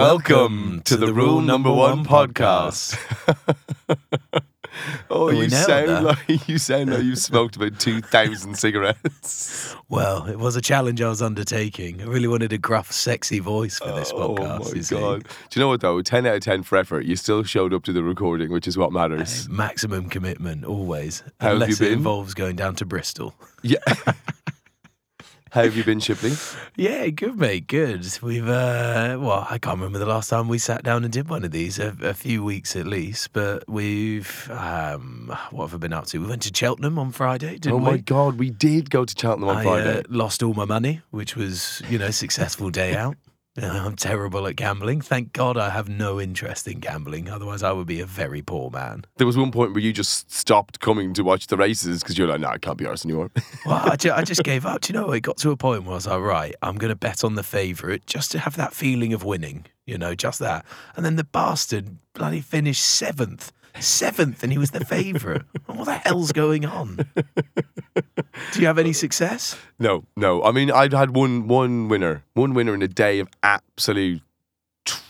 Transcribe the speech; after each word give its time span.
Welcome 0.00 0.80
to 0.86 0.96
the 0.96 1.12
Rule 1.12 1.42
Number 1.42 1.70
One 1.70 2.06
podcast. 2.06 2.98
oh, 3.90 3.98
oh 5.10 5.28
you 5.28 5.40
nailed 5.40 5.52
sound 5.52 6.04
like 6.06 6.48
you 6.48 6.56
sound 6.56 6.90
like 6.90 7.02
you 7.02 7.16
smoked 7.16 7.56
about 7.56 7.78
two 7.78 8.00
thousand 8.00 8.56
cigarettes. 8.56 9.76
Well, 9.90 10.24
it 10.24 10.38
was 10.38 10.56
a 10.56 10.62
challenge 10.62 11.02
I 11.02 11.08
was 11.10 11.20
undertaking. 11.20 12.00
I 12.00 12.06
really 12.06 12.28
wanted 12.28 12.50
a 12.54 12.56
gruff, 12.56 12.90
sexy 12.90 13.40
voice 13.40 13.78
for 13.78 13.92
this 13.92 14.10
oh 14.14 14.36
podcast. 14.36 14.90
my 14.90 14.98
god! 14.98 15.24
Do 15.50 15.60
you 15.60 15.64
know 15.64 15.68
what 15.68 15.82
though? 15.82 16.00
Ten 16.00 16.24
out 16.24 16.36
of 16.36 16.40
ten 16.40 16.62
for 16.62 16.78
effort. 16.78 17.04
You 17.04 17.14
still 17.14 17.42
showed 17.42 17.74
up 17.74 17.84
to 17.84 17.92
the 17.92 18.02
recording, 18.02 18.50
which 18.50 18.66
is 18.66 18.78
what 18.78 18.92
matters. 18.94 19.48
Uh, 19.48 19.52
maximum 19.52 20.08
commitment, 20.08 20.64
always. 20.64 21.22
How 21.40 21.52
unless 21.52 21.78
you 21.78 21.86
it 21.86 21.92
involves 21.92 22.32
going 22.32 22.56
down 22.56 22.74
to 22.76 22.86
Bristol. 22.86 23.34
Yeah. 23.62 23.76
How 25.50 25.64
have 25.64 25.76
you 25.76 25.82
been, 25.82 25.98
Shipley? 25.98 26.32
Yeah, 26.76 27.08
good, 27.08 27.36
mate. 27.36 27.66
Good. 27.66 28.06
We've, 28.22 28.48
uh, 28.48 29.18
well, 29.20 29.46
I 29.50 29.58
can't 29.58 29.78
remember 29.78 29.98
the 29.98 30.06
last 30.06 30.28
time 30.30 30.46
we 30.46 30.58
sat 30.58 30.84
down 30.84 31.02
and 31.02 31.12
did 31.12 31.28
one 31.28 31.44
of 31.44 31.50
these, 31.50 31.80
a, 31.80 31.96
a 32.02 32.14
few 32.14 32.44
weeks 32.44 32.76
at 32.76 32.86
least, 32.86 33.32
but 33.32 33.68
we've, 33.68 34.48
um, 34.52 35.36
what 35.50 35.64
have 35.66 35.74
I 35.74 35.78
been 35.78 35.92
up 35.92 36.06
to? 36.06 36.18
We 36.20 36.28
went 36.28 36.42
to 36.42 36.52
Cheltenham 36.54 37.00
on 37.00 37.10
Friday, 37.10 37.58
didn't 37.58 37.72
oh 37.72 37.76
we? 37.78 37.82
my 37.84 37.96
god, 37.96 38.38
we 38.38 38.50
did 38.50 38.90
go 38.90 39.04
to 39.04 39.14
Cheltenham 39.18 39.48
on 39.48 39.56
I 39.56 39.62
Friday. 39.64 39.98
uh, 39.98 40.02
lost 40.08 40.44
all 40.44 40.54
my 40.54 40.64
money, 40.66 41.00
which 41.10 41.34
was, 41.34 41.82
you 41.90 41.98
know, 41.98 42.06
a 42.06 42.12
successful 42.12 42.70
day 42.70 42.94
out. 42.94 43.16
I'm 43.60 43.96
terrible 43.96 44.46
at 44.46 44.56
gambling. 44.56 45.00
Thank 45.00 45.32
God 45.32 45.56
I 45.56 45.70
have 45.70 45.88
no 45.88 46.20
interest 46.20 46.68
in 46.68 46.78
gambling. 46.78 47.28
Otherwise, 47.28 47.62
I 47.62 47.72
would 47.72 47.86
be 47.86 48.00
a 48.00 48.06
very 48.06 48.42
poor 48.42 48.70
man. 48.70 49.04
there 49.16 49.26
was 49.26 49.36
one 49.36 49.50
point 49.50 49.72
where 49.72 49.82
you 49.82 49.92
just 49.92 50.30
stopped 50.30 50.80
coming 50.80 51.12
to 51.14 51.22
watch 51.24 51.48
the 51.48 51.56
races 51.56 52.02
because 52.02 52.16
you're 52.16 52.28
like, 52.28 52.40
"No, 52.40 52.48
I 52.48 52.58
can't 52.58 52.78
be 52.78 52.86
ours 52.86 53.04
anymore." 53.04 53.30
Well, 53.66 53.90
I, 53.92 53.96
ju- 53.96 54.12
I 54.12 54.22
just 54.24 54.42
gave 54.42 54.64
up. 54.64 54.80
Do 54.82 54.92
you 54.92 54.98
know, 54.98 55.10
it 55.12 55.20
got 55.20 55.36
to 55.38 55.50
a 55.50 55.56
point 55.56 55.82
where 55.84 55.92
I 55.92 55.94
was 55.96 56.06
like, 56.06 56.20
right, 56.20 56.54
I'm 56.62 56.76
going 56.76 56.88
to 56.88 56.96
bet 56.96 57.22
on 57.24 57.34
the 57.34 57.42
favourite 57.42 58.06
just 58.06 58.30
to 58.32 58.38
have 58.38 58.56
that 58.56 58.72
feeling 58.72 59.12
of 59.12 59.22
winning, 59.22 59.66
you 59.84 59.98
know, 59.98 60.14
just 60.14 60.38
that. 60.38 60.64
And 60.96 61.04
then 61.04 61.16
the 61.16 61.24
bastard 61.24 61.98
bloody 62.14 62.40
finished 62.40 62.82
seventh. 62.84 63.52
Seventh, 63.78 64.42
and 64.42 64.52
he 64.52 64.58
was 64.58 64.70
the 64.72 64.84
favourite. 64.84 65.42
what 65.66 65.84
the 65.84 65.94
hell's 65.94 66.32
going 66.32 66.64
on? 66.64 66.96
Do 68.52 68.60
you 68.60 68.66
have 68.66 68.78
any 68.78 68.92
success? 68.92 69.56
No, 69.78 70.04
no. 70.16 70.42
I 70.42 70.50
mean, 70.52 70.70
I'd 70.70 70.92
had 70.92 71.14
one 71.14 71.46
one 71.48 71.88
winner, 71.88 72.24
one 72.34 72.54
winner 72.54 72.74
in 72.74 72.82
a 72.82 72.88
day 72.88 73.18
of 73.20 73.28
absolute 73.42 74.22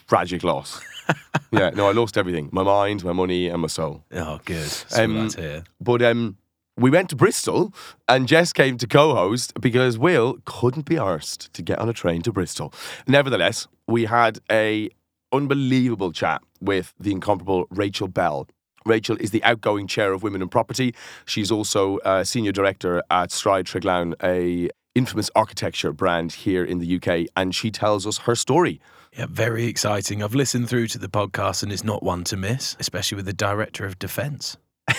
tragic 0.08 0.42
loss. 0.44 0.80
yeah, 1.52 1.70
no, 1.70 1.88
I 1.88 1.92
lost 1.92 2.16
everything: 2.18 2.48
my 2.52 2.62
mind, 2.62 3.04
my 3.04 3.12
money, 3.12 3.48
and 3.48 3.62
my 3.62 3.68
soul. 3.68 4.04
Oh, 4.12 4.40
good. 4.44 4.58
That's 4.64 4.98
Um, 4.98 5.24
what 5.26 5.38
I 5.38 5.40
hear. 5.42 5.64
But 5.80 6.02
um, 6.02 6.36
we 6.76 6.90
went 6.90 7.10
to 7.10 7.16
Bristol, 7.16 7.72
and 8.08 8.28
Jess 8.28 8.52
came 8.52 8.76
to 8.78 8.86
co-host 8.86 9.52
because 9.60 9.98
Will 9.98 10.38
couldn't 10.44 10.86
be 10.86 10.94
arsed 10.96 11.50
to 11.52 11.62
get 11.62 11.78
on 11.78 11.88
a 11.88 11.92
train 11.92 12.22
to 12.22 12.32
Bristol. 12.32 12.72
Nevertheless, 13.06 13.66
we 13.86 14.04
had 14.06 14.38
a 14.50 14.88
unbelievable 15.32 16.12
chat 16.12 16.42
with 16.60 16.94
the 16.98 17.12
incomparable 17.12 17.66
Rachel 17.70 18.08
Bell. 18.08 18.48
Rachel 18.86 19.16
is 19.20 19.30
the 19.30 19.42
outgoing 19.44 19.86
chair 19.86 20.12
of 20.12 20.22
Women 20.22 20.42
in 20.42 20.48
Property. 20.48 20.94
She's 21.26 21.50
also 21.50 21.98
uh, 21.98 22.24
senior 22.24 22.52
director 22.52 23.02
at 23.10 23.30
Stride 23.30 23.66
Treglown, 23.66 24.14
a 24.22 24.70
infamous 24.94 25.30
architecture 25.36 25.92
brand 25.92 26.32
here 26.32 26.64
in 26.64 26.78
the 26.78 26.96
UK, 26.96 27.26
and 27.36 27.54
she 27.54 27.70
tells 27.70 28.06
us 28.06 28.18
her 28.18 28.34
story. 28.34 28.80
Yeah, 29.16 29.26
very 29.28 29.66
exciting. 29.66 30.22
I've 30.22 30.34
listened 30.34 30.68
through 30.68 30.86
to 30.88 30.98
the 30.98 31.08
podcast 31.08 31.62
and 31.62 31.72
it's 31.72 31.84
not 31.84 32.02
one 32.02 32.24
to 32.24 32.36
miss, 32.36 32.76
especially 32.78 33.16
with 33.16 33.26
the 33.26 33.32
director 33.32 33.84
of 33.84 33.98
defence. 33.98 34.56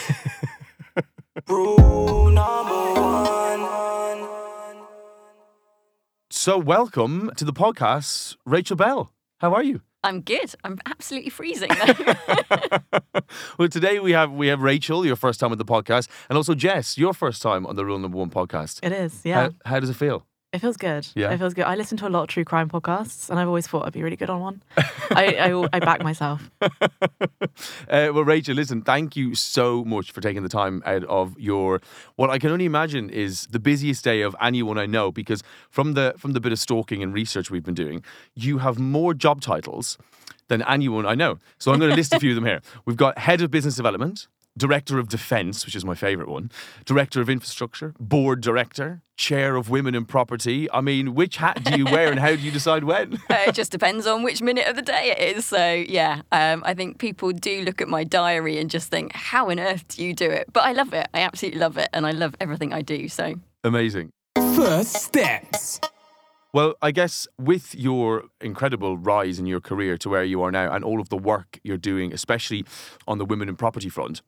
So, 6.29 6.57
welcome 6.57 7.31
to 7.35 7.45
the 7.45 7.53
podcast, 7.53 8.35
Rachel 8.45 8.75
Bell. 8.75 9.13
How 9.39 9.53
are 9.53 9.61
you? 9.61 9.81
I'm 10.03 10.22
good. 10.22 10.56
I'm 10.63 10.79
absolutely 10.85 11.29
freezing. 11.29 11.69
well, 13.57 13.67
today 13.67 14.00
we 14.00 14.13
have 14.13 14.31
we 14.31 14.47
have 14.47 14.62
Rachel, 14.62 15.06
your 15.06 15.16
first 15.16 15.39
time 15.39 15.51
on 15.51 15.57
the 15.57 15.66
podcast, 15.66 16.07
and 16.29 16.38
also 16.38 16.56
Jess, 16.56 16.97
your 16.97 17.13
first 17.13 17.41
time 17.41 17.66
on 17.67 17.75
the 17.75 17.85
Rule 17.85 18.00
Number 18.00 18.17
One 18.17 18.29
podcast. 18.31 18.79
It 18.84 18.91
is, 18.91 19.22
yeah. 19.23 19.50
How, 19.63 19.73
how 19.73 19.79
does 19.79 19.89
it 19.89 19.95
feel? 19.95 20.25
It 20.53 20.59
feels 20.59 20.75
good. 20.75 21.07
Yeah. 21.16 21.31
It 21.31 21.38
feels 21.38 21.53
good. 21.53 21.63
I 21.63 21.75
listen 21.75 21.97
to 22.00 22.07
a 22.07 22.09
lot 22.09 22.23
of 22.23 22.28
true 22.28 22.44
crime 22.44 22.69
podcasts, 22.69 23.29
and 23.29 23.39
I've 23.39 23.47
always 23.47 23.67
thought 23.67 23.85
I'd 23.85 23.94
be 23.94 24.03
really 24.03 24.17
good 24.17 24.29
on 24.29 24.41
one. 24.41 24.63
I, 25.12 25.38
I, 25.39 25.67
I 25.72 25.79
back 25.79 26.03
myself. 26.03 26.51
uh, 26.62 26.67
well, 27.88 28.25
Rachel, 28.25 28.56
listen, 28.56 28.81
thank 28.81 29.16
you 29.16 29.34
so 29.34 29.85
much 29.85 30.12
for 30.12 30.19
taking 30.19 30.44
the 30.44 30.50
time 30.50 30.84
out 30.85 31.06
of 31.06 31.39
your 31.39 31.81
what 32.17 32.29
I 32.29 32.38
can 32.38 32.51
only 32.51 32.66
imagine 32.66 33.09
is 33.09 33.47
the 33.47 33.59
busiest 33.59 34.03
day 34.03 34.22
of 34.22 34.35
anyone 34.41 34.78
I 34.78 34.85
know. 34.85 35.12
Because 35.12 35.41
from 35.69 35.94
the 35.94 36.16
from 36.17 36.34
the 36.34 36.41
bit 36.41 36.51
of 36.51 36.59
stalking 36.59 37.01
and 37.01 37.13
research 37.13 37.50
we've 37.50 37.63
been 37.63 37.73
doing, 37.73 38.03
you 38.35 38.57
have 38.57 38.78
more 38.78 39.13
job 39.13 39.39
titles 39.39 39.97
than 40.50 40.62
anyone 40.63 41.06
I 41.06 41.16
know. 41.16 41.39
So 41.59 41.72
I'm 41.72 41.79
going 41.79 41.91
to 41.91 41.95
list 41.95 42.13
a 42.13 42.19
few 42.19 42.31
of 42.31 42.35
them 42.35 42.45
here. 42.45 42.62
We've 42.85 42.97
got 42.97 43.18
head 43.18 43.41
of 43.41 43.51
business 43.51 43.75
development. 43.75 44.28
Director 44.57 45.00
of 45.00 45.07
Defence, 45.07 45.66
which 45.66 45.75
is 45.75 45.85
my 45.85 45.95
favourite 45.95 46.29
one, 46.29 46.51
Director 46.85 47.22
of 47.22 47.29
Infrastructure, 47.29 47.94
Board 48.00 48.41
Director, 48.41 49.01
Chair 49.16 49.56
of 49.56 49.69
Women 49.69 49.95
in 49.95 50.06
Property. 50.06 50.69
I 50.72 50.81
mean, 50.81 51.16
which 51.16 51.38
hat 51.38 51.63
do 51.63 51.78
you 51.78 51.85
wear 51.85 52.12
and 52.12 52.19
how 52.19 52.35
do 52.35 52.41
you 52.41 52.51
decide 52.51 52.84
when? 52.84 53.19
Uh, 53.31 53.45
it 53.47 53.56
just 53.56 53.72
depends 53.72 54.06
on 54.06 54.23
which 54.23 54.41
minute 54.41 54.67
of 54.67 54.75
the 54.75 54.81
day 54.81 55.16
it 55.17 55.38
is. 55.38 55.45
So, 55.45 55.73
yeah, 55.73 56.22
um, 56.34 56.63
I 56.66 56.73
think 56.73 56.97
people 56.97 57.31
do 57.31 57.62
look 57.62 57.81
at 57.81 57.88
my 57.88 58.03
diary 58.03 58.57
and 58.57 58.69
just 58.69 58.89
think, 58.89 59.13
how 59.13 59.50
on 59.50 59.59
earth 59.59 59.88
do 59.88 60.03
you 60.03 60.13
do 60.13 60.29
it? 60.29 60.51
But 60.51 60.66
I 60.66 60.73
love 60.73 60.94
it. 60.94 61.07
I 61.13 61.22
absolutely 61.22 61.59
love 61.62 61.78
it. 61.78 61.88
And 61.94 62.06
I 62.06 62.12
love 62.12 62.35
everything 62.41 62.73
I 62.73 62.81
do. 62.81 63.07
So, 63.07 63.35
Amazing. 63.63 64.12
First 64.35 64.94
steps. 64.95 65.79
Well, 66.53 66.75
I 66.81 66.91
guess 66.91 67.29
with 67.38 67.73
your 67.73 68.23
incredible 68.41 68.97
rise 68.97 69.39
in 69.39 69.45
your 69.45 69.62
career 69.62 69.97
to 70.00 70.09
where 70.09 70.25
you 70.25 70.41
are 70.41 70.51
now 70.51 70.73
and 70.73 70.83
all 70.83 71.00
of 71.00 71.07
the 71.07 71.18
work 71.18 71.59
you're 71.63 71.78
doing, 71.78 72.12
especially 72.12 72.66
on 73.07 73.19
the 73.19 73.25
women 73.25 73.47
in 73.47 73.56
property 73.56 73.88
front, 73.88 74.22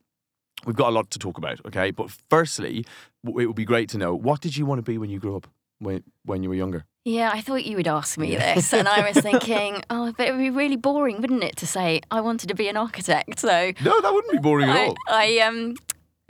we've 0.65 0.75
got 0.75 0.89
a 0.89 0.91
lot 0.91 1.09
to 1.11 1.19
talk 1.19 1.37
about, 1.37 1.59
okay? 1.65 1.91
But 1.91 2.11
firstly, 2.29 2.85
it 3.25 3.31
would 3.47 3.55
be 3.55 3.65
great 3.65 3.89
to 3.89 3.97
know 3.97 4.13
what 4.15 4.41
did 4.41 4.57
you 4.57 4.65
want 4.65 4.79
to 4.79 4.83
be 4.83 4.97
when 4.97 5.09
you 5.09 5.19
grew 5.19 5.35
up, 5.35 5.47
when, 5.79 6.03
when 6.25 6.43
you 6.43 6.49
were 6.49 6.55
younger? 6.55 6.85
yeah, 7.05 7.31
I 7.33 7.41
thought 7.41 7.65
you 7.65 7.75
would 7.75 7.87
ask 7.87 8.17
me 8.17 8.35
this. 8.35 8.73
And 8.73 8.87
I 8.87 9.05
was 9.05 9.17
thinking, 9.21 9.83
oh, 9.89 10.13
but 10.17 10.27
it 10.27 10.31
would 10.31 10.39
be 10.39 10.49
really 10.49 10.77
boring, 10.77 11.19
wouldn't 11.19 11.43
it, 11.43 11.57
to 11.57 11.67
say 11.67 11.99
I 12.09 12.21
wanted 12.21 12.47
to 12.47 12.55
be 12.55 12.69
an 12.69 12.77
architect. 12.77 13.39
So, 13.39 13.73
No, 13.83 13.99
that 13.99 14.13
wouldn't 14.13 14.31
be 14.31 14.39
boring 14.39 14.69
at 14.69 14.87
all. 14.87 14.95
I 15.09 15.39
um, 15.39 15.75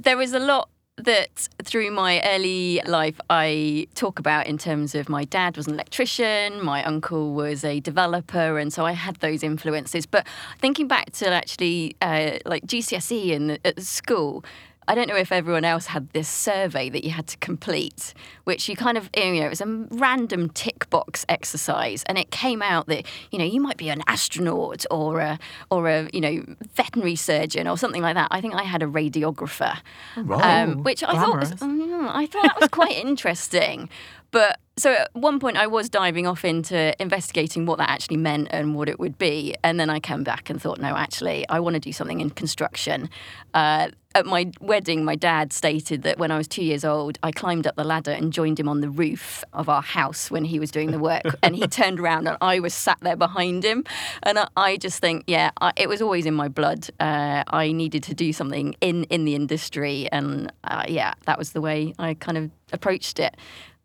there 0.01 0.17
was 0.17 0.33
a 0.33 0.39
lot 0.39 0.69
that 0.97 1.47
through 1.63 1.91
my 1.91 2.21
early 2.23 2.81
life 2.85 3.19
I 3.29 3.87
talk 3.95 4.19
about 4.19 4.47
in 4.47 4.57
terms 4.57 4.93
of 4.93 5.09
my 5.09 5.25
dad 5.25 5.57
was 5.57 5.67
an 5.67 5.73
electrician, 5.73 6.63
my 6.63 6.83
uncle 6.83 7.33
was 7.33 7.63
a 7.63 7.79
developer, 7.79 8.59
and 8.59 8.71
so 8.71 8.85
I 8.85 8.91
had 8.91 9.15
those 9.17 9.43
influences. 9.43 10.05
But 10.05 10.27
thinking 10.59 10.87
back 10.87 11.11
to 11.13 11.29
actually 11.29 11.95
uh, 12.01 12.37
like 12.45 12.65
GCSE 12.65 13.35
and 13.35 13.59
at 13.65 13.81
school. 13.81 14.43
I 14.87 14.95
don't 14.95 15.07
know 15.07 15.15
if 15.15 15.31
everyone 15.31 15.65
else 15.65 15.87
had 15.87 16.09
this 16.11 16.27
survey 16.27 16.89
that 16.89 17.03
you 17.03 17.11
had 17.11 17.27
to 17.27 17.37
complete, 17.37 18.13
which 18.43 18.67
you 18.69 18.75
kind 18.75 18.97
of, 18.97 19.09
you 19.15 19.39
know, 19.39 19.45
it 19.45 19.49
was 19.49 19.61
a 19.61 19.67
random 19.91 20.49
tick 20.49 20.89
box 20.89 21.25
exercise, 21.29 22.03
and 22.07 22.17
it 22.17 22.31
came 22.31 22.61
out 22.61 22.87
that 22.87 23.05
you 23.31 23.39
know 23.39 23.45
you 23.45 23.61
might 23.61 23.77
be 23.77 23.89
an 23.89 24.03
astronaut 24.07 24.85
or 24.91 25.19
a 25.19 25.39
or 25.69 25.89
a 25.89 26.09
you 26.13 26.21
know 26.21 26.43
veterinary 26.75 27.15
surgeon 27.15 27.67
or 27.67 27.77
something 27.77 28.01
like 28.01 28.15
that. 28.15 28.27
I 28.31 28.41
think 28.41 28.55
I 28.55 28.63
had 28.63 28.83
a 28.83 28.87
radiographer, 28.87 29.77
um, 30.15 30.83
which 30.83 31.03
I 31.03 31.13
thought 31.13 31.39
was, 31.39 31.51
mm, 31.51 32.09
I 32.13 32.25
thought 32.25 32.43
that 32.43 32.59
was 32.59 32.69
quite 32.69 32.97
interesting. 33.05 33.89
But 34.31 34.59
so 34.77 34.91
at 34.91 35.09
one 35.13 35.39
point 35.39 35.57
I 35.57 35.67
was 35.67 35.89
diving 35.89 36.25
off 36.25 36.43
into 36.43 36.99
investigating 37.01 37.65
what 37.65 37.77
that 37.77 37.89
actually 37.89 38.17
meant 38.17 38.47
and 38.51 38.75
what 38.75 38.89
it 38.89 38.99
would 38.99 39.17
be, 39.17 39.55
and 39.63 39.79
then 39.79 39.89
I 39.89 39.99
came 39.99 40.23
back 40.23 40.49
and 40.49 40.61
thought, 40.61 40.79
no, 40.79 40.95
actually, 40.95 41.47
I 41.49 41.59
want 41.59 41.75
to 41.75 41.79
do 41.79 41.91
something 41.91 42.21
in 42.21 42.31
construction. 42.31 43.09
Uh, 43.53 43.89
at 44.15 44.25
my 44.25 44.51
wedding, 44.59 45.03
my 45.03 45.15
dad 45.15 45.51
stated 45.51 46.03
that 46.03 46.17
when 46.19 46.31
I 46.31 46.37
was 46.37 46.47
two 46.47 46.63
years 46.63 46.85
old, 46.85 47.17
I 47.23 47.31
climbed 47.31 47.65
up 47.65 47.75
the 47.75 47.83
ladder 47.83 48.11
and 48.11 48.31
joined 48.31 48.59
him 48.59 48.69
on 48.69 48.81
the 48.81 48.89
roof 48.89 49.43
of 49.53 49.69
our 49.69 49.81
house 49.81 50.29
when 50.29 50.45
he 50.45 50.59
was 50.59 50.71
doing 50.71 50.91
the 50.91 50.99
work. 50.99 51.23
and 51.43 51.55
he 51.55 51.67
turned 51.67 51.99
around 51.99 52.27
and 52.27 52.37
I 52.41 52.59
was 52.59 52.73
sat 52.73 52.99
there 53.01 53.15
behind 53.15 53.63
him. 53.63 53.83
And 54.21 54.39
I, 54.39 54.47
I 54.55 54.77
just 54.77 54.99
think, 54.99 55.23
yeah, 55.27 55.51
I, 55.61 55.73
it 55.75 55.89
was 55.89 56.01
always 56.01 56.25
in 56.25 56.33
my 56.33 56.47
blood. 56.47 56.89
Uh, 56.99 57.43
I 57.47 57.71
needed 57.71 58.03
to 58.03 58.13
do 58.13 58.33
something 58.33 58.75
in, 58.81 59.05
in 59.05 59.25
the 59.25 59.35
industry. 59.35 60.07
And 60.11 60.51
uh, 60.63 60.85
yeah, 60.87 61.13
that 61.25 61.37
was 61.37 61.53
the 61.53 61.61
way 61.61 61.93
I 61.97 62.13
kind 62.13 62.37
of 62.37 62.51
approached 62.71 63.19
it. 63.19 63.35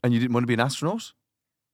And 0.02 0.14
you 0.14 0.20
didn't 0.20 0.32
want 0.34 0.44
to 0.44 0.48
be 0.48 0.54
an 0.54 0.60
astronaut? 0.60 1.12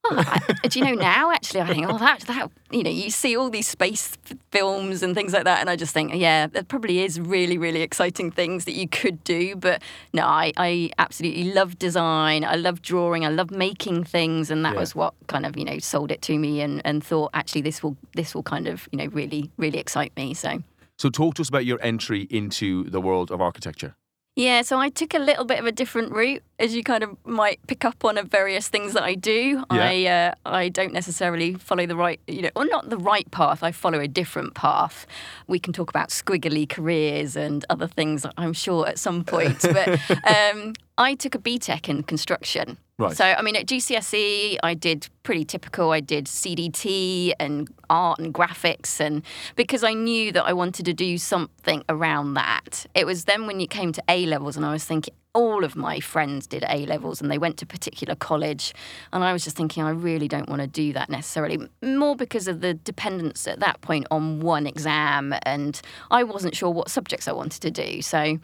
I, 0.07 0.39
do 0.69 0.77
you 0.79 0.85
know 0.85 0.93
now? 0.93 1.31
Actually, 1.31 1.61
I 1.61 1.67
think, 1.73 1.85
oh, 1.89 1.97
that 1.97 2.19
that 2.21 2.51
you 2.69 2.83
know, 2.83 2.91
you 2.91 3.09
see 3.09 3.35
all 3.35 3.49
these 3.49 3.67
space 3.67 4.15
f- 4.29 4.37
films 4.51 5.01
and 5.01 5.15
things 5.15 5.33
like 5.33 5.45
that, 5.45 5.61
and 5.61 5.69
I 5.69 5.75
just 5.75 5.95
think, 5.95 6.13
yeah, 6.13 6.45
there 6.45 6.63
probably 6.63 6.99
is 6.99 7.19
really, 7.19 7.57
really 7.57 7.81
exciting 7.81 8.29
things 8.29 8.65
that 8.65 8.73
you 8.73 8.87
could 8.87 9.23
do. 9.23 9.55
But 9.55 9.81
no, 10.13 10.23
I, 10.23 10.53
I 10.57 10.91
absolutely 10.99 11.45
love 11.51 11.79
design. 11.79 12.43
I 12.43 12.53
love 12.55 12.83
drawing. 12.83 13.25
I 13.25 13.29
love 13.29 13.49
making 13.49 14.03
things, 14.03 14.51
and 14.51 14.63
that 14.63 14.73
Yeah. 14.73 14.81
was 14.81 14.93
what 14.93 15.15
kind 15.25 15.43
of 15.43 15.57
you 15.57 15.65
know 15.65 15.79
sold 15.79 16.11
it 16.11 16.21
to 16.23 16.37
me, 16.37 16.61
and 16.61 16.83
and 16.85 17.03
thought 17.03 17.31
actually 17.33 17.61
this 17.61 17.81
will 17.81 17.97
this 18.15 18.35
will 18.35 18.43
kind 18.43 18.67
of 18.67 18.87
you 18.91 18.99
know 18.99 19.07
really 19.07 19.49
really 19.57 19.79
excite 19.79 20.15
me. 20.15 20.35
So. 20.35 20.59
So 20.99 21.09
talk 21.09 21.33
to 21.35 21.41
us 21.41 21.49
about 21.49 21.65
your 21.65 21.79
entry 21.81 22.21
into 22.29 22.89
the 22.89 23.01
world 23.01 23.31
of 23.31 23.41
architecture. 23.41 23.95
Yeah, 24.35 24.63
so 24.63 24.77
I 24.77 24.89
took 24.89 25.13
a 25.13 25.19
little 25.19 25.45
bit 25.45 25.59
of 25.59 25.65
a 25.65 25.71
different 25.71 26.11
route, 26.11 26.43
as 26.59 26.75
you 26.75 26.83
kind 26.83 27.03
of 27.03 27.15
might 27.25 27.65
pick 27.67 27.85
up 27.85 28.03
on 28.03 28.17
of 28.17 28.27
various 28.27 28.67
things 28.67 28.91
that 28.91 29.03
I 29.03 29.15
do. 29.15 29.63
Yeah. 29.71 29.89
I 29.89 30.05
uh, 30.05 30.33
I 30.45 30.69
don't 30.69 30.91
necessarily 30.91 31.53
follow 31.53 31.85
the 31.85 31.95
right, 31.95 32.19
you 32.27 32.41
know, 32.41 32.49
or 32.53 32.65
not 32.65 32.89
the 32.89 32.97
right 32.97 33.29
path. 33.31 33.63
I 33.63 33.71
follow 33.71 33.99
a 34.01 34.09
different 34.09 34.53
path. 34.53 35.07
We 35.47 35.57
can 35.57 35.71
talk 35.71 35.89
about 35.89 36.09
squiggly 36.09 36.67
careers 36.67 37.37
and 37.37 37.65
other 37.69 37.87
things, 37.87 38.25
I'm 38.37 38.51
sure, 38.51 38.85
at 38.85 38.99
some 38.99 39.23
point. 39.23 39.61
But 39.61 39.87
um, 40.27 40.73
I 40.97 41.15
took 41.15 41.35
a 41.35 41.39
BTEC 41.39 41.87
in 41.87 42.03
construction. 42.03 42.77
Right. 42.97 43.15
So, 43.15 43.25
I 43.25 43.41
mean, 43.41 43.57
at 43.57 43.65
GCSE, 43.65 44.57
I 44.63 44.73
did 44.73 45.09
pretty 45.23 45.43
typical. 45.43 45.91
I 45.91 45.99
did 45.99 46.27
CDT 46.27 47.33
and 47.41 47.67
art 47.89 48.19
and 48.19 48.33
graphics, 48.33 49.01
and 49.01 49.21
because 49.57 49.83
I 49.83 49.93
knew 49.93 50.31
that 50.31 50.45
I 50.45 50.53
wanted 50.53 50.85
to 50.85 50.93
do 50.93 51.17
something 51.17 51.83
around 51.89 52.35
that. 52.35 52.85
It 52.95 53.05
was 53.05 53.25
then 53.25 53.47
when 53.47 53.59
you 53.59 53.67
came 53.67 53.91
to 53.91 54.03
A 54.07 54.25
levels, 54.25 54.55
and 54.55 54.65
I 54.65 54.71
was 54.71 54.85
thinking, 54.85 55.13
all 55.33 55.65
of 55.65 55.75
my 55.75 55.99
friends 55.99 56.47
did 56.47 56.63
A 56.69 56.85
levels 56.85 57.21
and 57.21 57.29
they 57.29 57.37
went 57.37 57.57
to 57.57 57.65
particular 57.65 58.15
college. 58.15 58.73
And 59.11 59.21
I 59.21 59.33
was 59.33 59.43
just 59.43 59.57
thinking, 59.57 59.83
I 59.83 59.89
really 59.89 60.29
don't 60.29 60.47
want 60.47 60.61
to 60.61 60.67
do 60.67 60.93
that 60.93 61.09
necessarily, 61.09 61.59
more 61.83 62.15
because 62.15 62.47
of 62.47 62.61
the 62.61 62.73
dependence 62.73 63.45
at 63.45 63.59
that 63.59 63.81
point 63.81 64.07
on 64.09 64.39
one 64.39 64.65
exam. 64.65 65.35
And 65.43 65.79
I 66.09 66.23
wasn't 66.23 66.55
sure 66.55 66.69
what 66.69 66.89
subjects 66.89 67.27
I 67.27 67.33
wanted 67.33 67.61
to 67.63 67.71
do. 67.71 68.01
So 68.01 68.39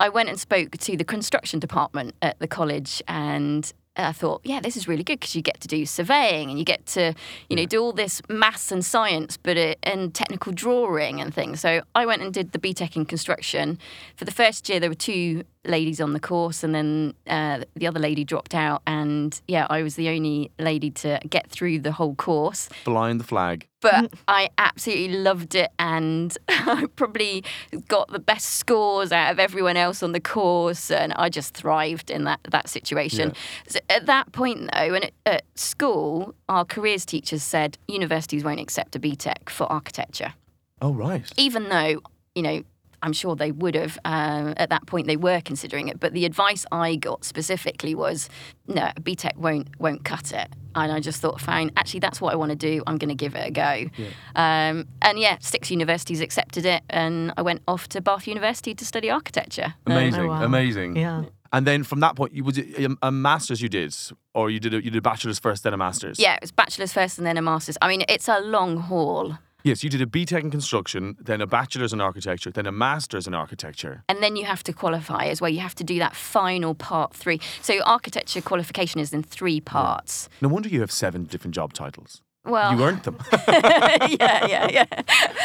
I 0.00 0.08
went 0.08 0.28
and 0.28 0.40
spoke 0.40 0.72
to 0.76 0.96
the 0.96 1.04
construction 1.04 1.60
department 1.60 2.16
at 2.20 2.40
the 2.40 2.48
college 2.48 3.00
and 3.06 3.72
I 3.96 4.12
thought, 4.12 4.40
yeah, 4.44 4.60
this 4.60 4.76
is 4.76 4.88
really 4.88 5.04
good 5.04 5.20
because 5.20 5.34
you 5.36 5.42
get 5.42 5.60
to 5.60 5.68
do 5.68 5.84
surveying 5.84 6.48
and 6.48 6.58
you 6.58 6.64
get 6.64 6.86
to, 6.86 7.14
you 7.50 7.56
know, 7.56 7.66
do 7.66 7.82
all 7.82 7.92
this 7.92 8.22
maths 8.28 8.72
and 8.72 8.84
science, 8.84 9.36
but 9.36 9.56
it, 9.56 9.78
and 9.82 10.14
technical 10.14 10.52
drawing 10.52 11.20
and 11.20 11.34
things. 11.34 11.60
So 11.60 11.82
I 11.94 12.06
went 12.06 12.22
and 12.22 12.32
did 12.32 12.52
the 12.52 12.58
BTEC 12.58 12.96
in 12.96 13.04
construction. 13.04 13.78
For 14.16 14.24
the 14.24 14.30
first 14.30 14.68
year, 14.68 14.80
there 14.80 14.88
were 14.88 14.94
two 14.94 15.44
ladies 15.64 16.00
on 16.00 16.12
the 16.12 16.20
course, 16.20 16.64
and 16.64 16.74
then 16.74 17.14
uh, 17.26 17.64
the 17.74 17.86
other 17.86 18.00
lady 18.00 18.24
dropped 18.24 18.54
out. 18.54 18.82
And 18.86 19.38
yeah, 19.46 19.66
I 19.68 19.82
was 19.82 19.96
the 19.96 20.08
only 20.08 20.50
lady 20.58 20.90
to 20.90 21.20
get 21.28 21.50
through 21.50 21.80
the 21.80 21.92
whole 21.92 22.14
course 22.14 22.68
Flying 22.84 23.18
the 23.18 23.24
flag. 23.24 23.66
But 23.82 23.94
mm. 24.10 24.18
I 24.26 24.48
absolutely 24.56 25.16
loved 25.18 25.54
it 25.54 25.70
and 25.78 26.36
I 26.48 26.86
probably 26.96 27.44
got 27.88 28.08
the 28.08 28.18
best 28.18 28.56
scores 28.56 29.12
out 29.12 29.30
of 29.32 29.38
everyone 29.38 29.76
else 29.76 30.02
on 30.02 30.12
the 30.12 30.20
course 30.20 30.90
and 30.90 31.12
I 31.14 31.28
just 31.28 31.52
thrived 31.54 32.10
in 32.10 32.24
that 32.24 32.40
that 32.50 32.68
situation. 32.68 33.34
So 33.68 33.80
at 33.90 34.06
that 34.06 34.32
point 34.32 34.70
though, 34.72 34.94
and 34.94 35.04
at, 35.04 35.12
at 35.26 35.44
school, 35.54 36.34
our 36.48 36.64
careers 36.64 37.04
teachers 37.04 37.42
said 37.42 37.76
universities 37.88 38.42
won't 38.44 38.60
accept 38.60 38.96
a 38.96 39.00
BTEC 39.00 39.50
for 39.50 39.70
architecture, 39.70 40.32
Oh, 40.80 40.92
right. 40.94 41.30
even 41.36 41.68
though 41.68 42.00
you 42.34 42.42
know. 42.42 42.62
I'm 43.02 43.12
sure 43.12 43.34
they 43.36 43.52
would 43.52 43.74
have. 43.74 43.98
Um, 44.04 44.54
at 44.56 44.70
that 44.70 44.86
point, 44.86 45.06
they 45.06 45.16
were 45.16 45.40
considering 45.40 45.88
it, 45.88 46.00
but 46.00 46.12
the 46.12 46.24
advice 46.24 46.64
I 46.70 46.96
got 46.96 47.24
specifically 47.24 47.94
was, 47.94 48.28
"No, 48.66 48.90
BTEC 49.00 49.36
won't 49.36 49.68
won't 49.80 50.04
cut 50.04 50.32
it." 50.32 50.48
And 50.74 50.90
I 50.90 51.00
just 51.00 51.20
thought, 51.20 51.38
fine, 51.40 51.70
actually, 51.76 52.00
that's 52.00 52.18
what 52.20 52.32
I 52.32 52.36
want 52.36 52.50
to 52.50 52.56
do. 52.56 52.82
I'm 52.86 52.96
going 52.96 53.10
to 53.10 53.14
give 53.14 53.34
it 53.34 53.46
a 53.46 53.50
go. 53.50 53.90
Um, 54.34 54.88
and 55.02 55.18
yeah, 55.18 55.36
six 55.40 55.70
universities 55.70 56.20
accepted 56.22 56.64
it, 56.64 56.82
and 56.88 57.32
I 57.36 57.42
went 57.42 57.60
off 57.68 57.88
to 57.88 58.00
Bath 58.00 58.26
University 58.26 58.74
to 58.74 58.84
study 58.86 59.10
architecture. 59.10 59.74
Amazing. 59.86 60.20
Oh, 60.20 60.28
wow. 60.28 60.44
Amazing. 60.44 60.96
Yeah. 60.96 61.24
And 61.52 61.66
then 61.66 61.82
from 61.84 62.00
that 62.00 62.16
point, 62.16 62.32
you 62.32 62.42
was 62.44 62.56
it 62.56 62.78
a, 62.78 62.96
a 63.02 63.12
master's 63.12 63.60
you 63.60 63.68
did, 63.68 63.94
or 64.32 64.48
you 64.48 64.58
did 64.58 64.72
a, 64.72 64.76
you 64.76 64.90
did 64.90 64.96
a 64.96 65.02
bachelor's 65.02 65.38
first, 65.38 65.64
then 65.64 65.74
a 65.74 65.76
master's. 65.76 66.18
yeah, 66.18 66.34
it 66.36 66.40
was 66.40 66.50
bachelor's 66.52 66.94
first 66.94 67.18
and 67.18 67.26
then 67.26 67.36
a 67.36 67.42
master's. 67.42 67.76
I 67.82 67.88
mean, 67.88 68.04
it's 68.08 68.26
a 68.28 68.40
long 68.40 68.78
haul. 68.78 69.36
Yes, 69.64 69.84
you 69.84 69.90
did 69.90 70.00
a 70.00 70.06
BTEC 70.06 70.40
in 70.40 70.50
construction, 70.50 71.16
then 71.20 71.40
a 71.40 71.46
bachelor's 71.46 71.92
in 71.92 72.00
architecture, 72.00 72.50
then 72.50 72.66
a 72.66 72.72
master's 72.72 73.28
in 73.28 73.34
architecture. 73.34 74.02
And 74.08 74.20
then 74.20 74.34
you 74.34 74.44
have 74.44 74.64
to 74.64 74.72
qualify 74.72 75.26
as 75.26 75.40
well. 75.40 75.50
You 75.50 75.60
have 75.60 75.76
to 75.76 75.84
do 75.84 76.00
that 76.00 76.16
final 76.16 76.74
part 76.74 77.14
three. 77.14 77.40
So 77.60 77.80
architecture 77.84 78.40
qualification 78.40 79.00
is 79.00 79.12
in 79.12 79.22
three 79.22 79.60
parts. 79.60 80.28
No 80.40 80.48
wonder 80.48 80.68
you 80.68 80.80
have 80.80 80.90
seven 80.90 81.24
different 81.24 81.54
job 81.54 81.72
titles. 81.74 82.22
Well, 82.44 82.76
You 82.76 82.82
earned 82.84 83.02
them. 83.04 83.16
yeah, 83.48 84.46
yeah, 84.46 84.68
yeah. 84.70 84.84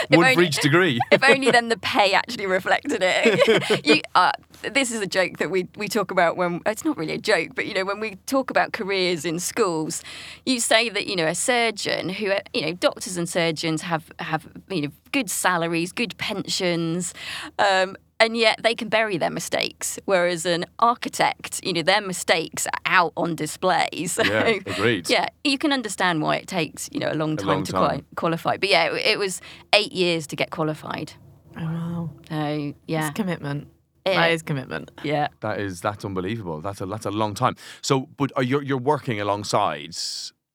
If 0.10 0.18
One 0.18 0.26
only- 0.26 0.48
each 0.48 0.58
degree. 0.62 1.00
if 1.12 1.24
only 1.24 1.52
then 1.52 1.70
the 1.70 1.78
pay 1.78 2.14
actually 2.14 2.46
reflected 2.48 3.02
it. 3.04 3.86
you, 3.86 4.02
uh, 4.16 4.32
this 4.74 4.92
is 4.92 5.02
a 5.02 5.06
joke 5.06 5.38
that 5.38 5.52
we, 5.52 5.68
we 5.78 5.88
talk 5.88 6.12
about 6.12 6.38
when 6.38 6.62
it's 6.66 6.84
not 6.86 6.98
really 6.98 7.14
a 7.14 7.18
joke, 7.18 7.50
but 7.56 7.68
you 7.68 7.74
know 7.74 7.86
when 7.86 8.00
we 8.00 8.16
talk 8.26 8.50
about 8.50 8.72
careers 8.74 9.26
in 9.26 9.40
schools, 9.40 10.02
you 10.46 10.60
say 10.60 10.90
that 10.90 11.06
you 11.08 11.16
know 11.16 11.28
a 11.28 11.36
surgeon 11.36 12.10
who 12.10 12.34
you 12.54 12.62
know 12.62 12.74
doctors 12.74 13.18
and 13.18 13.28
surgeons 13.30 13.82
have 13.84 14.12
have 14.20 14.48
you 14.70 14.82
know 14.82 14.92
good 15.12 15.30
salaries, 15.30 15.92
good 15.92 16.18
pensions. 16.18 17.14
Um, 17.60 17.96
and 18.20 18.36
yet 18.38 18.60
they 18.64 18.74
can 18.76 18.90
bury 18.90 19.18
their 19.18 19.30
mistakes, 19.30 20.00
whereas 20.06 20.46
an 20.46 20.66
architect, 20.80 21.60
you 21.64 21.74
know, 21.74 21.84
their 21.84 22.02
mistakes 22.02 22.66
are 22.68 22.80
out 22.86 23.14
on 23.16 23.36
display. 23.36 23.90
So, 24.08 24.24
Yeah, 24.24 24.60
agreed. 24.66 25.10
Yeah, 25.10 25.28
you 25.44 25.58
can 25.58 25.72
understand 25.72 26.22
why 26.22 26.38
it 26.38 26.48
takes, 26.48 26.90
you 26.92 27.00
know, 27.00 27.12
a 27.12 27.16
long 27.16 27.38
time 27.38 27.48
long 27.48 27.64
to 27.66 27.72
time. 27.72 27.82
Quali- 27.90 28.04
qualify. 28.16 28.58
But 28.58 28.70
yeah, 28.70 28.86
it, 28.96 29.06
it 29.06 29.20
was 29.20 29.42
eight 29.74 29.92
years 29.92 30.26
to 30.28 30.36
get 30.36 30.50
qualified. 30.50 31.14
Oh, 31.60 31.64
wow. 31.64 32.10
So 32.30 32.74
yeah, 32.88 33.08
It's 33.08 33.16
commitment. 33.16 33.68
Yeah. 34.06 34.22
That 34.22 34.32
is 34.32 34.42
commitment. 34.42 34.92
yeah. 35.04 35.28
That 35.42 35.60
is 35.60 35.82
that's 35.82 36.06
unbelievable. 36.06 36.62
That's 36.62 36.80
a 36.82 36.86
that's 36.86 37.06
a 37.06 37.12
long 37.12 37.34
time. 37.36 37.56
So, 37.82 38.08
but 38.18 38.32
are 38.38 38.44
you 38.44 38.62
you're 38.62 38.78
working 38.78 39.20
alongside 39.20 39.96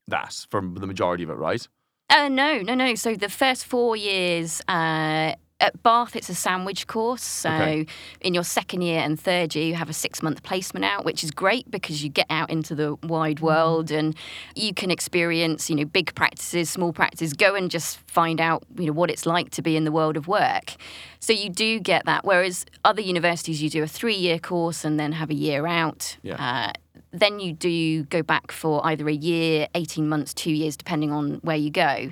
that 0.09 0.47
for 0.51 0.61
the 0.63 0.87
majority 0.87 1.23
of 1.25 1.31
it, 1.31 1.35
right? 1.35 1.69
Uh, 2.09 2.29
no, 2.29 2.61
no, 2.63 2.75
no. 2.75 2.95
So 2.95 3.15
the 3.15 3.29
first 3.29 3.67
four 3.67 3.95
years 3.97 4.63
uh, 4.69 5.35
at 5.63 5.83
Bath, 5.83 6.17
it's 6.17 6.29
a 6.29 6.35
sandwich 6.35 6.87
course. 6.87 7.23
So 7.23 7.49
Okay. 7.51 7.87
in 8.21 8.35
your 8.35 8.45
second 8.45 8.83
year 8.83 9.01
and 9.01 9.19
third 9.19 9.55
year, 9.55 9.65
you 9.65 9.75
have 9.75 9.89
a 9.89 9.93
six 9.95 10.23
month 10.23 10.43
placement 10.43 10.85
out, 10.85 11.05
which 11.05 11.23
is 11.25 11.31
great 11.31 11.71
because 11.71 12.03
you 12.05 12.11
get 12.11 12.27
out 12.29 12.51
into 12.51 12.75
the 12.75 12.97
wide 13.03 13.41
world 13.41 13.91
and 13.91 14.15
you 14.55 14.75
can 14.75 14.91
experience, 14.91 15.71
you 15.71 15.77
know, 15.77 15.85
big 15.85 16.15
practices, 16.15 16.69
small 16.69 16.93
practices. 16.93 17.33
Go 17.33 17.55
and 17.55 17.71
just 17.71 17.99
find 18.09 18.41
out, 18.41 18.65
you 18.77 18.87
know, 18.87 18.93
what 18.93 19.11
it's 19.11 19.25
like 19.25 19.51
to 19.51 19.63
be 19.63 19.77
in 19.77 19.85
the 19.85 19.93
world 19.93 20.17
of 20.17 20.27
work. 20.29 20.75
So 21.21 21.33
you 21.33 21.49
do 21.49 21.79
get 21.81 22.05
that. 22.07 22.25
Whereas 22.25 22.67
other 22.85 23.01
universities, 23.03 23.63
you 23.63 23.71
do 23.71 23.83
a 23.83 23.87
three 23.89 24.17
year 24.17 24.39
course 24.39 24.85
and 24.85 24.99
then 24.99 25.13
have 25.13 25.31
a 25.31 25.35
year 25.35 25.67
out. 25.67 26.17
Yeah. 26.23 26.35
Uh, 26.37 26.73
then 27.15 27.41
you 27.41 27.53
do 27.53 28.05
go 28.05 28.23
back 28.23 28.51
for 28.51 28.85
either 28.87 29.07
a 29.07 29.13
year, 29.13 29.69
18 29.75 30.09
months, 30.09 30.33
two 30.33 30.51
years, 30.51 30.77
depending 30.79 31.13
on 31.13 31.41
where 31.43 31.57
you 31.57 31.71
go. 31.71 32.11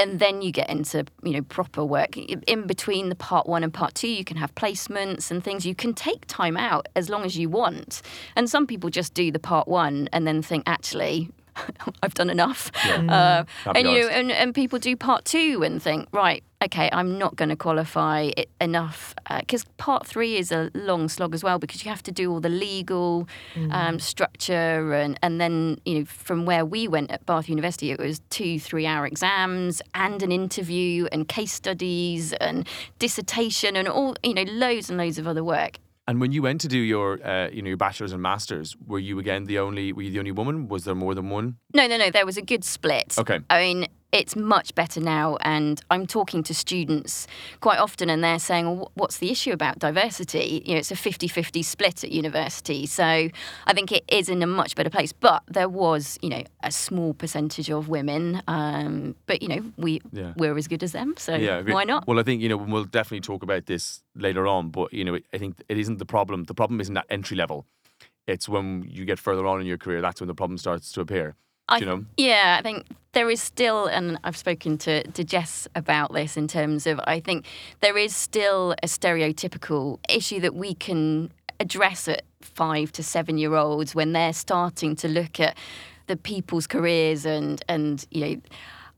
And 0.00 0.18
then 0.18 0.40
you 0.40 0.50
get 0.50 0.70
into, 0.70 1.04
you 1.22 1.32
know, 1.32 1.42
proper 1.42 1.84
work. 1.84 2.16
In 2.16 2.66
between 2.66 3.10
the 3.10 3.14
part 3.14 3.46
one 3.46 3.62
and 3.62 3.72
part 3.72 3.94
two, 3.94 4.08
you 4.08 4.24
can 4.24 4.38
have 4.38 4.54
placements 4.54 5.30
and 5.30 5.44
things. 5.44 5.66
You 5.66 5.74
can 5.74 5.92
take 5.92 6.26
time 6.26 6.56
out 6.56 6.88
as 6.96 7.10
long 7.10 7.24
as 7.24 7.36
you 7.36 7.50
want. 7.50 8.00
And 8.34 8.48
some 8.48 8.66
people 8.66 8.88
just 8.88 9.12
do 9.12 9.30
the 9.30 9.38
part 9.38 9.68
one 9.68 10.08
and 10.10 10.26
then 10.26 10.40
think, 10.40 10.62
actually, 10.66 11.28
I've 12.02 12.14
done 12.14 12.30
enough. 12.30 12.70
Uh, 12.86 13.44
and 13.74 13.88
you 13.88 14.08
and, 14.08 14.30
and 14.30 14.54
people 14.54 14.78
do 14.78 14.96
part 14.96 15.24
two 15.24 15.62
and 15.64 15.82
think, 15.82 16.08
right, 16.12 16.42
okay, 16.62 16.90
I'm 16.92 17.18
not 17.18 17.36
going 17.36 17.48
to 17.48 17.56
qualify 17.56 18.30
it 18.36 18.50
enough 18.60 19.14
because 19.40 19.64
part 19.76 20.06
three 20.06 20.36
is 20.36 20.52
a 20.52 20.70
long 20.74 21.08
slog 21.08 21.34
as 21.34 21.42
well 21.42 21.58
because 21.58 21.84
you 21.84 21.90
have 21.90 22.02
to 22.04 22.12
do 22.12 22.30
all 22.30 22.40
the 22.40 22.48
legal 22.48 23.28
um, 23.70 23.98
structure 23.98 24.92
and 24.92 25.18
and 25.22 25.40
then 25.40 25.78
you 25.84 26.00
know 26.00 26.04
from 26.04 26.44
where 26.46 26.64
we 26.64 26.88
went 26.88 27.10
at 27.10 27.24
Bath 27.26 27.48
University, 27.48 27.90
it 27.90 27.98
was 27.98 28.20
two 28.30 28.60
three 28.60 28.86
hour 28.86 29.06
exams 29.06 29.80
and 29.94 30.22
an 30.22 30.32
interview 30.32 31.06
and 31.12 31.28
case 31.28 31.52
studies 31.52 32.32
and 32.34 32.68
dissertation 32.98 33.76
and 33.76 33.88
all 33.88 34.16
you 34.22 34.34
know 34.34 34.44
loads 34.44 34.90
and 34.90 34.98
loads 34.98 35.18
of 35.18 35.26
other 35.26 35.44
work. 35.44 35.78
And 36.10 36.20
when 36.20 36.32
you 36.32 36.42
went 36.42 36.60
to 36.62 36.66
do 36.66 36.76
your 36.76 37.24
uh, 37.24 37.50
you 37.50 37.62
know 37.62 37.68
your 37.68 37.76
bachelor's 37.76 38.12
and 38.12 38.20
masters, 38.20 38.76
were 38.84 38.98
you 38.98 39.20
again 39.20 39.44
the 39.44 39.60
only 39.60 39.92
were 39.92 40.02
you 40.02 40.10
the 40.10 40.18
only 40.18 40.32
woman? 40.32 40.66
Was 40.66 40.82
there 40.82 40.96
more 40.96 41.14
than 41.14 41.30
one? 41.30 41.58
No, 41.72 41.86
no, 41.86 41.96
no. 41.96 42.10
There 42.10 42.26
was 42.26 42.36
a 42.36 42.42
good 42.42 42.64
split. 42.64 43.16
Okay. 43.16 43.38
I 43.48 43.60
mean, 43.60 43.86
it's 44.12 44.34
much 44.36 44.74
better 44.74 45.00
now, 45.00 45.36
and 45.42 45.80
I'm 45.90 46.06
talking 46.06 46.42
to 46.44 46.54
students 46.54 47.26
quite 47.60 47.78
often, 47.78 48.10
and 48.10 48.22
they're 48.24 48.38
saying, 48.38 48.66
well, 48.66 48.90
"What's 48.94 49.18
the 49.18 49.30
issue 49.30 49.52
about 49.52 49.78
diversity?" 49.78 50.62
You 50.66 50.74
know, 50.74 50.78
it's 50.78 50.90
a 50.90 50.96
50-50 50.96 51.62
split 51.64 52.04
at 52.04 52.10
university, 52.10 52.86
so 52.86 53.04
I 53.04 53.72
think 53.72 53.92
it 53.92 54.04
is 54.08 54.28
in 54.28 54.42
a 54.42 54.46
much 54.46 54.74
better 54.74 54.90
place. 54.90 55.12
But 55.12 55.42
there 55.48 55.68
was, 55.68 56.18
you 56.22 56.30
know, 56.30 56.42
a 56.62 56.70
small 56.70 57.14
percentage 57.14 57.70
of 57.70 57.88
women, 57.88 58.42
um, 58.48 59.14
but 59.26 59.42
you 59.42 59.48
know, 59.48 59.62
we 59.76 60.00
Yeah. 60.12 60.32
we're 60.36 60.56
as 60.56 60.66
good 60.68 60.82
as 60.82 60.92
them, 60.92 61.14
so 61.16 61.34
Yeah, 61.34 61.62
why 61.62 61.84
not? 61.84 62.06
Well, 62.06 62.18
I 62.18 62.22
think 62.22 62.42
you 62.42 62.48
know 62.48 62.56
we'll 62.56 62.84
definitely 62.84 63.20
talk 63.20 63.42
about 63.42 63.66
this 63.66 64.02
later 64.14 64.46
on, 64.46 64.70
but 64.70 64.92
you 64.92 65.04
know 65.04 65.18
I 65.32 65.38
think 65.38 65.62
it 65.68 65.78
isn't 65.78 65.98
the 65.98 66.06
problem. 66.06 66.44
The 66.44 66.54
problem 66.54 66.80
isn't 66.80 66.96
at 66.96 67.06
entry 67.08 67.36
level. 67.36 67.66
It's 68.26 68.48
when 68.48 68.84
you 68.88 69.04
get 69.04 69.18
further 69.18 69.46
on 69.46 69.60
in 69.60 69.66
your 69.66 69.78
career 69.78 70.00
that's 70.00 70.20
when 70.20 70.28
the 70.28 70.34
problem 70.34 70.58
starts 70.58 70.92
to 70.92 71.00
appear. 71.00 71.36
I, 71.70 71.78
you 71.78 71.86
know? 71.86 72.04
Yeah, 72.16 72.56
I 72.58 72.62
think 72.62 72.86
there 73.12 73.30
is 73.30 73.42
still, 73.42 73.86
and 73.86 74.18
I've 74.24 74.36
spoken 74.36 74.78
to, 74.78 75.02
to 75.02 75.24
Jess 75.24 75.66
about 75.74 76.12
this 76.12 76.36
in 76.36 76.48
terms 76.48 76.86
of, 76.86 77.00
I 77.04 77.20
think 77.20 77.46
there 77.80 77.96
is 77.96 78.14
still 78.14 78.72
a 78.82 78.86
stereotypical 78.86 79.98
issue 80.08 80.40
that 80.40 80.54
we 80.54 80.74
can 80.74 81.32
address 81.58 82.08
at 82.08 82.22
five 82.40 82.92
to 82.92 83.02
seven 83.02 83.38
year 83.38 83.54
olds 83.54 83.94
when 83.94 84.12
they're 84.12 84.32
starting 84.32 84.96
to 84.96 85.08
look 85.08 85.40
at 85.40 85.56
the 86.06 86.16
people's 86.16 86.66
careers 86.66 87.24
and, 87.24 87.62
and 87.68 88.06
you 88.10 88.20
know, 88.20 88.40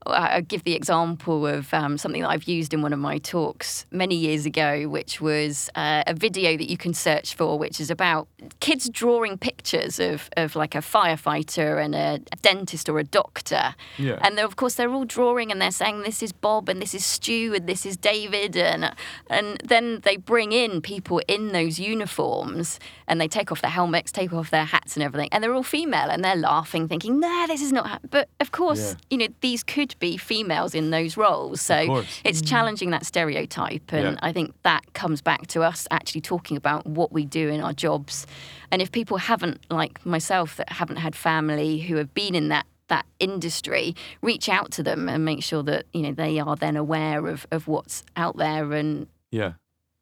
I- 0.07 0.37
I'll 0.37 0.43
give 0.43 0.65
the 0.65 0.75
example 0.75 1.47
of 1.47 1.73
um, 1.75 1.99
something 1.99 2.23
that 2.23 2.29
I've 2.31 2.45
used 2.45 2.73
in 2.75 2.83
one 2.83 2.93
of 2.93 2.99
my 2.99 3.19
talks 3.19 3.87
many 3.91 4.15
years 4.17 4.47
ago, 4.47 4.89
which 4.89 5.21
was 5.21 5.71
uh, 5.75 6.03
a 6.07 6.15
video 6.15 6.57
that 6.57 6.71
you 6.71 6.77
can 6.77 6.95
search 6.95 7.35
for, 7.35 7.59
which 7.59 7.81
is 7.81 7.91
about 7.91 8.29
kids 8.61 8.89
drawing 8.89 9.39
pictures 9.39 9.99
of, 10.01 10.29
of 10.37 10.57
like 10.57 10.75
a 10.75 10.79
firefighter 10.79 11.83
and 11.85 11.95
a, 11.95 12.21
a 12.33 12.37
dentist 12.43 12.89
or 12.89 12.99
a 12.99 13.05
doctor. 13.05 13.75
Yeah. 13.99 14.19
And 14.23 14.39
of 14.39 14.57
course, 14.57 14.75
they're 14.75 14.91
all 14.93 15.05
drawing 15.05 15.51
and 15.53 15.61
they're 15.61 15.71
saying, 15.71 16.03
this 16.03 16.23
is 16.23 16.33
Bob 16.33 16.69
and 16.69 16.81
this 16.83 16.95
is 16.95 17.05
Stu 17.05 17.55
and 17.55 17.67
this 17.69 17.87
is 17.87 17.97
David. 17.97 18.57
And, 18.57 18.93
and 19.31 19.61
then 19.65 20.01
they 20.03 20.17
bring 20.17 20.53
in 20.53 20.81
people 20.81 21.21
in 21.29 21.53
those 21.53 21.79
uniforms 21.79 22.79
and 23.07 23.21
they 23.21 23.29
take 23.29 23.53
off 23.53 23.63
their 23.63 23.71
helmets, 23.71 24.11
take 24.13 24.33
off 24.33 24.51
their 24.51 24.65
hats 24.65 24.97
and 24.97 25.03
everything. 25.03 25.29
And 25.33 25.43
they're 25.43 25.55
all 25.55 25.63
female 25.63 26.11
and 26.11 26.25
they're 26.25 26.37
laughing, 26.37 26.89
thinking, 26.89 27.21
nah, 27.21 27.47
this 27.47 27.63
is 27.63 27.73
not. 27.73 27.87
Ha-. 27.87 27.99
But 28.11 28.29
of 28.41 28.53
course, 28.53 28.93
Yeah. 28.93 28.95
you 29.11 29.19
know, 29.19 29.29
these 29.41 29.63
could 29.63 29.92
be 29.99 30.17
females 30.17 30.75
in 30.75 30.91
those 30.91 31.17
roles. 31.17 31.61
So 31.61 32.05
it's 32.25 32.41
mm. 32.43 32.49
challenging 32.49 32.91
that 32.91 33.07
stereotype. 33.07 33.93
And 33.93 34.15
Yeah. 34.15 34.19
I 34.23 34.33
think 34.33 34.55
that 34.63 34.93
comes 34.95 35.21
back 35.21 35.47
to 35.49 35.63
us 35.63 35.87
actually 35.91 36.21
talking 36.21 36.57
about 36.57 36.87
what 36.87 37.13
we 37.13 37.25
do 37.25 37.49
in 37.49 37.61
our 37.61 37.73
jobs. 37.73 38.27
And 38.71 38.81
if 38.83 38.91
people 38.93 39.19
haven't, 39.19 39.61
like 39.71 40.05
myself, 40.05 40.57
that 40.57 40.73
haven't 40.73 40.97
had 40.97 41.15
family 41.15 41.79
who 41.81 41.97
have 41.97 42.15
been 42.15 42.35
in 42.35 42.49
that 42.49 42.67
that 42.89 43.07
industry, 43.21 43.95
reach 44.21 44.51
out 44.51 44.71
to 44.73 44.83
them 44.83 45.09
and 45.09 45.25
make 45.25 45.43
sure 45.43 45.63
that 45.63 45.87
you 45.95 46.03
know 46.03 46.13
they 46.13 46.39
are 46.39 46.57
then 46.57 46.77
aware 46.77 47.27
of, 47.27 47.47
of 47.51 47.67
what's 47.67 48.03
out 48.17 48.37
there 48.37 48.73
and 48.73 49.07
Yeah. 49.31 49.53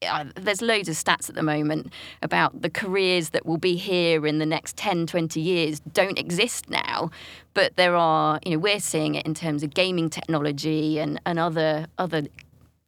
Uh, 0.07 0.25
there's 0.35 0.63
loads 0.63 0.89
of 0.89 0.95
stats 0.95 1.29
at 1.29 1.35
the 1.35 1.43
moment 1.43 1.93
about 2.23 2.63
the 2.63 2.71
careers 2.71 3.31
that 3.31 3.45
will 3.45 3.59
be 3.59 3.77
here 3.77 4.27
in 4.27 4.39
the 4.39 4.47
next 4.47 4.77
10 4.77 5.07
20 5.07 5.41
years 5.41 5.81
don't 5.93 6.19
exist 6.19 6.71
now 6.71 7.11
but 7.55 7.77
there 7.77 7.95
are 7.95 8.41
you 8.45 8.53
know 8.53 8.59
we're 8.59 8.81
seeing 8.81 9.15
it 9.15 9.27
in 9.27 9.35
terms 9.35 9.63
of 9.63 9.75
gaming 9.75 10.09
technology 10.09 10.99
and, 10.99 11.21
and 11.27 11.39
other 11.39 11.87
other 11.99 12.23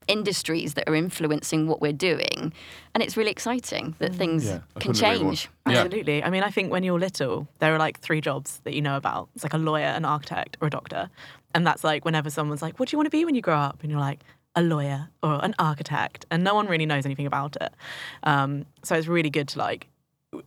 industries 0.09 0.75
that 0.75 0.89
are 0.89 0.95
influencing 0.95 1.69
what 1.69 1.81
we're 1.81 1.93
doing 1.93 2.53
and 2.95 3.03
it's 3.03 3.17
really 3.17 3.31
exciting 3.31 3.95
that 3.99 4.15
things 4.15 4.47
Yeah, 4.47 4.59
can 4.79 4.93
couldn't 4.93 4.95
change 4.95 5.49
Yeah. 5.69 5.83
Absolutely. 5.83 6.25
I 6.25 6.31
mean, 6.31 6.43
I 6.43 6.51
think 6.51 6.73
when 6.73 6.83
you're 6.83 6.99
little, 6.99 7.47
there 7.61 7.73
are 7.73 7.79
like 7.79 8.01
three 8.01 8.21
jobs 8.21 8.61
that 8.65 8.75
you 8.75 8.83
know 8.83 8.97
about. 8.97 9.29
It's 9.37 9.45
like 9.45 9.55
a 9.55 9.59
lawyer, 9.59 9.85
an 9.85 10.05
architect, 10.05 10.57
or 10.61 10.67
a 10.67 10.71
doctor. 10.71 11.09
And 11.55 11.65
that's 11.65 11.85
like 11.85 12.05
whenever 12.05 12.31
someone's 12.31 12.63
like, 12.63 12.81
What 12.81 12.89
do 12.89 12.95
you 12.95 12.99
want 12.99 13.07
to 13.07 13.11
be 13.17 13.25
when 13.25 13.37
you 13.37 13.43
grow 13.43 13.57
up? 13.57 13.79
And 13.83 13.93
you're 13.93 14.01
like, 14.01 14.21
a 14.55 14.63
lawyer 14.63 15.09
or 15.23 15.45
an 15.45 15.55
architect. 15.59 16.27
And 16.31 16.45
no 16.45 16.55
one 16.55 16.67
really 16.67 16.87
knows 16.87 17.07
anything 17.07 17.27
about 17.27 17.57
it. 17.61 17.73
Um, 18.23 18.67
so 18.83 18.95
it's 18.97 19.07
really 19.07 19.31
good 19.31 19.49
to 19.49 19.59
like 19.59 19.89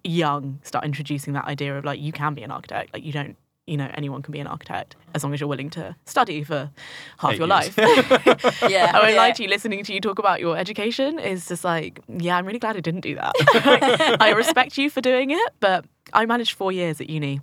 young 0.04 0.60
start 0.64 0.86
introducing 0.86 1.34
that 1.34 1.46
idea 1.46 1.78
of 1.78 1.86
like, 1.86 2.00
you 2.00 2.12
can 2.12 2.34
be 2.34 2.44
an 2.44 2.52
architect. 2.52 2.94
Like, 2.94 3.04
you 3.04 3.12
don't, 3.12 3.36
you 3.68 3.78
know, 3.78 3.90
anyone 3.96 4.22
can 4.22 4.32
be 4.32 4.40
an 4.40 4.48
architect 4.48 4.96
as 5.16 5.24
long 5.24 5.34
as 5.34 5.40
you're 5.40 5.50
willing 5.50 5.72
to 5.72 5.96
study 6.06 6.44
for 6.44 6.70
half 7.18 7.34
Eight 7.34 7.40
your 7.40 7.48
years. 7.48 7.78
life. 7.78 8.62
yeah 8.70 8.92
I 8.94 9.00
won't 9.00 9.14
yeah. 9.14 9.18
lie 9.18 9.32
to 9.32 9.44
you, 9.44 9.50
listening 9.50 9.84
to 9.84 9.94
you 9.94 10.00
talk 10.00 10.20
about 10.20 10.40
your 10.40 10.56
education 10.56 11.18
is 11.18 11.48
just 11.48 11.64
like, 11.64 12.00
yeah, 12.08 12.38
I'm 12.38 12.46
really 12.46 12.60
glad 12.60 12.78
I 12.78 12.82
didn't 12.82 13.02
do 13.02 13.16
that. 13.16 14.18
I 14.22 14.32
respect 14.32 14.78
you 14.78 14.90
for 14.92 15.02
doing 15.02 15.32
it, 15.32 15.54
but 15.60 15.86
I 16.14 16.26
managed 16.28 16.54
four 16.54 16.72
years 16.72 17.02
at 17.02 17.10
uni 17.10 17.42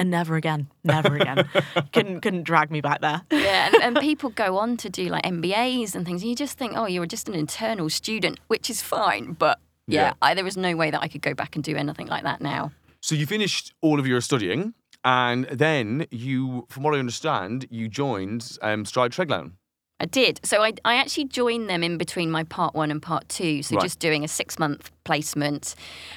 and 0.00 0.10
never 0.10 0.34
again, 0.36 0.68
never 0.82 1.14
again. 1.14 1.48
couldn't 1.92 2.20
couldn't 2.20 2.42
drag 2.44 2.70
me 2.70 2.80
back 2.80 3.00
there. 3.00 3.22
yeah, 3.30 3.66
and, 3.72 3.82
and 3.82 3.98
people 4.00 4.30
go 4.30 4.58
on 4.58 4.76
to 4.78 4.90
do 4.90 5.06
like 5.08 5.24
MBAs 5.24 5.94
and 5.94 6.04
things, 6.06 6.22
and 6.22 6.30
you 6.30 6.36
just 6.36 6.58
think, 6.58 6.72
oh, 6.76 6.86
you're 6.86 7.06
just 7.06 7.28
an 7.28 7.34
internal 7.34 7.88
student, 7.90 8.40
which 8.48 8.68
is 8.70 8.82
fine, 8.82 9.34
but 9.34 9.60
yeah, 9.86 10.02
Yeah. 10.02 10.12
I, 10.22 10.34
there 10.34 10.44
was 10.44 10.56
no 10.56 10.74
way 10.76 10.90
that 10.90 11.00
I 11.00 11.08
could 11.08 11.22
go 11.22 11.34
back 11.34 11.54
and 11.54 11.62
do 11.64 11.76
anything 11.76 12.06
like 12.08 12.24
that 12.24 12.40
now. 12.40 12.72
So 13.00 13.14
you 13.14 13.26
finished 13.26 13.72
all 13.80 13.98
of 14.00 14.06
your 14.06 14.20
studying, 14.20 14.74
and 15.04 15.44
then 15.46 16.06
you, 16.10 16.66
from 16.68 16.82
what 16.82 16.94
I 16.94 16.98
understand, 16.98 17.66
you 17.70 17.88
joined 17.88 18.58
um, 18.62 18.84
Stride 18.84 19.12
Treglown. 19.12 19.52
I 20.00 20.06
did. 20.06 20.40
So 20.42 20.62
I, 20.62 20.72
I 20.84 20.96
actually 20.96 21.26
joined 21.26 21.68
them 21.68 21.84
in 21.84 21.98
between 21.98 22.30
my 22.30 22.44
part 22.44 22.74
one 22.74 22.90
and 22.90 23.00
part 23.02 23.28
two. 23.28 23.62
So 23.62 23.76
Right. 23.76 23.82
just 23.82 23.98
doing 23.98 24.24
a 24.24 24.28
six 24.28 24.58
month 24.58 24.90
placement. 25.04 25.74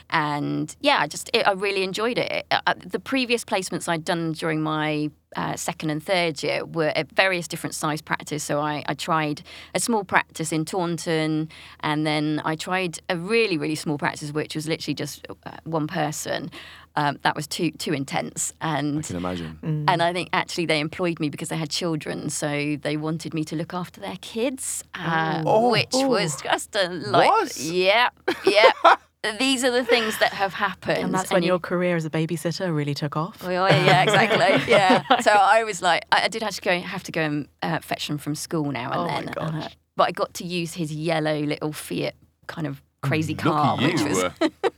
And 0.10 0.76
yeah, 0.80 0.98
I 1.00 1.08
just, 1.08 1.30
it, 1.34 1.46
I 1.46 1.52
really 1.52 1.84
enjoyed 1.84 2.18
it. 2.18 2.46
Uh, 2.50 2.62
uh, 2.66 2.74
the 2.86 3.00
previous 3.00 3.44
placements 3.44 3.90
I'd 3.90 4.06
done 4.06 4.32
during 4.32 4.62
my 4.62 5.12
uh, 5.36 5.56
second 5.56 5.90
and 5.90 6.02
third 6.02 6.44
year 6.44 6.64
were 6.64 6.94
at 6.96 7.12
various 7.12 7.48
different 7.48 7.76
size 7.76 8.02
practice. 8.02 8.44
So 8.44 8.60
I, 8.60 8.84
I 8.88 8.94
tried 8.94 9.42
a 9.76 9.80
small 9.80 10.04
practice 10.04 10.52
in 10.52 10.64
Taunton, 10.64 11.50
and 11.82 12.06
then 12.06 12.42
I 12.46 12.56
tried 12.56 13.00
a 13.10 13.18
really, 13.18 13.58
really 13.58 13.76
small 13.76 13.98
practice, 13.98 14.32
which 14.32 14.56
was 14.56 14.68
literally 14.68 14.94
just 14.94 15.28
uh, 15.46 15.58
one 15.64 15.88
person. 15.88 16.52
Um, 16.96 17.18
that 17.24 17.36
was 17.36 17.48
too 17.48 17.72
too 17.72 17.92
intense, 17.94 18.54
And 18.62 18.88
I 18.88 18.96
and 18.98 19.04
can 19.04 19.16
imagine. 19.16 19.86
and 19.88 20.02
I 20.04 20.14
think 20.14 20.30
actually 20.32 20.68
they 20.68 20.80
employed 20.80 21.20
me 21.20 21.30
because 21.30 21.50
they 21.50 21.58
had 21.58 21.72
children, 21.72 22.30
so 22.30 22.78
they 22.82 22.98
wanted 22.98 23.34
me 23.34 23.44
to 23.46 23.56
look 23.56 23.74
after 23.74 24.00
their 24.00 24.18
kids, 24.22 24.84
uh, 24.94 25.42
Oh. 25.46 25.72
which 25.72 25.90
Oh. 25.94 26.08
was 26.08 26.40
just 26.42 26.76
a 26.76 26.90
like, 26.90 27.30
What? 27.32 27.58
yeah, 27.58 28.10
yeah. 28.46 28.72
These 29.40 29.64
are 29.64 29.72
the 29.72 29.86
things 29.86 30.20
that 30.20 30.34
have 30.34 30.54
happened, 30.54 30.98
And 31.00 31.14
that's 31.14 31.32
when 31.32 31.44
you- 31.44 31.48
your 31.48 31.60
career 31.60 31.96
as 31.96 32.04
a 32.06 32.10
babysitter 32.12 32.76
really 32.76 32.94
took 32.94 33.16
off. 33.18 33.38
Oh, 33.44 33.50
yeah, 33.50 33.86
yeah, 33.86 34.04
exactly. 34.04 34.72
Yeah. 34.72 35.02
So 35.22 35.32
I 35.32 35.64
was 35.64 35.82
like, 35.82 36.04
I, 36.12 36.26
I 36.26 36.28
did 36.28 36.44
have 36.44 36.54
to 36.56 36.62
go, 36.62 36.78
have 36.80 37.04
to 37.04 37.12
go 37.12 37.22
and 37.22 37.48
uh, 37.64 37.80
fetch 37.80 38.10
him 38.10 38.18
from 38.20 38.36
school 38.36 38.72
now 38.72 38.92
and 38.92 39.00
Oh 39.02 39.06
my 39.08 39.22
then. 39.22 39.26
gosh. 39.34 39.66
Uh, 39.66 39.70
but 39.96 40.10
I 40.10 40.12
got 40.12 40.34
to 40.36 40.44
use 40.46 40.74
his 40.74 40.92
yellow 40.94 41.40
little 41.40 41.72
Fiat 41.72 42.16
kind 42.48 42.68
of 42.68 42.82
crazy 43.02 43.34
car, 43.34 43.78
Mm, 43.78 43.82
Lucky 43.82 43.94
which 43.94 44.04
was 44.52 44.72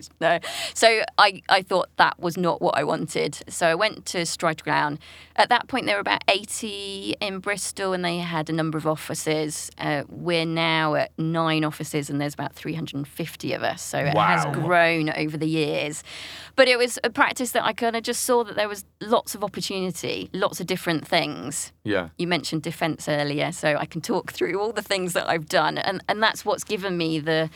no. 0.20 0.38
So 0.74 1.02
I, 1.16 1.42
I 1.48 1.62
thought 1.62 1.88
that 1.96 2.18
was 2.20 2.36
not 2.36 2.60
what 2.60 2.76
I 2.76 2.84
wanted. 2.84 3.38
So 3.48 3.66
I 3.66 3.74
went 3.74 4.06
to 4.06 4.24
Stride 4.26 4.58
Treglown. 4.58 4.98
At 5.36 5.48
that 5.48 5.68
point, 5.68 5.86
there 5.86 5.96
were 5.96 6.00
about 6.00 6.24
80 6.28 7.16
in 7.20 7.38
Bristol 7.38 7.92
and 7.92 8.04
they 8.04 8.18
had 8.18 8.50
a 8.50 8.52
number 8.52 8.78
of 8.78 8.86
offices. 8.86 9.70
Uh, 9.78 10.04
we're 10.08 10.46
now 10.46 10.94
at 10.94 11.10
nine 11.18 11.64
offices 11.64 12.10
and 12.10 12.20
there's 12.20 12.34
about 12.34 12.54
350 12.54 13.52
of 13.52 13.62
us. 13.62 13.82
So 13.82 13.98
it 13.98 14.16
has 14.16 14.44
grown 14.54 15.10
over 15.10 15.36
the 15.36 15.48
years. 15.48 16.02
But 16.56 16.68
it 16.68 16.78
was 16.78 16.98
a 17.04 17.10
practice 17.10 17.52
that 17.52 17.64
I 17.64 17.72
kind 17.72 17.96
of 17.96 18.02
just 18.02 18.22
saw 18.22 18.44
that 18.44 18.56
there 18.56 18.68
was 18.68 18.84
lots 19.00 19.34
of 19.34 19.44
opportunity, 19.44 20.28
lots 20.32 20.60
of 20.60 20.66
different 20.66 21.06
things 21.06 21.72
yeah. 21.88 22.08
you 22.18 22.26
mentioned 22.26 22.62
defence 22.62 23.08
earlier, 23.08 23.50
so 23.50 23.76
I 23.76 23.86
can 23.86 24.00
talk 24.00 24.32
through 24.32 24.60
all 24.60 24.72
the 24.72 24.82
things 24.82 25.14
that 25.14 25.28
I've 25.28 25.46
done, 25.48 25.78
and 25.78 26.02
and 26.08 26.22
that's 26.22 26.44
what's 26.44 26.64
given 26.64 26.96
me 26.96 27.18
the 27.18 27.50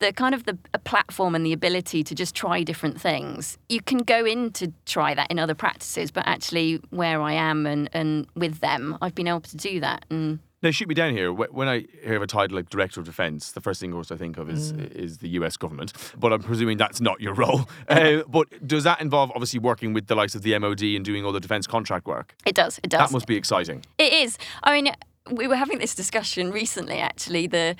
the 0.00 0.12
kind 0.12 0.34
of 0.34 0.44
the 0.44 0.58
a 0.74 0.78
platform 0.78 1.34
and 1.34 1.46
the 1.46 1.52
ability 1.52 2.02
to 2.04 2.14
just 2.14 2.34
try 2.34 2.62
different 2.62 3.00
things. 3.00 3.58
You 3.68 3.80
can 3.80 3.98
go 3.98 4.24
in 4.24 4.50
to 4.52 4.72
try 4.86 5.14
that 5.14 5.30
in 5.30 5.38
other 5.38 5.54
practices, 5.54 6.10
but 6.10 6.24
actually 6.26 6.80
where 6.90 7.20
I 7.20 7.32
am 7.34 7.66
and 7.66 7.88
and 7.92 8.26
with 8.34 8.60
them, 8.60 8.98
I've 9.00 9.14
been 9.14 9.28
able 9.28 9.42
to 9.42 9.56
do 9.56 9.78
that. 9.80 10.04
And 10.10 10.40
Now, 10.62 10.70
shoot 10.70 10.88
me 10.88 10.94
down 10.94 11.12
here. 11.14 11.32
When 11.32 11.68
I 11.68 11.84
hear 12.02 12.16
of 12.16 12.22
a 12.22 12.26
title 12.26 12.56
like 12.56 12.68
Director 12.68 13.00
of 13.00 13.06
Defence, 13.06 13.52
the 13.52 13.60
first 13.60 13.80
thing, 13.80 13.90
of 13.90 13.94
course, 13.96 14.10
I 14.10 14.16
think 14.16 14.38
of 14.38 14.48
is 14.50 14.72
is 14.72 15.18
the 15.18 15.28
U.S. 15.40 15.56
government. 15.56 15.92
But 16.18 16.32
I'm 16.32 16.42
presuming 16.42 16.78
that's 16.78 17.00
not 17.00 17.20
your 17.20 17.34
role. 17.34 17.68
Uh, 17.88 18.22
but 18.28 18.46
does 18.66 18.84
that 18.84 19.00
involve 19.00 19.30
obviously 19.34 19.58
working 19.58 19.92
with 19.92 20.06
the 20.06 20.14
likes 20.14 20.34
of 20.34 20.42
the 20.42 20.56
MOD 20.58 20.82
and 20.82 21.04
doing 21.04 21.24
all 21.24 21.32
the 21.32 21.40
defence 21.40 21.66
contract 21.66 22.06
work? 22.06 22.34
it 22.46 22.54
does, 22.54 22.78
it 22.82 22.88
does. 22.88 23.00
That 23.00 23.12
must 23.12 23.26
be 23.26 23.36
exciting. 23.36 23.84
It 23.98 24.12
is. 24.12 24.38
I 24.62 24.70
mean, 24.80 24.94
we 25.30 25.46
were 25.48 25.56
having 25.56 25.78
this 25.78 25.94
discussion 25.94 26.50
recently, 26.52 26.98
actually. 26.98 27.46
The 27.48 27.74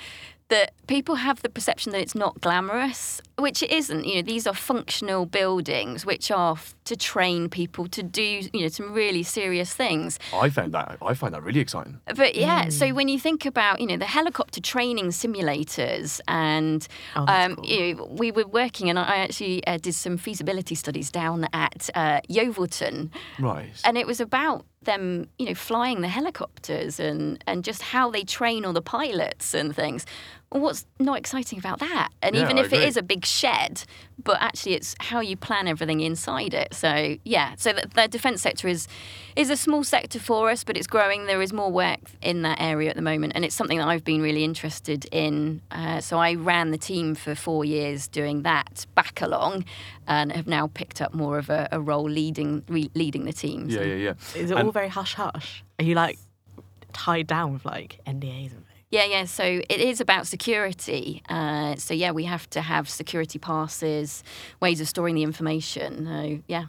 that 0.50 0.72
people 0.86 1.14
have 1.16 1.40
the 1.42 1.48
perception 1.48 1.92
that 1.92 2.00
it's 2.00 2.14
not 2.14 2.40
glamorous, 2.40 3.20
which 3.38 3.62
it 3.62 3.70
isn't. 3.72 4.04
You 4.04 4.16
know, 4.16 4.22
these 4.22 4.46
are 4.46 4.54
functional 4.54 5.24
buildings 5.26 6.04
which 6.04 6.30
are 6.30 6.52
f- 6.52 6.74
to 6.84 6.96
train 6.96 7.48
people 7.48 7.86
to 7.88 8.02
do, 8.02 8.42
you 8.52 8.60
know, 8.62 8.68
some 8.68 8.92
really 8.92 9.22
serious 9.22 9.72
things. 9.72 10.18
I 10.34 10.50
found 10.50 10.74
that 10.74 10.98
I 11.00 11.14
find 11.14 11.32
that 11.34 11.42
really 11.42 11.60
exciting. 11.60 12.00
But 12.16 12.34
yeah, 12.34 12.68
so 12.68 12.92
when 12.92 13.08
you 13.08 13.18
think 13.18 13.46
about, 13.46 13.80
you 13.80 13.86
know, 13.86 13.96
the 13.96 14.06
helicopter 14.06 14.60
training 14.60 15.06
simulators 15.08 16.20
and, 16.28 16.86
Oh, 17.16 17.24
um, 17.26 17.56
cool. 17.56 17.64
you 17.66 17.94
know, 17.94 18.04
we 18.10 18.30
were 18.32 18.46
working 18.46 18.90
and 18.90 18.98
I 18.98 19.16
actually 19.18 19.66
uh, 19.66 19.78
did 19.78 19.94
some 19.94 20.16
feasibility 20.16 20.74
studies 20.74 21.10
down 21.10 21.48
at 21.52 21.88
uh, 21.94 22.20
Yeovilton 22.28 23.10
Right. 23.38 23.70
and 23.84 23.96
it 23.96 24.06
was 24.06 24.20
about 24.20 24.64
them, 24.82 25.28
you 25.38 25.46
know, 25.46 25.54
flying 25.54 26.00
the 26.00 26.08
helicopters 26.08 26.98
and 26.98 27.42
and 27.46 27.62
just 27.64 27.82
how 27.82 28.10
they 28.10 28.24
train 28.24 28.64
all 28.64 28.72
the 28.72 28.80
pilots 28.82 29.52
and 29.54 29.76
things. 29.76 30.06
Well, 30.52 30.62
what's 30.64 30.84
not 30.98 31.16
exciting 31.16 31.60
about 31.60 31.78
that? 31.78 32.08
And 32.22 32.34
Yeah, 32.34 32.42
even 32.42 32.58
if 32.58 32.72
it 32.72 32.82
is 32.82 32.96
a 32.96 33.02
big 33.04 33.24
shed, 33.24 33.84
but 34.24 34.36
actually 34.42 34.74
it's 34.74 34.96
how 34.98 35.20
you 35.20 35.36
plan 35.36 35.68
everything 35.68 36.00
inside 36.00 36.54
it. 36.54 36.74
So 36.74 37.16
yeah, 37.22 37.54
so 37.56 37.72
the, 37.72 37.86
the 37.94 38.08
defence 38.08 38.42
sector 38.42 38.66
is 38.66 38.88
is 39.36 39.48
a 39.48 39.56
small 39.56 39.84
sector 39.84 40.18
for 40.18 40.50
us, 40.50 40.64
but 40.64 40.76
it's 40.76 40.88
growing. 40.88 41.26
There 41.26 41.40
is 41.40 41.52
more 41.52 41.70
work 41.70 42.00
in 42.20 42.42
that 42.42 42.60
area 42.60 42.90
at 42.90 42.96
the 42.96 43.02
moment, 43.02 43.34
and 43.36 43.44
it's 43.44 43.54
something 43.54 43.78
that 43.78 43.86
I've 43.86 44.02
been 44.02 44.22
really 44.22 44.42
interested 44.42 45.06
in. 45.12 45.62
Uh, 45.70 46.00
so 46.00 46.18
I 46.18 46.34
ran 46.34 46.72
the 46.72 46.78
team 46.78 47.14
for 47.14 47.36
four 47.36 47.64
years 47.64 48.08
doing 48.08 48.42
that 48.42 48.86
back 48.96 49.22
along, 49.22 49.64
and 50.08 50.32
have 50.32 50.48
now 50.48 50.66
picked 50.66 51.00
up 51.00 51.14
more 51.14 51.38
of 51.38 51.48
a, 51.48 51.68
a 51.70 51.80
role 51.80 52.10
leading 52.10 52.64
re- 52.68 52.90
leading 52.96 53.24
the 53.24 53.32
teams. 53.32 53.72
Yeah, 53.72 53.82
yeah, 53.82 53.94
yeah. 53.94 54.12
Is 54.34 54.50
it 54.50 54.56
And- 54.56 54.66
all 54.66 54.72
very 54.72 54.88
hush 54.88 55.14
hush? 55.14 55.62
Are 55.78 55.84
you 55.84 55.94
like 55.94 56.18
tied 56.92 57.28
down 57.28 57.52
with 57.52 57.64
like 57.64 58.00
NDAs 58.04 58.50
and 58.50 58.50
things? 58.50 58.66
Yeah, 58.90 59.04
yeah. 59.04 59.24
So 59.24 59.44
it 59.44 59.80
is 59.80 60.00
about 60.00 60.26
security. 60.26 61.22
Uh, 61.28 61.76
so 61.76 61.94
yeah, 61.94 62.10
we 62.10 62.24
have 62.24 62.50
to 62.50 62.60
have 62.60 62.88
security 62.88 63.38
passes, 63.38 64.24
ways 64.60 64.80
of 64.80 64.88
storing 64.88 65.14
the 65.14 65.22
information. 65.22 66.06
So 66.06 66.42
yeah, 66.48 66.66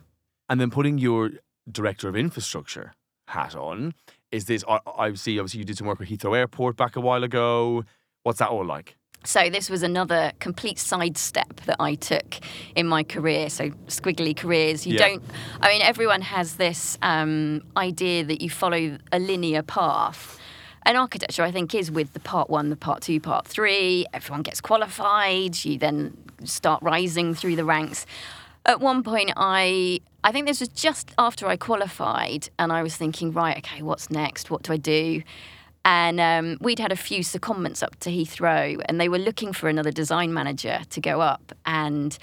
And 0.49 0.61
then 0.61 0.69
putting 0.69 0.97
your 0.99 1.31
director 1.71 2.07
of 2.09 2.15
infrastructure 2.15 2.93
hat 3.27 3.55
on, 3.55 3.93
is 4.31 4.45
this? 4.45 4.63
I, 4.67 4.79
I 4.97 5.13
see. 5.15 5.39
Obviously, 5.39 5.59
you 5.59 5.65
did 5.65 5.77
some 5.77 5.87
work 5.87 5.99
with 5.99 6.09
Heathrow 6.09 6.37
Airport 6.37 6.77
back 6.77 6.95
a 6.95 7.01
while 7.01 7.23
ago. 7.23 7.83
What's 8.23 8.39
that 8.39 8.49
all 8.49 8.65
like? 8.65 8.95
So 9.23 9.49
this 9.49 9.69
was 9.69 9.83
another 9.83 10.31
complete 10.39 10.79
sidestep 10.79 11.61
that 11.65 11.77
I 11.79 11.93
took 11.95 12.37
in 12.75 12.87
my 12.87 13.03
career. 13.03 13.49
So 13.49 13.69
squiggly 13.87 14.35
careers. 14.35 14.85
You 14.85 14.93
Yeah. 14.95 15.07
don't. 15.09 15.23
I 15.59 15.69
mean, 15.71 15.81
everyone 15.81 16.21
has 16.21 16.55
this 16.55 16.97
um, 17.01 17.61
idea 17.77 18.23
that 18.25 18.41
you 18.41 18.49
follow 18.49 18.97
a 19.11 19.19
linear 19.19 19.63
path. 19.63 20.39
And 20.83 20.97
architecture, 20.97 21.43
I 21.43 21.51
think, 21.51 21.75
is 21.75 21.91
with 21.91 22.13
the 22.13 22.19
part 22.19 22.50
one, 22.50 22.69
the 22.69 22.75
part 22.75 23.01
two, 23.01 23.19
part 23.19 23.47
three. 23.47 24.05
Everyone 24.13 24.41
gets 24.41 24.61
qualified. 24.61 25.63
You 25.63 25.77
then 25.77 26.17
start 26.43 26.81
rising 26.81 27.33
through 27.35 27.55
the 27.55 27.65
ranks. 27.65 28.05
At 28.65 28.79
one 28.79 29.03
point, 29.03 29.31
I 29.38 30.01
I 30.23 30.31
think 30.31 30.47
this 30.47 30.59
was 30.59 30.69
just 30.69 31.11
after 31.17 31.47
I 31.47 31.57
qualified, 31.57 32.50
and 32.59 32.71
I 32.71 32.83
was 32.83 32.95
thinking, 32.95 33.31
right, 33.31 33.57
okay, 33.57 33.81
what's 33.81 34.11
next? 34.11 34.51
What 34.51 34.63
do 34.63 34.73
I 34.73 34.77
do? 34.77 35.23
And 35.83 36.19
um, 36.19 36.57
we'd 36.61 36.77
had 36.77 36.91
a 36.91 36.95
few 36.95 37.21
secondments 37.21 37.81
up 37.81 38.00
to 38.01 38.11
Heathrow, 38.11 38.79
and 38.85 39.01
they 39.01 39.09
were 39.09 39.17
looking 39.17 39.51
for 39.51 39.67
another 39.67 39.91
design 39.91 40.31
manager 40.31 40.81
to 40.91 41.01
go 41.01 41.21
up. 41.21 41.53
And 41.65 42.15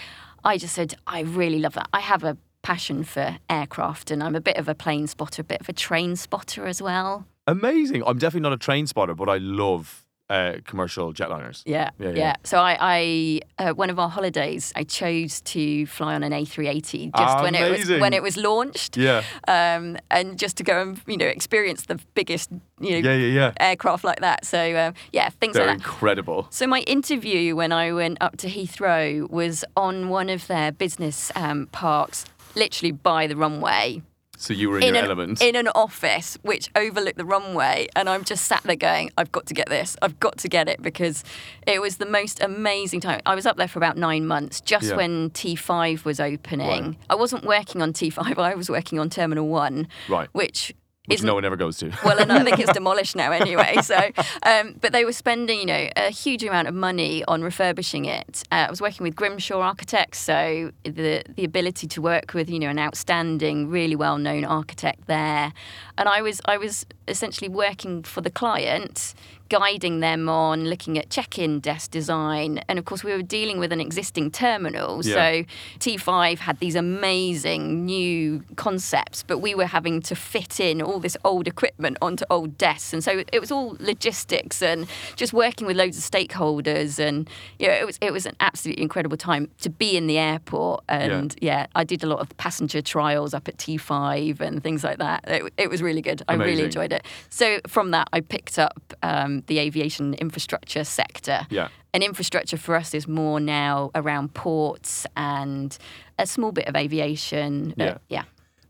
I 0.45 0.59
just 0.59 0.75
said, 0.75 0.95
I 1.09 1.23
really 1.23 1.59
love 1.59 1.75
that. 1.75 1.89
I 1.93 2.01
have 2.01 2.23
a 2.23 2.37
passion 2.63 3.03
for 3.03 3.39
aircraft, 3.51 4.13
and 4.13 4.23
I'm 4.23 4.37
a 4.37 4.41
bit 4.41 4.59
of 4.59 4.69
a 4.69 4.77
plane 4.77 5.09
spotter, 5.09 5.43
a 5.43 5.45
bit 5.45 5.61
of 5.61 5.69
a 5.69 5.73
train 5.73 6.15
spotter 6.15 6.67
as 6.67 6.81
well. 6.81 7.27
Amazing. 7.49 8.03
I'm 8.07 8.19
definitely 8.19 8.43
not 8.49 8.53
a 8.53 8.59
train 8.59 8.87
spotter, 8.87 9.15
but 9.15 9.29
I 9.29 9.39
love 9.39 10.05
uh, 10.29 10.57
commercial 10.67 11.15
jetliners. 11.15 11.63
Yeah, 11.65 11.89
Yeah, 11.99 12.09
yeah. 12.11 12.15
yeah. 12.17 12.37
So 12.45 12.59
I, 12.59 12.77
I 12.79 13.41
uh, 13.59 13.73
one 13.73 13.89
of 13.89 13.99
our 13.99 14.11
holidays, 14.11 14.71
I 14.77 14.85
chose 14.85 15.41
to 15.41 15.87
fly 15.87 16.15
on 16.15 16.23
an 16.23 16.33
A380 16.33 17.17
just 17.17 17.43
when 17.43 17.55
it 17.55 17.71
was 17.71 17.89
when 17.89 18.13
it 18.13 18.23
was 18.23 18.37
launched. 18.37 18.99
Yeah. 18.99 19.23
Um, 19.49 19.97
and 20.11 20.39
just 20.39 20.59
to 20.59 20.63
go 20.63 20.83
and 20.83 21.01
you 21.07 21.17
know 21.17 21.25
experience 21.25 21.87
the 21.87 21.99
biggest 22.15 22.51
you 22.79 22.91
know 23.01 23.11
Yeah, 23.11 23.17
yeah, 23.17 23.33
yeah. 23.41 23.53
aircraft 23.59 24.05
like 24.05 24.21
that. 24.21 24.45
So 24.45 24.77
um, 24.77 24.93
yeah, 25.13 25.31
things 25.31 25.55
They're 25.55 25.67
like 25.67 25.79
that. 25.79 25.85
incredible. 25.87 26.47
So 26.51 26.67
my 26.67 26.81
interview 26.81 27.57
when 27.57 27.73
I 27.73 27.93
went 27.93 28.19
up 28.21 28.37
to 28.39 28.49
Heathrow 28.49 29.31
was 29.31 29.65
on 29.79 30.11
one 30.11 30.29
of 30.29 30.47
their 30.47 30.73
business 30.73 31.33
um, 31.37 31.69
parks, 31.73 32.27
literally 32.55 32.93
by 32.93 33.27
the 33.27 33.37
runway. 33.37 34.03
So 34.41 34.55
you 34.55 34.71
were 34.71 34.79
in, 34.79 34.85
In 34.85 34.95
your 34.95 34.99
an, 35.05 35.11
element. 35.11 35.43
in 35.43 35.57
an 35.57 35.67
office 35.75 36.39
which 36.43 36.71
overlooked 36.77 37.19
the 37.19 37.25
runway, 37.25 37.89
and 37.97 38.09
I'm 38.09 38.23
just 38.23 38.45
sat 38.45 38.63
there 38.63 38.77
going, 38.77 39.11
"I've 39.19 39.33
got 39.33 39.47
to 39.47 39.55
get 39.55 39.69
this. 39.69 39.97
I've 40.01 40.19
got 40.21 40.39
to 40.39 40.49
get 40.49 40.69
it," 40.69 40.81
because 40.81 41.25
it 41.67 41.81
was 41.81 41.97
the 41.97 42.07
most 42.07 42.41
amazing 42.41 43.01
time. 43.01 43.21
I 43.27 43.35
was 43.35 43.47
up 43.47 43.57
there 43.57 43.67
for 43.69 43.81
about 43.81 43.97
nine 43.97 44.27
months, 44.27 44.61
just 44.61 44.91
Yeah. 44.91 44.97
when 44.97 45.31
T5 45.31 46.05
was 46.05 46.21
opening. 46.21 46.69
Right. 46.85 46.97
I 47.11 47.17
wasn't 47.17 47.45
working 47.45 47.83
on 47.83 47.93
T5. 47.93 48.39
I 48.39 48.55
was 48.55 48.71
working 48.71 49.01
on 49.01 49.11
Terminal 49.11 49.49
One, 49.49 49.89
right. 50.09 50.29
which 50.33 50.73
Which 51.09 51.23
no 51.23 51.35
one 51.35 51.45
ever 51.45 51.57
goes 51.57 51.79
to. 51.79 51.91
well, 52.05 52.19
and 52.19 52.31
I 52.33 52.45
think 52.45 52.59
it's 52.59 52.73
demolished 52.81 53.17
now 53.17 53.33
anyway. 53.33 53.77
So, 53.83 53.97
um, 54.43 54.77
but 54.81 54.93
they 54.93 55.05
were 55.05 55.13
spending, 55.13 55.61
you 55.61 55.67
know, 55.67 55.89
a 55.97 56.11
huge 56.11 56.45
amount 56.45 56.69
of 56.69 56.75
money 56.75 57.25
on 57.27 57.43
refurbishing 57.43 58.05
it. 58.05 58.43
Uh, 58.53 58.67
I 58.67 58.71
was 58.71 58.81
working 58.81 59.05
with 59.05 59.17
Grimshaw 59.17 59.61
Architects, 59.61 60.19
so 60.19 60.73
the 60.85 61.23
the 61.29 61.45
ability 61.45 61.87
to 61.89 62.03
work 62.03 62.35
with, 62.35 62.51
you 62.51 62.59
know, 62.59 62.69
an 62.69 62.79
outstanding, 62.79 63.69
really 63.69 63.97
well 63.97 64.19
known 64.19 64.45
architect 64.45 65.07
there, 65.07 65.53
and 65.97 66.09
I 66.09 66.23
was 66.23 66.41
I 66.45 66.59
was 66.59 66.87
essentially 67.09 67.49
working 67.49 68.03
for 68.03 68.21
the 68.21 68.31
client. 68.31 69.15
Guiding 69.51 70.01
them 70.01 70.29
on 70.29 70.67
looking 70.67 70.99
at 70.99 71.09
check-in 71.09 71.61
desk 71.61 71.91
design, 71.91 72.63
and 72.69 72.79
of 72.79 72.85
course 72.85 73.03
we 73.03 73.13
were 73.13 73.23
dealing 73.23 73.59
with 73.59 73.73
an 73.73 73.81
existing 73.81 74.31
terminal. 74.31 75.01
Yeah. 75.03 75.15
So 75.15 75.45
T5 75.79 76.37
had 76.37 76.59
these 76.59 76.75
amazing 76.75 77.87
new 77.87 78.45
concepts, 78.57 79.23
but 79.23 79.39
we 79.39 79.55
were 79.55 79.65
having 79.65 80.03
to 80.03 80.15
fit 80.15 80.61
in 80.61 80.83
all 80.83 81.01
this 81.01 81.17
old 81.25 81.49
equipment 81.49 81.97
onto 82.03 82.27
old 82.29 82.59
desks. 82.59 82.93
And 82.93 83.03
so 83.03 83.25
it 83.33 83.41
was 83.41 83.51
all 83.51 83.75
logistics 83.81 84.61
and 84.61 84.87
just 85.17 85.33
working 85.33 85.67
with 85.67 85.79
loads 85.79 85.97
of 85.97 86.05
stakeholders. 86.05 86.99
And 86.99 87.27
you 87.59 87.69
know, 87.69 87.73
it 87.73 87.87
was 87.87 87.99
it 88.03 88.13
was 88.13 88.27
an 88.27 88.37
absolutely 88.41 88.83
incredible 88.83 89.17
time 89.17 89.49
to 89.63 89.71
be 89.71 89.97
in 89.97 90.09
the 90.09 90.19
airport. 90.19 90.85
And 90.91 91.35
yeah, 91.41 91.69
I 91.75 91.85
did 91.85 92.05
a 92.05 92.07
lot 92.07 92.19
of 92.19 92.37
passenger 92.37 92.83
trials 92.83 93.33
up 93.33 93.49
at 93.49 93.57
T5 93.57 94.41
and 94.41 94.63
things 94.63 94.85
like 94.85 94.99
that. 94.99 95.25
It, 95.27 95.55
it 95.57 95.71
was 95.71 95.81
really 95.81 96.03
good. 96.03 96.21
I 96.29 96.35
really 96.35 96.65
enjoyed 96.65 96.93
it. 96.99 97.07
So 97.31 97.61
from 97.67 97.91
that, 97.93 98.09
I 98.13 98.21
picked 98.21 98.59
up 98.59 98.83
um, 99.03 99.43
the 99.47 99.59
aviation 99.59 100.15
infrastructure 100.15 100.85
sector. 100.85 101.47
Yeah. 101.51 101.69
And 101.95 102.03
infrastructure 102.03 102.59
for 102.59 102.75
us 102.75 102.95
is 102.95 103.09
more 103.09 103.41
now 103.41 103.91
around 103.95 104.35
ports 104.35 105.07
and 105.17 105.77
a 106.19 106.27
small 106.27 106.53
bit 106.53 106.67
of 106.67 106.77
aviation. 106.77 107.73
Uh, 107.81 107.85
Yeah. 107.85 107.99
yeah. 108.09 108.23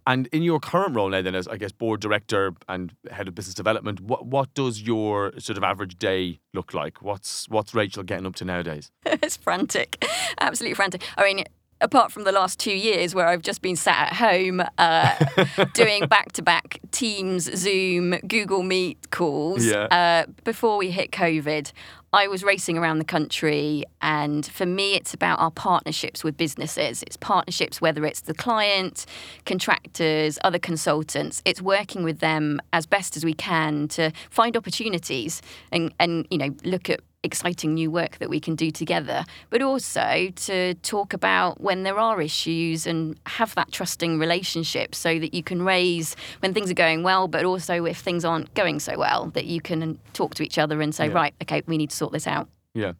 And 0.07 0.27
in 0.29 0.43
your 0.43 0.59
current 0.59 0.97
role 0.97 1.11
now, 1.11 1.21
then, 1.21 1.35
as 1.35 1.47
I 1.47 1.59
guess 1.59 1.71
board 1.71 2.01
director 2.01 2.55
and 2.67 2.95
head 3.11 3.29
of 3.29 3.35
business 3.35 3.55
development, 3.55 4.01
what 4.01 4.25
what 4.25 4.55
does 4.55 4.81
your 4.81 5.33
sort 5.39 5.59
of 5.59 5.65
average 5.65 5.99
day 5.99 6.41
look 6.55 6.73
like? 6.73 7.03
What's 7.03 7.47
what's 7.51 7.75
Rachel 7.75 8.03
getting 8.03 8.25
up 8.25 8.35
to 8.37 8.47
nowadays? 8.47 8.91
it's 9.05 9.37
frantic, 9.37 10.03
absolutely 10.41 10.77
frantic. 10.77 11.03
I 11.19 11.25
mean, 11.25 11.45
apart 11.81 12.11
from 12.13 12.25
the 12.25 12.33
last 12.33 12.59
two 12.59 12.77
years 12.77 13.15
where 13.15 13.27
I've 13.27 13.43
just 13.43 13.63
been 13.63 13.77
sat 13.77 14.09
at 14.09 14.13
home 14.15 14.63
uh, 14.79 15.15
doing 15.75 16.07
back 16.07 16.33
to 16.33 16.43
back 16.43 16.81
Teams, 16.91 17.45
Zoom, 17.57 18.13
Google 18.27 18.63
Meet 18.63 19.11
calls, 19.11 19.65
Yeah. 19.65 19.85
uh, 20.27 20.31
before 20.45 20.77
we 20.77 20.91
hit 20.91 21.11
COVID, 21.13 21.71
I 22.13 22.27
was 22.27 22.43
racing 22.43 22.79
around 22.79 22.99
the 23.01 23.05
country. 23.05 23.85
And 24.01 24.47
for 24.47 24.65
me, 24.65 24.95
it's 24.95 25.13
about 25.13 25.41
our 25.41 25.51
partnerships 25.51 26.25
with 26.25 26.39
businesses. 26.39 27.03
It's 27.03 27.19
partnerships, 27.19 27.83
whether 27.83 28.07
it's 28.07 28.23
the 28.23 28.33
client, 28.35 29.05
contractors, 29.45 30.39
other 30.43 30.59
consultants. 30.59 31.43
It's 31.45 31.61
working 31.61 32.05
with 32.05 32.21
them 32.21 32.61
as 32.73 32.87
best 32.87 33.17
as 33.17 33.25
we 33.25 33.35
can 33.35 33.89
to 33.89 34.11
find 34.31 34.57
opportunities 34.57 35.43
and, 35.71 35.93
and 36.01 36.27
you 36.31 36.39
know, 36.39 36.55
look 36.65 36.89
at 36.89 37.01
exciting 37.23 37.75
new 37.75 37.91
work 37.91 38.19
that 38.19 38.31
we 38.31 38.41
can 38.41 38.55
do 38.55 38.71
together, 38.71 39.25
but 39.51 39.61
also 39.63 40.29
to 40.37 40.75
talk 40.75 41.13
about 41.13 41.61
when 41.61 41.83
there 41.83 41.99
are 41.99 42.21
issues 42.21 42.87
and 42.87 43.19
have 43.27 43.55
that 43.57 43.73
trusting 43.73 44.19
relationship 44.19 44.95
so 44.95 45.19
that 45.19 45.35
you 45.35 45.43
can 45.43 45.63
raise 45.63 46.15
when 46.41 46.55
things 46.55 46.71
are 46.71 46.75
going 46.75 47.03
well, 47.03 47.29
but 47.29 47.45
also 47.45 47.85
if 47.85 47.99
things 47.99 48.25
aren't 48.25 48.53
going 48.55 48.79
so 48.81 48.97
well, 48.97 49.27
that 49.35 49.47
you 49.47 49.61
can 49.61 49.99
talk 50.13 50.35
to 50.37 50.43
each 50.43 50.59
other 50.59 50.81
and 50.81 50.95
say, 50.95 51.07
Yeah. 51.09 51.15
right, 51.15 51.35
okay, 51.43 51.63
we 51.67 51.77
need 51.77 51.91
to 51.91 51.97
sort 51.97 52.13
this 52.13 52.27
out. 52.27 52.49
Yeah. 52.75 52.93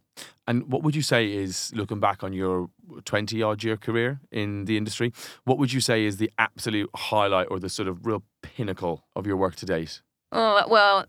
And 0.49 0.71
what 0.73 0.83
would 0.83 0.97
you 0.97 1.03
say 1.03 1.33
is 1.33 1.71
looking 1.75 2.01
back 2.01 2.25
on 2.25 2.33
your 2.33 2.71
20 3.05 3.41
odd 3.43 3.63
year 3.63 3.77
career 3.77 4.21
in 4.33 4.65
the 4.65 4.77
industry, 4.77 5.13
what 5.45 5.59
would 5.59 5.73
you 5.73 5.81
say 5.81 6.05
is 6.05 6.17
the 6.17 6.31
absolute 6.39 6.91
highlight 6.97 7.47
or 7.51 7.61
the 7.61 7.69
sort 7.69 7.87
of 7.87 8.05
real 8.05 8.25
pinnacle 8.43 9.05
of 9.15 9.27
your 9.27 9.37
work 9.37 9.55
to 9.57 9.67
date? 9.67 10.03
Oh, 10.33 10.65
well, 10.69 11.05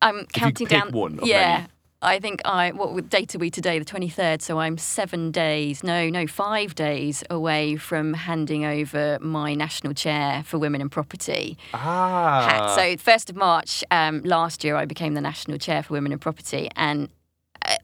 I'm 0.00 0.18
you 0.20 0.26
counting 0.32 0.66
pick 0.68 0.80
down. 0.80 0.92
one 0.92 1.18
of 1.18 1.26
yeah. 1.26 1.52
many. 1.58 1.68
I 2.02 2.18
think 2.20 2.40
I 2.44 2.72
what 2.72 3.08
date 3.08 3.34
are 3.34 3.38
we 3.38 3.50
today, 3.50 3.78
the 3.78 3.84
twenty 3.84 4.08
third. 4.08 4.42
So 4.42 4.58
I'm 4.58 4.76
seven 4.78 5.30
days, 5.30 5.82
no, 5.82 6.08
no, 6.08 6.26
five 6.26 6.74
days 6.74 7.24
away 7.30 7.76
from 7.76 8.12
handing 8.14 8.64
over 8.64 9.18
my 9.20 9.54
national 9.54 9.94
chair 9.94 10.42
for 10.44 10.58
women 10.58 10.80
in 10.80 10.88
property. 10.90 11.56
Ah. 11.72 12.46
hat. 12.48 12.74
So 12.74 12.96
first 13.02 13.30
of 13.30 13.36
March 13.36 13.82
um, 13.90 14.20
last 14.22 14.62
year, 14.62 14.76
I 14.76 14.84
became 14.84 15.14
the 15.14 15.20
national 15.20 15.58
chair 15.58 15.82
for 15.82 15.94
women 15.94 16.12
in 16.12 16.18
property, 16.18 16.68
and 16.76 17.08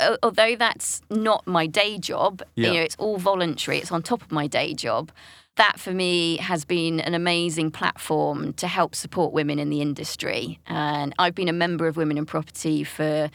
uh, 0.01 0.16
although 0.22 0.57
that's 0.57 1.01
not 1.11 1.46
my 1.46 1.66
day 1.66 1.98
job, 1.98 2.42
Yeah. 2.55 2.68
you 2.68 2.75
know, 2.75 2.81
it's 2.83 2.96
all 2.98 3.16
voluntary. 3.18 3.79
It's 3.79 3.90
on 3.90 4.03
top 4.03 4.22
of 4.22 4.31
my 4.31 4.46
day 4.46 4.75
job. 4.75 5.11
That 5.57 5.81
for 5.81 5.90
me 5.92 6.37
has 6.38 6.64
been 6.64 7.01
an 7.01 7.14
amazing 7.14 7.72
platform 7.72 8.53
to 8.55 8.66
help 8.66 8.94
support 8.94 9.33
women 9.35 9.59
in 9.59 9.68
the 9.70 9.83
industry. 9.83 10.61
And 10.66 11.14
I've 11.18 11.35
been 11.35 11.48
a 11.48 11.53
member 11.53 11.87
of 11.87 11.96
Women 11.98 12.16
in 12.16 12.25
Property 12.25 12.85
for 12.85 13.29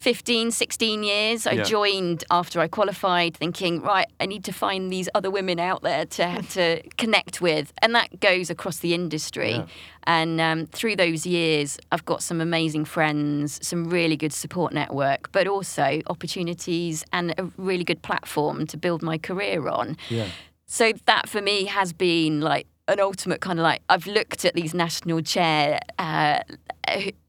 15, 0.00 0.50
16 0.50 1.02
years. 1.02 1.46
I 1.46 1.52
Yeah. 1.52 1.62
joined 1.62 2.24
after 2.30 2.58
I 2.58 2.68
qualified 2.68 3.36
thinking, 3.36 3.82
right, 3.82 4.06
I 4.18 4.24
need 4.24 4.44
to 4.44 4.52
find 4.52 4.90
these 4.90 5.10
other 5.14 5.30
women 5.30 5.60
out 5.60 5.82
there 5.82 6.06
to, 6.06 6.42
to 6.54 6.82
connect 6.96 7.42
with. 7.42 7.72
And 7.82 7.94
that 7.94 8.18
goes 8.20 8.48
across 8.48 8.78
the 8.78 8.94
industry. 8.94 9.52
Yeah. 9.52 9.66
And 10.04 10.40
um, 10.40 10.66
through 10.66 10.96
those 10.96 11.26
years, 11.26 11.78
I've 11.92 12.06
got 12.06 12.22
some 12.22 12.40
amazing 12.40 12.86
friends, 12.86 13.60
some 13.66 13.90
really 13.90 14.16
good 14.16 14.32
support 14.32 14.72
network, 14.72 15.30
but 15.32 15.46
also 15.46 16.00
opportunities 16.06 17.04
and 17.12 17.34
a 17.36 17.44
really 17.58 17.84
good 17.84 18.00
platform 18.00 18.66
to 18.68 18.78
build 18.78 19.02
my 19.02 19.18
career 19.18 19.68
on. 19.68 19.98
Yeah. 20.08 20.28
So 20.66 20.92
that 21.06 21.28
for 21.28 21.42
me 21.42 21.64
has 21.66 21.92
been 21.92 22.40
like 22.40 22.66
an 22.90 23.00
ultimate 23.00 23.40
kind 23.40 23.58
of 23.58 23.62
like 23.62 23.82
I've 23.88 24.06
looked 24.06 24.44
at 24.44 24.54
these 24.54 24.74
national 24.74 25.22
chair 25.22 25.78
uh, 25.98 26.40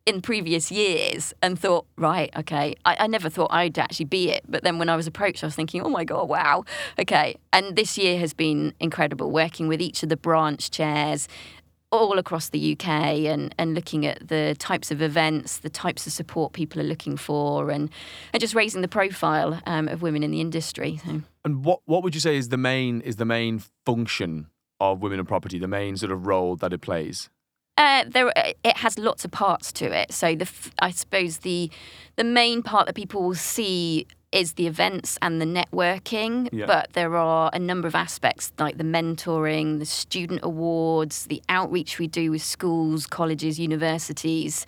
in 0.06 0.21
previous 0.21 0.71
years 0.71 1.34
and 1.41 1.58
thought, 1.58 1.86
right, 1.97 2.32
okay, 2.36 2.76
I, 2.84 2.97
I 3.02 3.08
never 3.08 3.30
thought 3.30 3.52
I'd 3.52 3.78
actually 3.78 4.06
be 4.06 4.32
it. 4.32 4.43
But 4.50 4.63
then 4.63 4.80
when 4.80 4.89
I 4.89 4.95
was 4.95 5.06
approached, 5.06 5.43
I 5.43 5.47
was 5.47 5.56
thinking, 5.56 5.82
oh 5.82 5.89
my 5.89 6.04
God, 6.04 6.28
wow, 6.28 6.65
okay. 7.00 7.36
And 7.54 7.76
this 7.76 7.97
year 7.97 8.17
has 8.19 8.34
been 8.34 8.74
incredible 8.80 9.32
working 9.32 9.67
with 9.67 9.82
each 9.82 10.02
of 10.02 10.10
the 10.10 10.17
branch 10.17 10.71
chairs 10.71 11.28
all 11.91 12.17
across 12.17 12.50
the 12.50 12.71
UK 12.71 12.88
and, 12.88 13.54
and 13.60 13.76
looking 13.76 14.06
at 14.06 14.30
the 14.30 14.56
types 14.58 14.91
of 14.91 15.02
events, 15.02 15.58
the 15.58 15.69
types 15.69 16.08
of 16.08 16.13
support 16.13 16.54
people 16.54 16.82
are 16.82 16.86
looking 16.86 17.17
for, 17.17 17.69
and, 17.69 17.89
and 18.34 18.39
just 18.41 18.56
raising 18.56 18.82
the 18.82 18.88
profile 18.88 19.62
um, 19.65 19.89
of 19.89 20.02
women 20.02 20.24
in 20.24 20.32
the 20.32 20.41
industry. 20.41 21.00
So. 21.06 21.21
And 21.43 21.65
what 21.65 21.82
what 21.86 22.02
would 22.04 22.15
you 22.15 22.21
say 22.21 22.38
is 22.38 22.50
the 22.50 22.58
main 22.58 23.02
is 23.02 23.17
the 23.17 23.26
main 23.26 23.62
function 23.86 24.47
of 24.82 25.02
women 25.02 25.20
in 25.20 25.26
property, 25.26 25.60
the 25.60 25.67
main 25.67 25.96
sort 25.96 26.12
of 26.12 26.26
role 26.26 26.56
that 26.58 26.74
it 26.74 26.82
plays? 26.82 27.30
Uh, 27.78 28.04
there, 28.08 28.28
uh, 28.38 28.52
it 28.63 28.78
has 28.78 28.98
lots 29.00 29.24
of 29.24 29.32
parts 29.32 29.72
to 29.72 29.86
it. 29.86 30.12
So 30.12 30.36
the, 30.36 30.50
I 30.80 30.91
suppose 30.91 31.39
the, 31.39 31.72
the 32.15 32.24
main 32.24 32.62
part 32.63 32.88
that 32.88 32.96
people 32.96 33.24
will 33.24 33.36
see 33.36 34.08
is 34.32 34.54
the 34.54 34.67
events 34.67 35.17
and 35.22 35.41
the 35.41 35.46
networking. 35.46 36.50
Yeah. 36.52 36.65
But 36.65 36.94
there 36.94 37.15
are 37.15 37.50
a 37.54 37.60
number 37.60 37.88
of 37.88 37.96
aspects 37.96 38.52
like 38.60 38.78
the 38.78 38.84
mentoring, 38.84 39.80
the 39.80 39.86
student 39.86 40.41
awards, 40.44 41.26
the 41.26 41.41
outreach 41.50 42.00
we 42.00 42.08
do 42.08 42.32
with 42.32 42.41
schools, 42.41 43.06
colleges, 43.06 43.60
universities. 43.60 44.65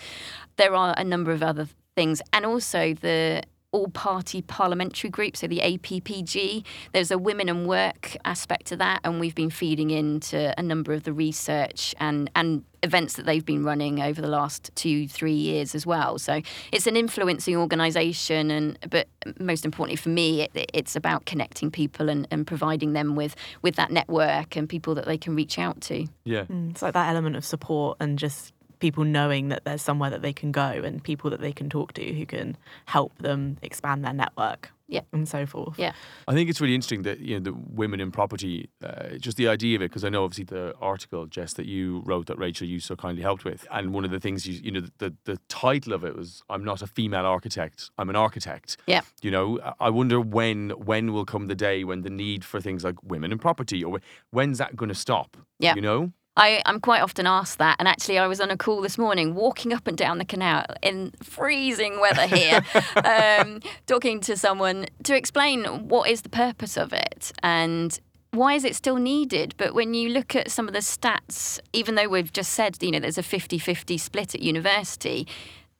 There 0.58 0.76
are 0.76 0.94
a 0.98 1.04
number 1.04 1.32
of 1.32 1.42
other 1.42 1.68
things, 1.96 2.22
and 2.32 2.46
also 2.46 2.94
the 2.94 3.44
all 3.74 3.88
party 3.90 4.42
parliamentary 4.42 5.10
group, 5.10 5.36
so 5.36 5.48
the 5.48 5.60
APPG. 5.60 6.64
There's 6.94 7.12
a 7.12 7.18
women 7.18 7.50
and 7.50 7.68
work 7.68 8.16
aspect 8.24 8.68
to 8.68 8.78
that, 8.78 9.02
and 9.04 9.20
we've 9.20 9.36
been 9.36 9.50
feeding 9.50 9.90
into 9.90 10.54
a 10.58 10.62
number 10.64 10.94
of 10.94 11.04
the 11.04 11.12
research 11.12 11.94
and, 12.00 12.30
and 12.36 12.64
events 12.84 13.16
that 13.16 13.26
they've 13.26 13.46
been 13.46 13.64
running 13.64 14.00
over 14.02 14.22
the 14.22 14.28
last 14.28 14.70
two, 14.76 15.08
three 15.08 15.34
years 15.34 15.74
as 15.74 15.86
well. 15.86 16.20
So 16.20 16.42
it's 16.72 16.86
an 16.86 16.96
influencing 16.96 17.56
organisation, 17.58 18.52
and 18.52 18.78
but 18.90 19.08
most 19.40 19.66
importantly 19.66 19.96
for 19.96 20.10
me, 20.10 20.42
it, 20.44 20.70
it's 20.74 20.96
about 20.96 21.26
connecting 21.26 21.72
people 21.72 22.10
and, 22.10 22.28
and 22.30 22.46
providing 22.46 22.94
them 22.94 23.16
with, 23.16 23.36
with 23.64 23.76
that 23.76 23.92
network 23.92 24.56
and 24.56 24.70
people 24.70 24.94
that 24.96 25.06
they 25.06 25.18
can 25.18 25.36
reach 25.36 25.58
out 25.58 25.82
to. 25.82 26.06
Yeah. 26.26 26.44
Mm, 26.44 26.72
It's 26.72 26.82
like 26.84 26.94
that 26.94 27.10
element 27.10 27.36
of 27.36 27.44
support 27.44 27.98
and 28.00 28.20
just 28.20 28.54
people 28.84 29.06
knowing 29.06 29.48
that 29.48 29.64
there's 29.64 29.82
somewhere 29.82 30.10
that 30.10 30.22
they 30.22 30.34
can 30.34 30.52
go 30.52 30.62
and 30.62 31.02
people 31.02 31.30
that 31.30 31.40
they 31.40 31.54
can 31.54 31.70
talk 31.70 31.94
to 31.94 32.14
who 32.14 32.26
can 32.26 32.58
help 32.84 33.18
them 33.20 33.58
expand 33.62 34.04
their 34.04 34.12
network. 34.12 34.74
Yeah. 34.90 35.04
And 35.14 35.26
so 35.26 35.46
forth. 35.46 35.80
Yeah. 35.80 35.94
I 36.28 36.34
think 36.34 36.50
it's 36.50 36.60
really 36.60 36.76
interesting 36.76 37.04
that 37.04 37.20
you 37.20 37.40
know 37.40 37.44
the 37.50 37.54
women 37.54 38.02
in 38.02 38.12
property, 38.12 38.70
uh, 38.84 39.16
just 39.18 39.38
the 39.38 39.48
idea 39.48 39.78
of 39.78 39.82
it, 39.82 39.90
because 39.90 40.04
I 40.04 40.10
know 40.10 40.26
obviously 40.26 40.44
the 40.44 40.76
article, 40.82 41.26
Jess, 41.28 41.54
that 41.54 41.66
you 41.66 42.04
wrote 42.06 42.26
that 42.26 42.38
Rachel 42.38 42.68
you 42.68 42.82
so 42.82 42.98
kindly 42.98 43.24
helped 43.24 43.46
with, 43.46 43.66
and 43.72 43.94
one 43.94 44.04
of 44.04 44.12
the 44.12 44.20
things 44.20 44.46
you 44.46 44.56
you 44.62 44.72
know 44.72 44.86
the 44.98 45.16
the 45.24 45.40
title 45.48 45.94
of 45.94 46.04
it 46.04 46.14
was 46.18 46.44
"I'm 46.50 46.66
not 46.66 46.82
a 46.82 46.88
female 46.88 47.26
architect, 47.26 47.90
I'm 47.98 48.10
an 48.10 48.18
architect." 48.18 48.76
Yeah. 48.86 49.02
You 49.22 49.32
know, 49.32 49.74
I 49.80 49.90
wonder 49.90 50.20
when 50.20 50.72
when 50.72 51.14
will 51.14 51.26
come 51.26 51.48
the 51.48 51.56
day 51.56 51.86
when 51.86 52.02
the 52.02 52.10
need 52.10 52.44
for 52.44 52.60
things 52.60 52.84
like 52.84 53.02
women 53.02 53.32
in 53.32 53.40
property, 53.40 53.82
or 53.84 54.02
when's 54.32 54.58
that 54.58 54.76
going 54.76 54.90
to 54.90 55.00
stop? 55.08 55.38
Yeah. 55.58 55.76
You 55.76 55.82
know. 55.82 56.12
I, 56.36 56.64
I'm 56.66 56.80
quite 56.80 57.02
often 57.02 57.28
asked 57.28 57.60
that, 57.60 57.76
and 57.78 57.88
actually, 57.88 58.18
I 58.18 58.26
was 58.26 58.42
on 58.42 58.50
a 58.50 58.58
call 58.58 58.82
this 58.82 58.98
morning, 58.98 59.36
walking 59.36 59.72
up 59.72 59.88
and 59.88 59.96
down 59.96 60.18
the 60.18 60.26
canal 60.26 60.66
in 60.82 61.12
freezing 61.22 62.00
weather 62.00 62.26
here, 62.26 62.62
um, 63.06 63.60
talking 63.86 64.20
to 64.22 64.36
someone 64.36 64.88
to 65.04 65.16
explain 65.16 65.64
what 65.88 66.10
is 66.10 66.24
the 66.24 66.30
purpose 66.30 66.76
of 66.76 66.92
it 66.92 67.32
and 67.44 68.00
why 68.32 68.54
is 68.56 68.64
it 68.64 68.76
still 68.76 68.96
needed. 68.96 69.54
But 69.58 69.76
when 69.76 69.94
you 69.94 70.10
look 70.10 70.36
at 70.36 70.50
some 70.50 70.68
of 70.68 70.74
the 70.74 70.80
stats, 70.80 71.60
even 71.72 71.94
though 71.94 72.08
we've 72.08 72.34
just 72.34 72.54
said, 72.54 72.82
you 72.82 72.90
know, 72.90 73.00
there's 73.00 73.20
a 73.20 73.24
50-50 73.24 74.00
split 74.00 74.34
at 74.34 74.42
university, 74.42 75.28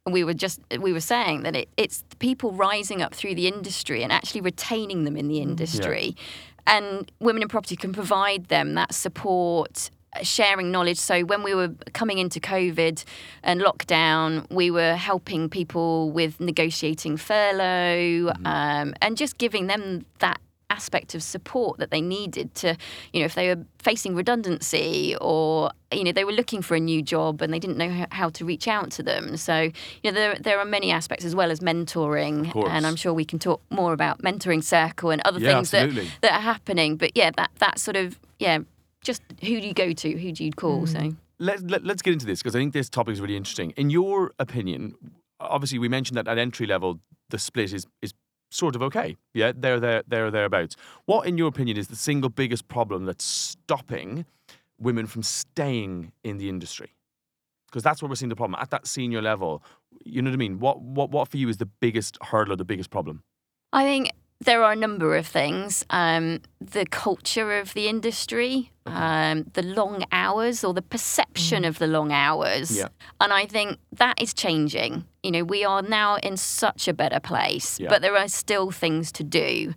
we 0.06 0.24
were 0.24 0.36
just 0.36 0.60
we 0.80 0.94
were 0.94 1.00
saying 1.00 1.44
that 1.44 1.56
it, 1.56 1.70
it's 1.78 2.04
the 2.10 2.16
people 2.18 2.52
rising 2.52 3.02
up 3.02 3.16
through 3.16 3.34
the 3.34 3.48
industry 3.48 4.04
and 4.04 4.12
actually 4.12 4.42
retaining 4.42 5.06
them 5.06 5.18
in 5.18 5.30
the 5.30 5.40
industry. 5.40 6.16
And 6.68 7.12
women 7.20 7.42
in 7.42 7.48
property 7.48 7.76
can 7.76 7.92
provide 7.92 8.50
them 8.50 8.76
that 8.76 8.94
support 8.94 9.90
sharing 10.22 10.72
knowledge. 10.72 10.98
So 11.00 11.22
when 11.24 11.42
we 11.44 11.56
were 11.56 11.70
coming 11.94 12.18
into 12.20 12.40
covid 12.40 13.04
and 13.44 13.62
lockdown 13.62 14.46
we 14.52 14.70
were 14.72 14.96
helping 14.96 15.50
people 15.50 16.12
with 16.12 16.40
negotiating 16.40 17.18
furlough 17.18 18.32
um, 18.46 18.94
and 19.02 19.18
just 19.18 19.38
giving 19.38 19.68
them 19.68 20.06
that 20.20 20.40
aspect 20.70 21.14
of 21.14 21.22
support 21.22 21.78
that 21.78 21.92
they 21.92 22.02
needed 22.02 22.56
to 22.56 22.76
you 23.12 23.20
know 23.20 23.26
if 23.26 23.36
they 23.36 23.54
were 23.54 23.64
facing 23.78 24.16
redundancy 24.16 25.16
or 25.22 25.70
you 25.92 26.04
know 26.04 26.12
they 26.12 26.24
were 26.26 26.32
looking 26.32 26.64
for 26.64 26.74
a 26.76 26.80
new 26.80 27.02
job 27.02 27.42
and 27.44 27.54
they 27.54 27.60
didn't 27.60 27.78
know 27.78 27.90
how- 27.90 28.08
how 28.12 28.30
to 28.30 28.44
reach 28.44 28.68
out 28.68 28.90
to 28.90 29.04
them. 29.04 29.38
So 29.38 29.70
you 30.02 30.12
know 30.12 30.12
there, 30.12 30.36
there 30.40 30.60
are 30.60 30.66
many 30.66 30.90
aspects 30.92 31.26
as 31.26 31.36
well 31.36 31.52
as 31.52 31.60
mentoring 31.60 32.52
and 32.72 32.88
i'm 32.88 32.96
sure 32.96 33.14
we 33.14 33.26
can 33.26 33.38
talk 33.40 33.62
more 33.70 33.94
about 33.94 34.22
mentoring 34.24 34.64
circle 34.64 35.12
and 35.12 35.22
other 35.26 35.40
Yeah, 35.40 35.54
things 35.54 35.70
that, 35.72 35.90
that 36.22 36.32
are 36.34 36.42
happening. 36.42 36.98
But 36.98 37.12
yeah 37.16 37.30
that 37.38 37.52
that 37.60 37.78
sort 37.80 37.96
of 37.98 38.18
yeah 38.40 38.60
just 39.04 39.22
who 39.42 39.60
do 39.62 39.68
you 39.68 39.74
go 39.74 39.92
to 39.92 40.18
who 40.18 40.32
do 40.32 40.44
you 40.44 40.52
call 40.52 40.80
hmm. 40.82 40.86
so 40.86 41.16
let, 41.40 41.70
let, 41.70 41.96
us 41.96 42.02
get 42.02 42.14
into 42.14 42.26
this 42.26 42.40
because 42.40 42.56
I 42.56 42.60
think 42.60 42.74
this 42.74 42.90
topic 42.90 43.14
is 43.14 43.22
really 43.22 43.36
interesting. 43.36 43.72
In 43.72 43.90
your 43.90 44.32
opinion, 44.40 44.96
obviously 45.40 45.78
we 45.78 45.90
mentioned 45.90 46.18
that 46.18 46.28
at 46.28 46.38
entry 46.38 46.66
level 46.66 47.00
the 47.30 47.38
split 47.38 47.74
is 47.74 47.86
is 48.02 48.14
sort 48.54 48.76
of 48.76 48.82
okay. 48.84 49.18
Yeah, 49.34 49.52
there, 49.56 49.80
there, 49.80 50.04
there, 50.08 50.32
thereabouts. 50.32 50.76
What, 51.06 51.28
in 51.28 51.38
your 51.38 51.48
opinion, 51.48 51.78
is 51.78 51.88
the 51.88 51.96
single 51.96 52.30
biggest 52.30 52.68
problem 52.68 53.06
that's 53.06 53.26
stopping 53.26 54.26
women 54.80 55.08
from 55.08 55.24
staying 55.24 56.12
in 56.24 56.38
the 56.38 56.50
industry? 56.50 56.94
Because 57.68 57.84
that's 57.84 58.02
where 58.02 58.10
we're 58.10 58.16
seeing 58.16 58.30
the 58.30 58.36
problem 58.36 58.60
at 58.62 58.70
that 58.70 58.86
senior 58.86 59.22
level. 59.22 59.64
You 60.06 60.22
know 60.22 60.30
what 60.30 60.36
I 60.36 60.38
mean? 60.38 60.60
What, 60.60 60.82
what, 60.82 61.10
what 61.10 61.28
for 61.30 61.38
you 61.38 61.50
is 61.50 61.58
the 61.58 61.66
biggest 61.66 62.18
hurdle 62.22 62.54
or 62.54 62.56
the 62.56 62.66
biggest 62.66 62.92
problem? 62.92 63.24
I 63.72 63.84
think 63.84 64.12
there 64.44 64.64
are 64.64 64.72
a 64.74 64.76
number 64.76 65.16
of 65.16 65.26
things. 65.28 65.86
Um, 65.90 66.40
the 66.60 66.86
culture 66.86 67.58
of 67.60 67.74
the 67.74 67.88
industry, 67.88 68.72
um, 68.86 69.46
the 69.54 69.64
long 69.64 70.06
hours 70.12 70.64
or 70.64 70.74
the 70.74 70.82
perception 70.82 71.66
of 71.66 71.80
the 71.80 71.88
long 71.88 72.12
hours. 72.12 72.78
Yeah. 72.78 72.88
And 73.20 73.32
I 73.34 73.46
think 73.46 73.80
that 73.94 74.22
is 74.22 74.34
changing. 74.34 75.06
You 75.24 75.32
know, 75.32 75.44
we 75.44 75.64
are 75.64 75.82
now 75.82 76.18
in 76.18 76.38
such 76.38 76.88
a 76.88 76.94
better 76.94 77.20
place, 77.20 77.80
Yeah. 77.80 77.90
but 77.90 78.02
there 78.02 78.18
are 78.18 78.28
still 78.28 78.72
things 78.72 79.12
to 79.14 79.24
do. 79.24 79.74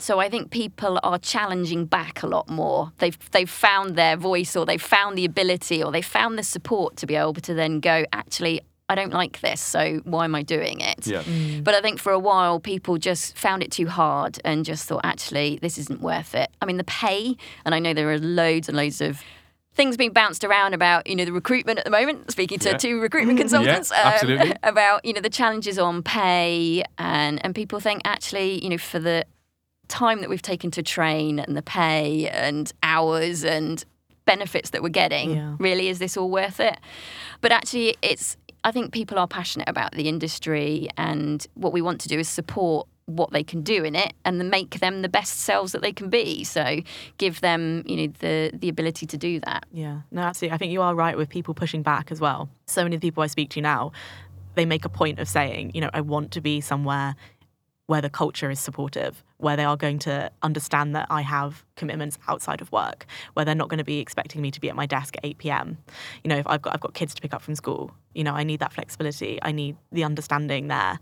So 0.00 0.20
I 0.20 0.28
think 0.28 0.50
people 0.50 1.00
are 1.02 1.18
challenging 1.18 1.84
back 1.84 2.22
a 2.22 2.26
lot 2.28 2.48
more. 2.48 2.92
They've 2.98 3.18
they've 3.32 3.50
found 3.50 3.96
their 3.96 4.16
voice 4.16 4.54
or 4.54 4.64
they've 4.64 4.80
found 4.80 5.18
the 5.18 5.24
ability 5.24 5.82
or 5.82 5.90
they've 5.90 6.04
found 6.04 6.38
the 6.38 6.44
support 6.44 6.96
to 6.98 7.06
be 7.06 7.16
able 7.16 7.34
to 7.34 7.52
then 7.54 7.80
go, 7.80 8.04
actually, 8.12 8.60
I 8.88 8.94
don't 8.94 9.12
like 9.12 9.40
this, 9.40 9.60
so 9.60 10.00
why 10.04 10.24
am 10.24 10.34
I 10.34 10.42
doing 10.42 10.80
it? 10.80 11.06
Yeah. 11.06 11.22
But 11.62 11.74
I 11.74 11.80
think 11.82 11.98
for 12.00 12.10
a 12.12 12.18
while, 12.18 12.58
people 12.58 12.96
just 12.96 13.36
found 13.36 13.62
it 13.62 13.70
too 13.70 13.86
hard 13.86 14.38
and 14.44 14.64
just 14.64 14.88
thought, 14.88 15.02
actually, 15.04 15.58
this 15.60 15.76
isn't 15.78 16.00
worth 16.00 16.34
it. 16.34 16.48
I 16.62 16.66
mean, 16.66 16.78
the 16.78 16.84
pay, 16.84 17.36
and 17.66 17.74
I 17.74 17.78
know 17.80 17.92
there 17.92 18.10
are 18.10 18.18
loads 18.18 18.68
and 18.68 18.76
loads 18.76 19.00
of 19.02 19.22
things 19.74 19.96
being 19.96 20.12
bounced 20.12 20.42
around 20.42 20.72
about, 20.74 21.06
you 21.06 21.14
know, 21.14 21.24
the 21.24 21.32
recruitment 21.32 21.78
at 21.78 21.84
the 21.84 21.90
moment, 21.90 22.30
speaking 22.32 22.58
to 22.60 22.70
Yeah. 22.70 22.76
two 22.78 23.00
recruitment 23.00 23.38
consultants 23.38 23.92
um, 23.92 24.54
about, 24.62 25.04
you 25.04 25.12
know, 25.12 25.20
the 25.20 25.30
challenges 25.30 25.78
on 25.78 26.02
pay. 26.02 26.82
And, 26.96 27.44
and 27.44 27.54
people 27.54 27.78
think, 27.80 28.00
actually, 28.04 28.62
you 28.64 28.70
know, 28.70 28.78
for 28.78 28.98
the 28.98 29.24
time 29.88 30.20
that 30.22 30.30
we've 30.30 30.42
taken 30.42 30.70
to 30.72 30.82
train 30.82 31.38
and 31.38 31.56
the 31.56 31.62
pay 31.62 32.28
and 32.30 32.72
hours 32.82 33.44
and 33.44 33.84
benefits 34.24 34.70
that 34.70 34.82
we're 34.82 34.88
getting, 34.88 35.36
Yeah. 35.36 35.56
really, 35.58 35.88
is 35.88 35.98
this 36.00 36.16
all 36.16 36.30
worth 36.30 36.58
it? 36.58 36.78
But 37.40 37.52
actually, 37.52 37.96
it's, 38.02 38.36
I 38.68 38.72
think 38.72 38.92
people 38.92 39.18
are 39.18 39.26
passionate 39.26 39.68
about 39.68 39.92
the 39.92 40.08
industry, 40.08 40.88
and 40.98 41.46
what 41.54 41.72
we 41.72 41.80
want 41.80 42.02
to 42.02 42.08
do 42.08 42.18
is 42.18 42.28
support 42.28 42.86
what 43.06 43.32
they 43.32 43.42
can 43.42 43.62
do 43.62 43.84
in 43.84 43.94
it 43.94 44.12
and 44.26 44.50
make 44.50 44.80
them 44.80 45.00
the 45.00 45.08
best 45.08 45.40
selves 45.40 45.72
that 45.72 45.80
they 45.80 45.92
can 45.92 46.10
be. 46.10 46.44
So 46.44 46.82
give 47.16 47.40
them, 47.40 47.82
you 47.86 47.96
know, 47.96 48.12
the 48.18 48.50
the 48.52 48.68
ability 48.68 49.06
to 49.06 49.16
do 49.16 49.40
that. 49.40 49.64
Yeah, 49.72 50.00
no, 50.10 50.20
absolutely. 50.20 50.54
I 50.54 50.58
think 50.58 50.72
you 50.72 50.82
are 50.82 50.94
right 50.94 51.16
with 51.16 51.30
people 51.30 51.54
pushing 51.54 51.82
back 51.82 52.12
as 52.12 52.20
well. 52.20 52.50
So 52.66 52.82
many 52.82 52.96
of 52.96 53.00
the 53.00 53.06
people 53.06 53.22
I 53.22 53.28
speak 53.28 53.48
to 53.50 53.62
now, 53.62 53.92
they 54.54 54.66
make 54.66 54.84
a 54.84 54.90
point 54.90 55.18
of 55.18 55.28
saying, 55.28 55.70
you 55.74 55.80
know, 55.80 55.90
I 55.94 56.02
want 56.02 56.32
to 56.32 56.42
be 56.42 56.60
somewhere 56.60 57.16
where 57.88 58.02
the 58.02 58.10
culture 58.10 58.50
is 58.50 58.60
supportive, 58.60 59.24
where 59.38 59.56
they 59.56 59.64
are 59.64 59.76
going 59.76 59.98
to 59.98 60.30
understand 60.42 60.94
that 60.94 61.06
I 61.08 61.22
have 61.22 61.64
commitments 61.74 62.18
outside 62.28 62.60
of 62.60 62.70
work, 62.70 63.06
where 63.32 63.46
they're 63.46 63.54
not 63.54 63.70
going 63.70 63.78
to 63.78 63.84
be 63.84 63.98
expecting 63.98 64.42
me 64.42 64.50
to 64.50 64.60
be 64.60 64.68
at 64.68 64.76
my 64.76 64.84
desk 64.84 65.16
at 65.16 65.24
8 65.24 65.38
p.m. 65.38 65.78
You 66.22 66.28
know, 66.28 66.36
if 66.36 66.46
I've 66.46 66.60
got 66.60 66.74
I've 66.74 66.82
got 66.82 66.92
kids 66.92 67.14
to 67.14 67.22
pick 67.22 67.32
up 67.32 67.40
from 67.40 67.54
school, 67.54 67.90
you 68.14 68.24
know, 68.24 68.34
I 68.34 68.44
need 68.44 68.60
that 68.60 68.74
flexibility. 68.74 69.38
I 69.40 69.52
need 69.52 69.76
the 69.90 70.04
understanding 70.04 70.68
there, 70.68 71.00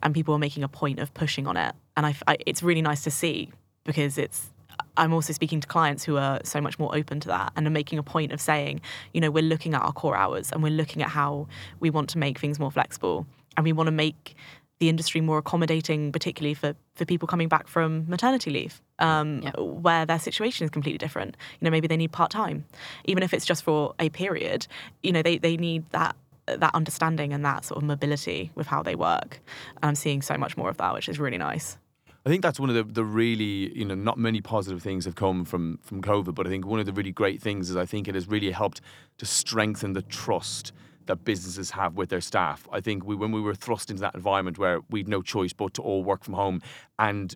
and 0.00 0.14
people 0.14 0.32
are 0.32 0.38
making 0.38 0.62
a 0.62 0.68
point 0.68 1.00
of 1.00 1.12
pushing 1.12 1.48
on 1.48 1.56
it, 1.56 1.74
and 1.96 2.06
I, 2.06 2.14
I 2.28 2.36
it's 2.46 2.62
really 2.62 2.82
nice 2.82 3.02
to 3.02 3.10
see 3.10 3.50
because 3.82 4.16
it's 4.16 4.50
I'm 4.96 5.12
also 5.12 5.32
speaking 5.32 5.60
to 5.60 5.66
clients 5.66 6.04
who 6.04 6.18
are 6.18 6.38
so 6.44 6.60
much 6.60 6.78
more 6.78 6.94
open 6.94 7.18
to 7.18 7.28
that 7.28 7.52
and 7.56 7.66
are 7.66 7.70
making 7.70 7.98
a 7.98 8.04
point 8.04 8.30
of 8.30 8.40
saying, 8.40 8.80
you 9.12 9.20
know, 9.20 9.32
we're 9.32 9.42
looking 9.42 9.74
at 9.74 9.82
our 9.82 9.92
core 9.92 10.16
hours 10.16 10.52
and 10.52 10.62
we're 10.62 10.70
looking 10.70 11.02
at 11.02 11.08
how 11.08 11.48
we 11.80 11.90
want 11.90 12.10
to 12.10 12.18
make 12.18 12.38
things 12.38 12.60
more 12.60 12.70
flexible 12.70 13.26
and 13.58 13.64
we 13.64 13.72
want 13.72 13.88
to 13.88 13.92
make 13.92 14.36
the 14.78 14.88
industry 14.88 15.20
more 15.20 15.38
accommodating, 15.38 16.12
particularly 16.12 16.54
for, 16.54 16.74
for 16.94 17.04
people 17.04 17.26
coming 17.26 17.48
back 17.48 17.66
from 17.66 18.08
maternity 18.08 18.50
leave, 18.50 18.80
um, 18.98 19.42
Yeah. 19.42 19.50
where 19.60 20.06
their 20.06 20.18
situation 20.18 20.64
is 20.64 20.70
completely 20.70 20.98
different. 20.98 21.36
You 21.60 21.64
know, 21.64 21.70
maybe 21.70 21.88
they 21.88 21.96
need 21.96 22.12
part 22.12 22.30
time, 22.30 22.64
even 23.04 23.22
if 23.22 23.34
it's 23.34 23.44
just 23.44 23.64
for 23.64 23.94
a 23.98 24.08
period. 24.10 24.66
You 25.02 25.12
know, 25.12 25.22
they 25.22 25.38
they 25.38 25.56
need 25.56 25.84
that 25.90 26.16
that 26.46 26.74
understanding 26.74 27.34
and 27.34 27.44
that 27.44 27.64
sort 27.66 27.76
of 27.76 27.84
mobility 27.84 28.50
with 28.54 28.68
how 28.68 28.82
they 28.82 28.94
work. 28.94 29.40
And 29.82 29.88
I'm 29.90 29.94
seeing 29.94 30.22
so 30.22 30.38
much 30.38 30.56
more 30.56 30.70
of 30.70 30.78
that, 30.78 30.94
which 30.94 31.08
is 31.08 31.18
really 31.18 31.36
nice. 31.36 31.76
I 32.24 32.30
think 32.30 32.42
that's 32.42 32.58
one 32.58 32.70
of 32.70 32.76
the, 32.76 32.84
the 32.84 33.04
really, 33.04 33.76
you 33.78 33.84
know, 33.84 33.94
not 33.94 34.18
many 34.18 34.40
positive 34.40 34.82
things 34.82 35.04
have 35.04 35.14
come 35.14 35.44
from 35.44 35.78
from 35.82 36.00
COVID, 36.02 36.34
but 36.34 36.46
I 36.46 36.50
think 36.50 36.66
one 36.66 36.80
of 36.80 36.86
the 36.86 36.92
really 36.92 37.12
great 37.12 37.42
things 37.42 37.68
is 37.70 37.76
I 37.76 37.84
think 37.86 38.06
it 38.08 38.14
has 38.14 38.28
really 38.28 38.50
helped 38.50 38.80
to 39.18 39.26
strengthen 39.26 39.92
the 39.92 40.02
trust 40.02 40.72
that 41.08 41.24
businesses 41.24 41.72
have 41.72 41.96
with 41.96 42.08
their 42.08 42.20
staff. 42.20 42.68
I 42.72 42.80
think 42.80 43.04
we, 43.04 43.16
when 43.16 43.32
we 43.32 43.40
were 43.40 43.54
thrust 43.54 43.90
into 43.90 44.00
that 44.02 44.14
environment 44.14 44.58
where 44.58 44.80
we'd 44.88 45.08
no 45.08 45.20
choice 45.20 45.52
but 45.52 45.74
to 45.74 45.82
all 45.82 46.04
work 46.04 46.22
from 46.22 46.34
home 46.34 46.62
and 46.98 47.34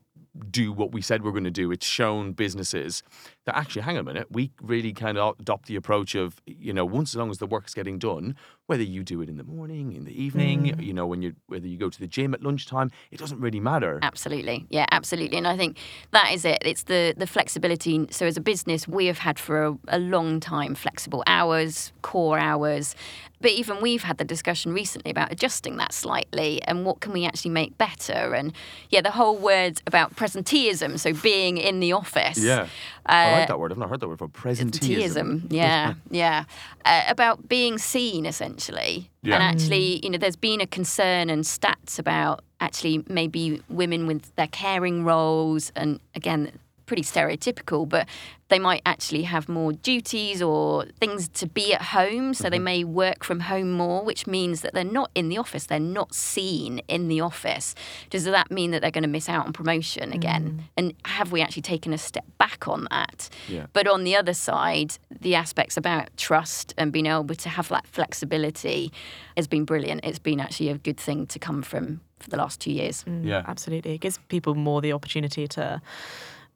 do 0.51 0.73
what 0.73 0.93
we 0.93 1.03
said 1.03 1.23
we 1.23 1.29
are 1.29 1.33
going 1.33 1.45
to 1.45 1.51
do, 1.51 1.73
it's 1.73 1.87
shown 1.87 2.33
businesses 2.33 3.03
that 3.45 3.57
actually, 3.57 3.83
hang 3.83 3.97
on 3.97 4.01
a 4.01 4.05
minute, 4.05 4.29
we 4.31 4.53
really 4.63 4.93
kind 4.93 5.19
of 5.19 5.35
adopt 5.41 5.67
the 5.67 5.75
approach 5.77 6.15
of, 6.15 6.41
you 6.47 6.73
know, 6.73 6.85
once 6.85 7.11
as 7.13 7.17
long 7.17 7.31
as 7.31 7.39
the 7.39 7.47
work's 7.47 7.75
getting 7.75 7.99
done, 7.99 8.37
whether 8.67 8.85
you 8.85 9.03
do 9.03 9.21
it 9.21 9.29
in 9.29 9.37
the 9.37 9.43
morning, 9.45 9.93
in 9.93 10.05
the 10.05 10.23
evening, 10.23 10.67
Mm. 10.67 10.85
you 10.87 10.95
know, 10.95 11.07
when 11.07 11.23
you 11.23 11.35
whether 11.49 11.67
you 11.67 11.77
go 11.77 11.91
to 11.91 11.99
the 11.99 12.07
gym 12.07 12.35
at 12.35 12.43
lunchtime, 12.43 12.91
it 13.11 13.19
doesn't 13.19 13.41
really 13.41 13.59
matter. 13.61 13.99
Absolutely. 14.03 14.65
Yeah, 14.71 14.87
absolutely. 14.93 15.37
And 15.39 15.49
I 15.49 15.57
think 15.57 15.77
that 16.13 16.31
is 16.33 16.45
it. 16.45 16.59
It's 16.65 16.85
the 16.85 17.15
the 17.17 17.27
flexibility. 17.27 18.07
So 18.11 18.27
as 18.27 18.37
a 18.37 18.41
business, 18.41 18.87
we 18.87 19.07
have 19.07 19.19
had 19.19 19.39
for 19.39 19.65
a, 19.67 19.79
a 19.89 19.99
long 19.99 20.39
time 20.39 20.75
flexible 20.77 21.25
hours, 21.27 21.93
core 22.03 22.39
hours. 22.39 22.95
But 23.41 23.51
even 23.51 23.81
we've 23.83 24.05
had 24.05 24.19
the 24.19 24.25
discussion 24.25 24.73
recently 24.73 25.11
about 25.11 25.33
adjusting 25.33 25.77
that 25.79 25.93
slightly 25.93 26.63
and 26.63 26.87
what 26.87 27.01
can 27.01 27.13
we 27.13 27.27
actually 27.27 27.51
make 27.51 27.77
better. 27.77 28.35
And 28.35 28.53
yeah, 28.91 29.01
the 29.01 29.11
whole 29.11 29.37
word 29.37 29.83
about 29.85 30.15
presenteeism, 30.15 30.97
so 31.01 31.13
being 31.13 31.59
in 31.59 31.81
the 31.81 31.93
office. 31.93 32.39
Yeah. 32.39 32.69
I 33.07 33.33
Uh, 33.35 33.39
like 33.39 33.49
that 33.49 33.59
word. 33.59 33.73
I've 33.73 33.79
not 33.79 33.89
heard 33.91 34.01
that 34.01 34.09
word 34.09 34.19
before. 34.19 34.29
Presenteeism. 34.29 35.43
Presenteeism, 35.43 35.43
yeah, 35.51 35.95
yeah. 36.11 36.45
Uh, 36.85 37.03
about 37.09 37.49
being 37.49 37.79
seen, 37.79 38.27
essentially. 38.27 39.11
Yeah. 39.23 39.35
And 39.35 39.43
actually, 39.43 40.01
you 40.05 40.11
know, 40.11 40.19
there's 40.19 40.37
been 40.37 40.61
a 40.61 40.67
concern 40.67 41.31
and 41.31 41.45
stats 41.45 41.99
about 41.99 42.45
actually 42.61 43.05
maybe 43.09 43.61
women 43.69 44.07
with 44.07 44.35
their 44.37 44.47
caring 44.49 45.05
roles, 45.05 45.73
and 45.75 46.01
again, 46.15 46.59
pretty 46.93 47.03
stereotypical, 47.03 47.89
but 47.89 48.07
they 48.49 48.59
might 48.59 48.83
actually 48.85 49.23
have 49.23 49.49
more 49.49 49.73
duties 49.73 50.43
or 50.43 50.85
things 51.01 51.27
to 51.27 51.47
be 51.47 51.73
at 51.73 51.81
home. 51.81 52.35
So 52.35 52.51
they 52.51 52.59
mm-hmm. 52.59 52.65
may 52.65 52.85
work 52.85 53.25
from 53.25 53.41
home 53.41 53.73
more, 53.73 54.05
which 54.05 54.27
means 54.27 54.61
that 54.61 54.75
they're 54.75 54.85
not 54.85 55.11
in 55.15 55.31
the 55.31 55.39
office, 55.39 55.65
they're 55.65 55.81
not 55.81 56.15
seen 56.15 56.83
in 56.89 57.09
the 57.09 57.23
office. 57.23 57.75
Does 58.11 58.25
that 58.25 58.51
mean 58.51 58.73
that 58.73 58.83
they're 58.83 58.91
going 58.91 59.05
to 59.05 59.09
miss 59.09 59.31
out 59.31 59.47
on 59.47 59.55
promotion 59.55 60.13
again? 60.13 60.45
Mm. 60.45 60.65
And 60.77 60.95
have 61.07 61.33
we 61.33 61.41
actually 61.41 61.63
taken 61.63 61.95
a 61.95 61.99
step 61.99 62.27
back 62.37 62.69
on 62.69 62.89
that? 62.91 63.31
Yeah. 63.49 63.69
But 63.73 63.87
on 63.89 64.05
the 64.05 64.15
other 64.15 64.35
side, 64.35 64.99
the 65.19 65.35
aspects 65.35 65.79
about 65.79 66.15
trust 66.19 66.75
and 66.77 66.93
being 66.93 67.07
able 67.07 67.35
to 67.35 67.49
have 67.49 67.71
that 67.71 67.87
flexibility 67.87 68.93
has 69.35 69.47
been 69.47 69.65
brilliant. 69.65 70.05
It's 70.05 70.19
been 70.19 70.41
actually 70.41 70.69
a 70.69 70.77
good 70.77 71.01
thing 71.01 71.27
to 71.29 71.39
come 71.39 71.63
from 71.63 72.03
for 72.19 72.29
the 72.29 72.37
last 72.37 72.61
two 72.61 72.71
years. 72.71 73.03
Yeah. 73.07 73.41
Mm, 73.41 73.47
absolutely. 73.47 73.95
It 73.95 74.03
gives 74.03 74.19
people 74.29 74.55
more 74.55 74.83
the 74.83 74.93
opportunity 74.93 75.49
to 75.49 75.81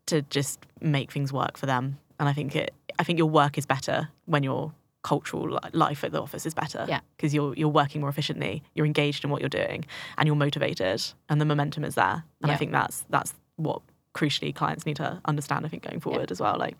to 0.06 0.22
just 0.22 0.64
make 0.80 1.12
things 1.12 1.32
work 1.32 1.56
for 1.56 1.66
them. 1.66 1.98
And 2.18 2.28
I 2.28 2.32
think 2.32 2.56
it 2.56 2.72
I 2.98 3.04
think 3.04 3.18
your 3.18 3.28
work 3.28 3.58
is 3.58 3.66
better 3.66 4.08
when 4.24 4.42
your 4.42 4.72
cultural 5.02 5.60
life 5.72 6.02
at 6.02 6.10
the 6.10 6.20
office 6.20 6.46
is 6.46 6.54
better. 6.54 6.84
Yeah. 6.88 7.00
Because 7.16 7.32
you're 7.34 7.54
you're 7.54 7.68
working 7.68 8.00
more 8.00 8.10
efficiently, 8.10 8.62
you're 8.74 8.86
engaged 8.86 9.24
in 9.24 9.30
what 9.30 9.40
you're 9.40 9.48
doing, 9.48 9.84
and 10.18 10.26
you're 10.26 10.36
motivated 10.36 11.02
and 11.28 11.40
the 11.40 11.44
momentum 11.44 11.84
is 11.84 11.94
there. 11.94 12.24
And 12.42 12.48
Yeah. 12.48 12.54
I 12.54 12.56
think 12.56 12.72
that's 12.72 13.04
that's 13.10 13.34
what 13.56 13.82
crucially 14.14 14.54
clients 14.54 14.86
need 14.86 14.96
to 14.96 15.20
understand, 15.26 15.66
I 15.66 15.68
think, 15.68 15.82
going 15.82 16.00
forward 16.00 16.32
as 16.32 16.40
well. 16.40 16.56
Like 16.58 16.76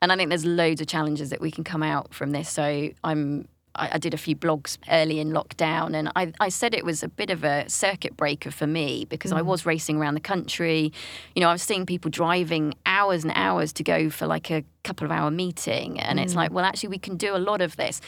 And 0.00 0.12
I 0.12 0.16
think 0.16 0.28
there's 0.30 0.46
loads 0.46 0.80
of 0.80 0.86
challenges 0.86 1.30
that 1.30 1.40
we 1.40 1.50
can 1.50 1.64
come 1.64 1.82
out 1.82 2.14
from 2.14 2.30
this. 2.30 2.48
So 2.48 2.90
I'm 3.04 3.48
I, 3.74 3.90
I 3.92 3.98
did 3.98 4.14
a 4.14 4.16
few 4.16 4.36
blogs 4.36 4.78
early 4.90 5.20
in 5.20 5.30
lockdown, 5.30 5.94
and 5.94 6.10
I, 6.16 6.32
I 6.40 6.48
said 6.48 6.74
it 6.74 6.84
was 6.84 7.02
a 7.02 7.08
bit 7.08 7.30
of 7.30 7.44
a 7.44 7.68
circuit 7.68 8.16
breaker 8.16 8.50
for 8.50 8.66
me 8.66 9.06
because 9.08 9.32
I 9.32 9.40
mm. 9.40 9.46
was 9.46 9.66
racing 9.66 9.98
around 9.98 10.14
the 10.14 10.20
country. 10.20 10.92
You 11.34 11.40
know, 11.40 11.48
I 11.48 11.52
was 11.52 11.62
seeing 11.62 11.86
people 11.86 12.10
driving 12.10 12.74
hours 12.86 13.24
and 13.24 13.32
hours 13.34 13.72
to 13.74 13.82
go 13.82 14.10
for 14.10 14.26
like 14.26 14.50
a 14.50 14.64
couple 14.84 15.04
of 15.04 15.10
hour 15.10 15.30
meeting, 15.30 16.00
and 16.00 16.18
it's 16.18 16.32
mm. 16.32 16.36
like, 16.36 16.52
well, 16.52 16.64
actually, 16.64 16.90
we 16.90 16.98
can 16.98 17.16
do 17.16 17.34
a 17.34 17.38
lot 17.38 17.60
of 17.60 17.76
this. 17.76 18.00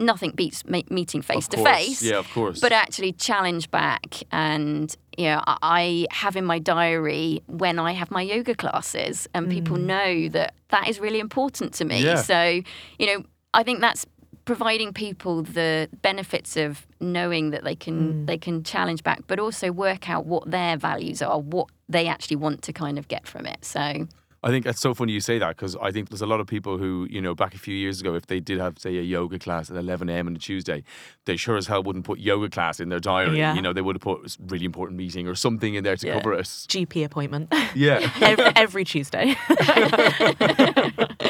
Nothing 0.00 0.32
beats 0.32 0.64
me- 0.66 0.84
meeting 0.90 1.22
face 1.22 1.46
to 1.48 1.62
face. 1.62 2.02
Yeah, 2.02 2.18
of 2.18 2.28
course. 2.32 2.58
But 2.58 2.72
actually 2.72 3.12
challenge 3.12 3.70
back 3.70 4.24
and 4.32 4.92
you 5.16 5.26
know 5.26 5.40
I- 5.46 5.58
I 5.62 6.06
have 6.10 6.34
in 6.34 6.44
my 6.44 6.58
diary 6.58 7.42
when 7.46 7.78
I 7.78 7.92
have 7.92 8.10
my 8.10 8.22
yoga 8.22 8.56
classes 8.56 9.28
and 9.32 9.48
people 9.48 9.76
mm. 9.76 9.84
know 9.84 10.28
that 10.30 10.54
that 10.70 10.88
is 10.88 10.98
really 10.98 11.20
important 11.20 11.74
to 11.74 11.84
me. 11.84 12.02
Yeah. 12.02 12.16
So, 12.16 12.60
you 12.98 13.06
know, 13.06 13.22
I 13.54 13.62
think 13.62 13.80
that's 13.80 14.04
providing 14.44 14.92
people 14.92 15.42
the 15.42 15.88
benefits 16.02 16.56
of 16.56 16.86
knowing 17.00 17.50
that 17.50 17.64
they 17.64 17.74
can 17.74 18.12
mm. 18.12 18.26
they 18.26 18.38
can 18.38 18.62
challenge 18.62 19.02
back 19.02 19.22
but 19.26 19.38
also 19.38 19.72
work 19.72 20.08
out 20.08 20.26
what 20.26 20.50
their 20.50 20.76
values 20.76 21.22
are, 21.22 21.40
what 21.40 21.68
they 21.88 22.06
actually 22.06 22.36
want 22.36 22.62
to 22.62 22.72
kind 22.72 22.98
of 22.98 23.08
get 23.08 23.26
from 23.26 23.46
it. 23.46 23.64
So, 23.64 24.06
I 24.44 24.48
think 24.48 24.66
it's 24.66 24.80
so 24.80 24.92
funny 24.92 25.14
you 25.14 25.20
say 25.20 25.38
that 25.38 25.56
because 25.56 25.74
I 25.76 25.90
think 25.90 26.10
there's 26.10 26.20
a 26.20 26.26
lot 26.26 26.38
of 26.38 26.46
people 26.46 26.76
who, 26.76 27.06
you 27.10 27.22
know, 27.22 27.34
back 27.34 27.54
a 27.54 27.58
few 27.58 27.74
years 27.74 28.02
ago, 28.02 28.14
if 28.14 28.26
they 28.26 28.40
did 28.40 28.58
have, 28.58 28.78
say, 28.78 28.98
a 28.98 29.00
yoga 29.00 29.38
class 29.38 29.70
at 29.70 29.76
11 29.78 30.10
a.m. 30.10 30.26
on 30.26 30.36
a 30.36 30.38
Tuesday, 30.38 30.84
they 31.24 31.36
sure 31.36 31.56
as 31.56 31.66
hell 31.66 31.82
wouldn't 31.82 32.04
put 32.04 32.18
yoga 32.18 32.50
class 32.50 32.78
in 32.78 32.90
their 32.90 33.00
diary. 33.00 33.38
Yeah. 33.38 33.54
You 33.54 33.62
know, 33.62 33.72
they 33.72 33.80
would 33.80 33.96
have 33.96 34.02
put 34.02 34.26
a 34.26 34.36
really 34.48 34.66
important 34.66 34.98
meeting 34.98 35.26
or 35.26 35.34
something 35.34 35.76
in 35.76 35.82
there 35.82 35.96
to 35.96 36.06
Yeah. 36.06 36.18
cover 36.18 36.34
it. 36.34 36.44
GP 36.44 37.04
appointment 37.04 37.54
Yeah. 37.74 38.10
every, 38.20 38.44
every 38.54 38.84
Tuesday. 38.84 39.34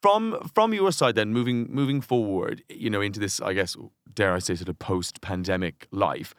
from 0.00 0.38
from 0.54 0.72
your 0.72 0.92
side 0.92 1.14
then 1.14 1.32
moving 1.32 1.66
moving 1.70 2.00
forward 2.00 2.62
you 2.68 2.90
know 2.90 3.00
into 3.00 3.20
this 3.20 3.40
i 3.40 3.52
guess 3.52 3.76
dare 4.14 4.34
i 4.34 4.38
say 4.38 4.54
sort 4.54 4.68
of 4.68 4.78
post 4.78 5.20
pandemic 5.20 5.86
life 5.90 6.34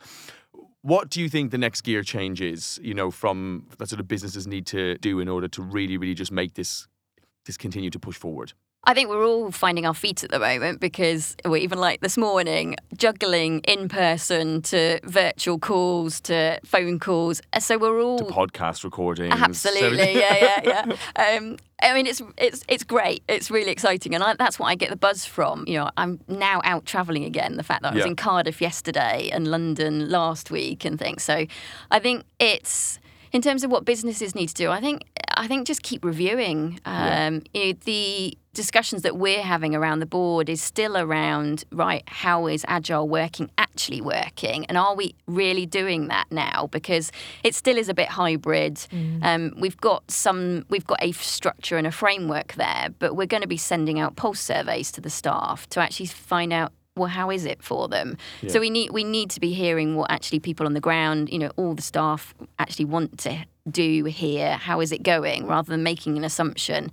what 0.82 1.10
do 1.10 1.21
you 1.21 1.30
think 1.30 1.52
the 1.52 1.58
next 1.58 1.82
gear 1.82 2.04
change 2.04 2.41
is 2.41 2.80
you 2.82 2.93
know 2.93 3.12
from 3.12 3.67
that 3.78 3.89
sort 3.89 4.00
of 4.00 4.08
businesses 4.08 4.47
need 4.47 4.65
to 4.65 4.97
do 4.97 5.19
in 5.19 5.28
order 5.28 5.47
to 5.47 5.62
really 5.62 5.97
really 5.97 6.15
just 6.15 6.32
make 6.32 6.56
this 6.56 6.88
this 7.45 7.58
continue 7.58 7.89
to 7.89 8.00
push 8.00 8.17
forward 8.17 8.54
I 8.84 8.96
think 8.96 9.10
we're 9.10 9.24
all 9.26 9.52
finding 9.52 9.86
our 9.86 9.94
feet 9.94 10.24
at 10.24 10.32
the 10.32 10.39
moment 10.39 10.80
because 10.80 11.36
we're 11.46 11.58
even 11.58 11.78
like 11.78 12.02
this 12.02 12.17
morning, 12.17 12.76
juggling 12.98 13.60
in 13.60 13.88
person 13.88 14.63
to 14.63 15.00
virtual 15.04 15.60
calls 15.60 16.20
to 16.22 16.60
phone 16.65 16.98
calls. 17.00 17.41
So 17.60 17.78
we're 17.78 18.02
all 18.02 18.17
to 18.17 18.24
podcast 18.26 18.84
recordings 18.84 19.36
absolutely, 19.39 20.20
yeah, 20.20 20.62
yeah, 20.63 20.86
yeah. 21.15 21.36
Um, 21.38 21.58
I 21.84 21.94
mean, 21.94 22.08
it's 22.08 22.24
it's 22.38 22.63
it's 22.67 22.84
great. 22.84 23.22
It's 23.28 23.52
really 23.52 23.72
exciting, 23.72 24.15
and 24.15 24.24
I, 24.24 24.34
that's 24.34 24.58
what 24.58 24.67
I 24.67 24.76
get 24.76 24.89
the 24.89 24.96
buzz 24.96 25.26
from. 25.26 25.63
You 25.67 25.78
know, 25.80 25.89
I'm 25.98 26.20
now 26.28 26.62
out 26.63 26.86
travelling 26.86 27.24
again. 27.24 27.58
The 27.58 27.63
fact 27.63 27.84
that 27.84 27.91
I 27.91 27.96
was 27.96 28.04
Yeah. 28.04 28.08
in 28.10 28.15
Cardiff 28.15 28.62
yesterday 28.62 29.30
and 29.32 29.48
London 29.48 30.10
last 30.10 30.50
week 30.50 30.86
and 30.86 30.98
things. 30.98 31.22
So, 31.24 31.46
I 31.91 32.00
think 32.00 32.24
it's 32.39 33.00
in 33.32 33.41
terms 33.41 33.63
of 33.63 33.72
what 33.72 33.86
businesses 33.86 34.36
need 34.36 34.48
to 34.48 34.54
do. 34.54 34.70
I 34.70 34.82
think 34.82 35.04
I 35.38 35.48
think 35.48 35.65
just 35.65 35.84
keep 35.84 36.04
reviewing. 36.04 36.80
Um, 36.86 37.41
you 37.54 37.67
know, 37.67 37.80
the 37.86 38.38
discussions 38.54 39.02
that 39.04 39.15
we're 39.15 39.41
having 39.41 39.74
around 39.74 40.00
the 40.00 40.06
board 40.06 40.50
is 40.50 40.62
still 40.62 40.98
around 40.98 41.63
right. 41.72 42.04
How 42.08 42.48
is 42.48 42.65
agile 42.67 43.08
working 43.08 43.50
actually 43.58 44.02
working, 44.02 44.65
and 44.65 44.78
are 44.78 44.96
we 44.96 45.15
really 45.28 45.65
doing 45.65 46.08
that 46.10 46.26
now? 46.32 46.67
Because 46.72 47.12
it 47.44 47.56
still 47.56 47.78
is 47.78 47.88
a 47.89 47.94
bit 47.94 48.10
hybrid. 48.10 48.86
Um, 49.22 49.54
we've 49.58 49.78
got 49.78 50.10
some, 50.12 50.65
we've 50.70 50.86
got 50.86 51.02
a 51.02 51.13
structure 51.13 51.78
and 51.78 51.88
a 51.88 51.91
framework 51.91 52.54
there, 52.54 52.89
but 53.00 53.15
we're 53.15 53.28
going 53.28 53.41
to 53.41 53.48
be 53.48 53.58
sending 53.58 54.00
out 54.00 54.15
pulse 54.17 54.41
surveys 54.41 54.91
to 54.94 55.02
the 55.02 55.10
staff 55.10 55.67
to 55.70 55.80
actually 55.80 56.08
find 56.08 56.52
out. 56.52 56.74
Well, 56.97 57.08
how 57.08 57.32
is 57.32 57.45
it 57.45 57.63
for 57.63 57.88
them? 57.88 58.17
So 58.49 58.60
we 58.60 58.69
need 58.69 58.91
we 58.91 59.06
need 59.06 59.30
to 59.32 59.39
be 59.39 59.54
hearing 59.54 59.95
what 59.95 60.12
actually 60.12 60.41
people 60.41 60.65
on 60.65 60.73
the 60.73 60.82
ground, 60.82 61.32
you 61.32 61.39
know, 61.39 61.51
all 61.56 61.73
the 61.73 61.82
staff 61.82 62.34
actually 62.60 62.86
want 62.86 63.17
to 63.19 63.45
do 63.69 64.04
here. 64.06 64.54
How 64.54 64.82
is 64.82 64.91
it 64.91 65.01
going? 65.01 65.47
Rather 65.47 65.69
than 65.69 65.84
making 65.84 66.17
an 66.17 66.25
assumption. 66.25 66.91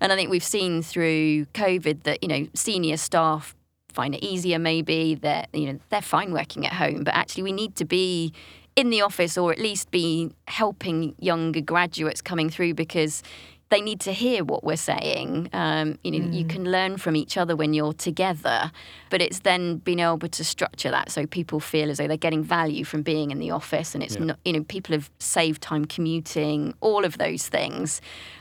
And 0.00 0.12
I 0.12 0.16
think 0.16 0.30
we've 0.30 0.44
seen 0.44 0.82
through 0.82 1.46
COVID 1.54 2.02
that 2.02 2.22
you 2.22 2.28
know 2.28 2.46
senior 2.52 2.98
staff 2.98 3.54
find 3.90 4.14
it 4.14 4.22
easier. 4.22 4.58
Maybe 4.58 5.14
they're 5.14 5.46
you 5.54 5.72
know 5.72 5.78
they're 5.88 6.02
fine 6.02 6.32
working 6.32 6.66
at 6.66 6.74
home, 6.74 7.02
but 7.02 7.14
actually 7.14 7.44
we 7.44 7.52
need 7.52 7.74
to 7.76 7.86
be 7.86 8.34
in 8.76 8.90
the 8.90 9.00
office 9.00 9.38
or 9.38 9.50
at 9.50 9.58
least 9.58 9.90
be 9.90 10.30
helping 10.46 11.14
younger 11.18 11.62
graduates 11.62 12.20
coming 12.20 12.50
through 12.50 12.74
because 12.74 13.22
they 13.70 13.80
need 13.80 14.00
to 14.00 14.12
hear 14.12 14.44
what 14.44 14.64
we're 14.64 14.76
saying. 14.76 15.50
Um, 15.52 15.98
you 16.02 16.10
know, 16.10 16.28
you 16.30 16.44
can 16.44 16.64
learn 16.64 16.96
from 16.96 17.14
each 17.16 17.36
other 17.36 17.54
when 17.54 17.74
you're 17.74 17.92
together, 17.92 18.72
but 19.10 19.20
it's 19.20 19.40
then 19.40 19.76
being 19.76 20.00
able 20.00 20.28
to 20.28 20.44
structure 20.44 20.90
that 20.90 21.10
so 21.10 21.26
people 21.26 21.60
feel 21.60 21.90
as 21.90 21.98
though 21.98 22.08
they're 22.08 22.16
getting 22.16 22.42
value 22.42 22.84
from 22.84 23.02
being 23.02 23.30
in 23.30 23.38
the 23.38 23.50
office, 23.50 23.94
and 23.94 24.02
it's 24.02 24.14
Yeah. 24.14 24.24
not. 24.24 24.38
You 24.44 24.54
know, 24.54 24.64
people 24.64 24.94
have 24.94 25.10
saved 25.18 25.60
time 25.62 25.84
commuting, 25.84 26.72
all 26.80 27.04
of 27.04 27.18
those 27.18 27.46
things. 27.48 28.00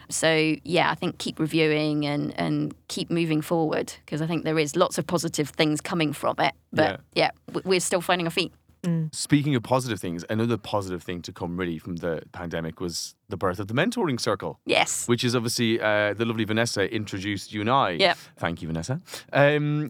So 0.10 0.56
yeah, 0.64 0.90
I 0.90 0.96
think 0.96 1.18
keep 1.18 1.40
reviewing 1.40 2.06
and 2.06 2.34
and 2.40 2.74
keep 2.88 3.10
moving 3.10 3.42
forward 3.42 3.94
because 4.06 4.22
I 4.22 4.28
think 4.28 4.46
there 4.46 4.58
is 4.60 4.76
lots 4.76 4.98
of 4.98 5.06
positive 5.08 5.50
things 5.50 5.82
coming 5.82 6.14
from 6.14 6.36
it. 6.40 6.54
But 6.72 7.02
yeah, 7.16 7.32
w 7.48 7.62
we're 7.66 7.80
still 7.82 8.02
finding 8.02 8.28
our 8.28 8.32
feet. 8.32 8.54
Speaking 9.12 9.56
of 9.56 9.64
positive 9.64 10.00
things 10.00 10.24
another 10.30 10.58
positive 10.58 11.04
thing 11.04 11.22
to 11.22 11.32
come 11.32 11.58
really 11.58 11.78
from 11.78 11.98
the 11.98 12.22
pandemic 12.32 12.80
was 12.80 13.16
the 13.30 13.38
birth 13.38 13.60
of 13.60 13.68
the 13.68 13.74
mentoring 13.74 14.20
circle 14.20 14.60
Yes. 14.66 15.08
which 15.08 15.24
is 15.24 15.36
obviously 15.36 15.80
uh, 15.82 16.14
the 16.14 16.26
lovely 16.26 16.46
Vanessa 16.46 16.90
introduced 16.94 17.54
you 17.54 17.62
and 17.62 17.70
I. 17.70 17.92
Yep. 17.92 18.18
Thank 18.38 18.62
you, 18.62 18.68
Vanessa. 18.68 19.02
Um, 19.34 19.90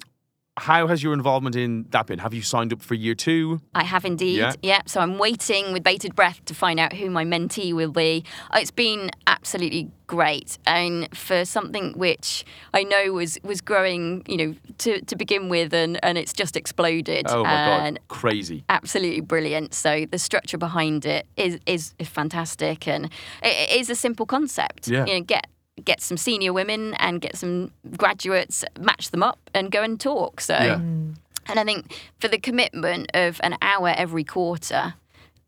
how 0.57 0.87
has 0.87 1.03
your 1.03 1.13
involvement 1.13 1.55
in 1.55 1.85
that 1.91 2.07
been? 2.07 2.19
Have 2.19 2.33
you 2.33 2.41
signed 2.41 2.73
up 2.73 2.81
for 2.81 2.95
year 2.95 3.15
two? 3.15 3.61
I 3.75 3.83
have 3.83 4.05
indeed. 4.05 4.39
Yeah. 4.39 4.53
Yeah. 4.61 4.81
So 4.87 4.99
I'm 4.99 5.17
waiting 5.17 5.71
with 5.71 5.83
bated 5.83 6.15
breath 6.15 6.43
to 6.45 6.53
find 6.53 6.79
out 6.79 6.93
who 6.93 7.09
my 7.09 7.23
mentee 7.23 7.73
will 7.73 7.91
be. 7.91 8.23
Uh, 8.51 8.59
It's 8.61 8.71
been 8.71 9.11
absolutely 9.27 9.91
great, 10.07 10.57
and 10.65 11.15
for 11.15 11.45
something 11.45 11.93
which 11.97 12.43
I 12.73 12.83
know 12.83 13.13
was 13.13 13.37
was 13.43 13.61
growing, 13.61 14.23
you 14.27 14.37
know, 14.37 14.55
to, 14.79 15.01
to 15.01 15.15
begin 15.15 15.49
with, 15.49 15.73
and 15.73 16.03
and 16.03 16.17
it's 16.17 16.33
just 16.33 16.55
exploded. 16.55 17.27
Oh 17.29 17.43
my 17.43 17.49
god, 17.91 17.99
crazy! 18.07 18.63
absolutely 18.69 19.21
brilliant. 19.21 19.73
So 19.73 20.05
the 20.09 20.17
structure 20.17 20.57
behind 20.57 21.05
it 21.05 21.27
is 21.35 21.59
is 21.65 21.93
fantastic, 22.03 22.87
and 22.87 23.05
it, 23.43 23.69
it 23.69 23.79
is 23.79 23.89
a 23.89 23.95
simple 23.95 24.25
concept. 24.25 24.87
Yeah. 24.87 25.05
You 25.05 25.15
know, 25.15 25.21
get 25.21 25.47
get 25.83 26.01
some 26.01 26.17
senior 26.17 26.53
women 26.53 26.93
and 26.95 27.21
get 27.21 27.37
some 27.37 27.71
graduates, 27.95 28.63
match 28.79 29.11
them 29.11 29.23
up, 29.23 29.39
and 29.53 29.71
go 29.71 29.83
and 29.83 29.99
talk. 29.99 30.41
So, 30.41 30.53
Yeah. 30.55 30.75
Mm. 30.75 31.15
and 31.47 31.59
I 31.59 31.63
think 31.63 31.93
for 32.19 32.27
the 32.27 32.37
commitment 32.37 33.09
of 33.13 33.39
an 33.43 33.55
hour 33.61 33.93
every 33.95 34.23
quarter, 34.23 34.95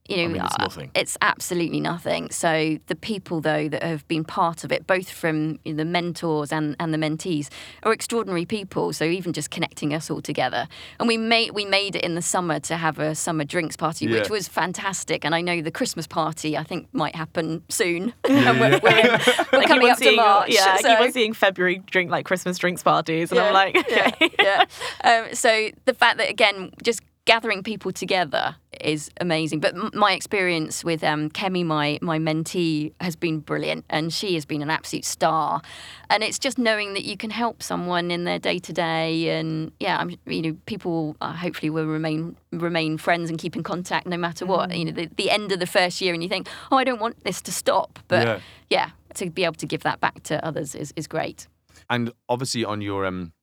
you 0.09 0.17
know, 0.17 0.33
mean, 0.33 0.41
it's 0.43 0.55
uh, 0.55 0.63
nothing. 0.63 0.91
it's 0.95 1.17
absolutely 1.21 1.79
nothing. 1.79 2.29
So 2.31 2.77
the 2.87 2.95
people 2.95 3.41
though 3.41 3.69
that 3.69 3.83
have 3.83 4.07
been 4.07 4.23
part 4.23 4.63
of 4.63 4.71
it, 4.71 4.87
both 4.87 5.09
from 5.09 5.59
you 5.63 5.73
know, 5.73 5.77
the 5.77 5.85
mentors 5.85 6.51
and, 6.51 6.75
and 6.79 6.93
the 6.93 6.97
mentees, 6.97 7.49
are 7.83 7.93
extraordinary 7.93 8.45
people. 8.45 8.93
So 8.93 9.05
even 9.05 9.33
just 9.33 9.51
connecting 9.51 9.93
us 9.93 10.09
all 10.09 10.21
together, 10.21 10.67
and 10.99 11.07
we 11.07 11.17
made 11.17 11.51
we 11.51 11.65
made 11.65 11.95
it 11.95 12.03
in 12.03 12.15
the 12.15 12.21
summer 12.21 12.59
to 12.61 12.77
have 12.77 12.99
a 12.99 13.15
summer 13.15 13.43
drinks 13.43 13.75
party, 13.77 14.05
Yeah. 14.05 14.19
which 14.19 14.29
was 14.29 14.47
fantastic. 14.47 15.25
And 15.25 15.33
I 15.35 15.41
know 15.41 15.61
the 15.61 15.71
Christmas 15.71 16.07
party 16.07 16.57
I 16.57 16.63
think 16.63 16.87
might 16.93 17.15
happen 17.15 17.63
soon. 17.69 18.13
and 18.29 18.59
we're, 18.59 18.79
we're, 18.83 19.19
we're 19.53 19.63
coming 19.63 19.85
on 19.85 19.91
up 19.91 19.97
to 19.99 20.15
March. 20.15 20.49
Yeah, 20.49 20.77
I 20.77 20.81
keep 20.81 20.99
on 20.99 21.11
seeing 21.11 21.33
February 21.33 21.81
drink 21.85 22.09
like 22.11 22.25
Christmas 22.25 22.57
drinks 22.57 22.83
parties, 22.83 23.31
and 23.31 23.39
I'm 23.39 23.53
like, 23.53 23.75
okay. 23.77 24.29
yeah. 24.39 24.65
Um, 25.03 25.33
so 25.33 25.69
the 25.85 25.93
fact 25.93 26.17
that 26.17 26.29
again, 26.29 26.71
just 26.83 27.01
gathering 27.29 27.61
people 27.63 27.91
together 27.91 28.55
is 28.81 29.11
amazing. 29.21 29.59
But 29.59 29.75
m- 29.75 29.91
my 29.93 30.13
experience 30.13 30.83
with 30.83 31.03
um, 31.03 31.29
Kemi, 31.29 31.63
my 31.63 31.99
my 32.01 32.17
mentee, 32.17 32.91
has 32.99 33.15
been 33.15 33.39
brilliant, 33.39 33.85
and 33.89 34.11
she 34.11 34.33
has 34.33 34.45
been 34.45 34.61
an 34.63 34.71
absolute 34.77 35.05
star. 35.05 35.61
And 36.09 36.23
it's 36.23 36.39
just 36.45 36.57
knowing 36.57 36.89
that 36.95 37.05
you 37.05 37.15
can 37.17 37.29
help 37.29 37.61
someone 37.61 38.09
in 38.15 38.23
their 38.23 38.39
day 38.39 38.57
to 38.59 38.73
day, 38.73 39.29
and 39.39 39.71
yeah, 39.79 39.99
I'm 39.99 40.09
you 40.25 40.41
know 40.41 40.57
people 40.65 41.15
uh, 41.21 41.33
hopefully 41.33 41.69
will 41.69 41.85
remain 41.85 42.35
remain 42.51 42.97
friends 42.97 43.29
and 43.29 43.37
keep 43.43 43.55
in 43.55 43.63
contact 43.63 44.07
no 44.07 44.17
matter 44.17 44.45
what. 44.47 44.75
You 44.75 44.85
know, 44.85 44.91
the, 44.99 45.07
the 45.15 45.29
end 45.29 45.51
of 45.51 45.59
the 45.59 45.67
first 45.67 46.01
year, 46.01 46.13
and 46.15 46.23
you 46.23 46.29
think, 46.29 46.47
oh, 46.71 46.77
I 46.77 46.83
don't 46.83 47.01
want 47.01 47.23
this 47.23 47.41
to 47.43 47.51
stop, 47.51 47.99
but 48.07 48.25
Yeah. 48.27 48.39
yeah, 48.69 48.89
to 49.15 49.29
be 49.29 49.43
able 49.45 49.59
to 49.65 49.67
give 49.67 49.81
that 49.83 49.99
back 49.99 50.23
to 50.23 50.33
others 50.49 50.73
is 50.75 50.93
is 50.95 51.07
great. 51.07 51.47
And 51.89 52.11
obviously, 52.27 52.65
on 52.65 52.81
your 52.81 53.05
um, 53.05 53.33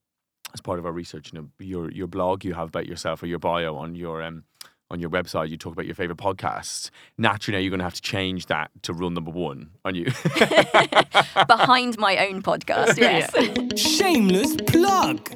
as 0.57 0.61
part 0.63 0.79
of 0.79 0.87
our 0.87 0.93
research, 0.93 1.33
you 1.33 1.39
know, 1.41 1.49
your 1.59 1.91
your 1.91 2.07
blog 2.07 2.45
you 2.45 2.55
have 2.55 2.69
about 2.69 2.87
yourself 2.87 3.23
or 3.23 3.27
your 3.27 3.39
bio 3.39 3.77
on 3.77 3.95
your 3.95 4.23
um 4.23 4.45
on 4.91 5.01
your 5.01 5.11
website, 5.11 5.49
you 5.49 5.57
talk 5.57 5.73
about 5.73 5.87
your 5.87 5.95
favorite 5.95 6.19
podcasts. 6.19 6.91
Naturally, 7.19 7.59
now 7.59 7.63
you're 7.63 7.71
going 7.71 7.81
to 7.81 7.85
have 7.85 7.95
to 7.95 8.03
change 8.03 8.47
that 8.47 8.71
to 8.83 8.93
rule 8.93 9.11
number 9.11 9.33
one 9.33 9.71
on 9.85 9.97
you. 9.97 10.05
Behind 11.49 11.99
my 11.99 12.29
own 12.29 12.41
podcast, 12.41 12.97
yes. 12.99 13.81
Shameless 13.81 14.57
plug. 14.69 15.29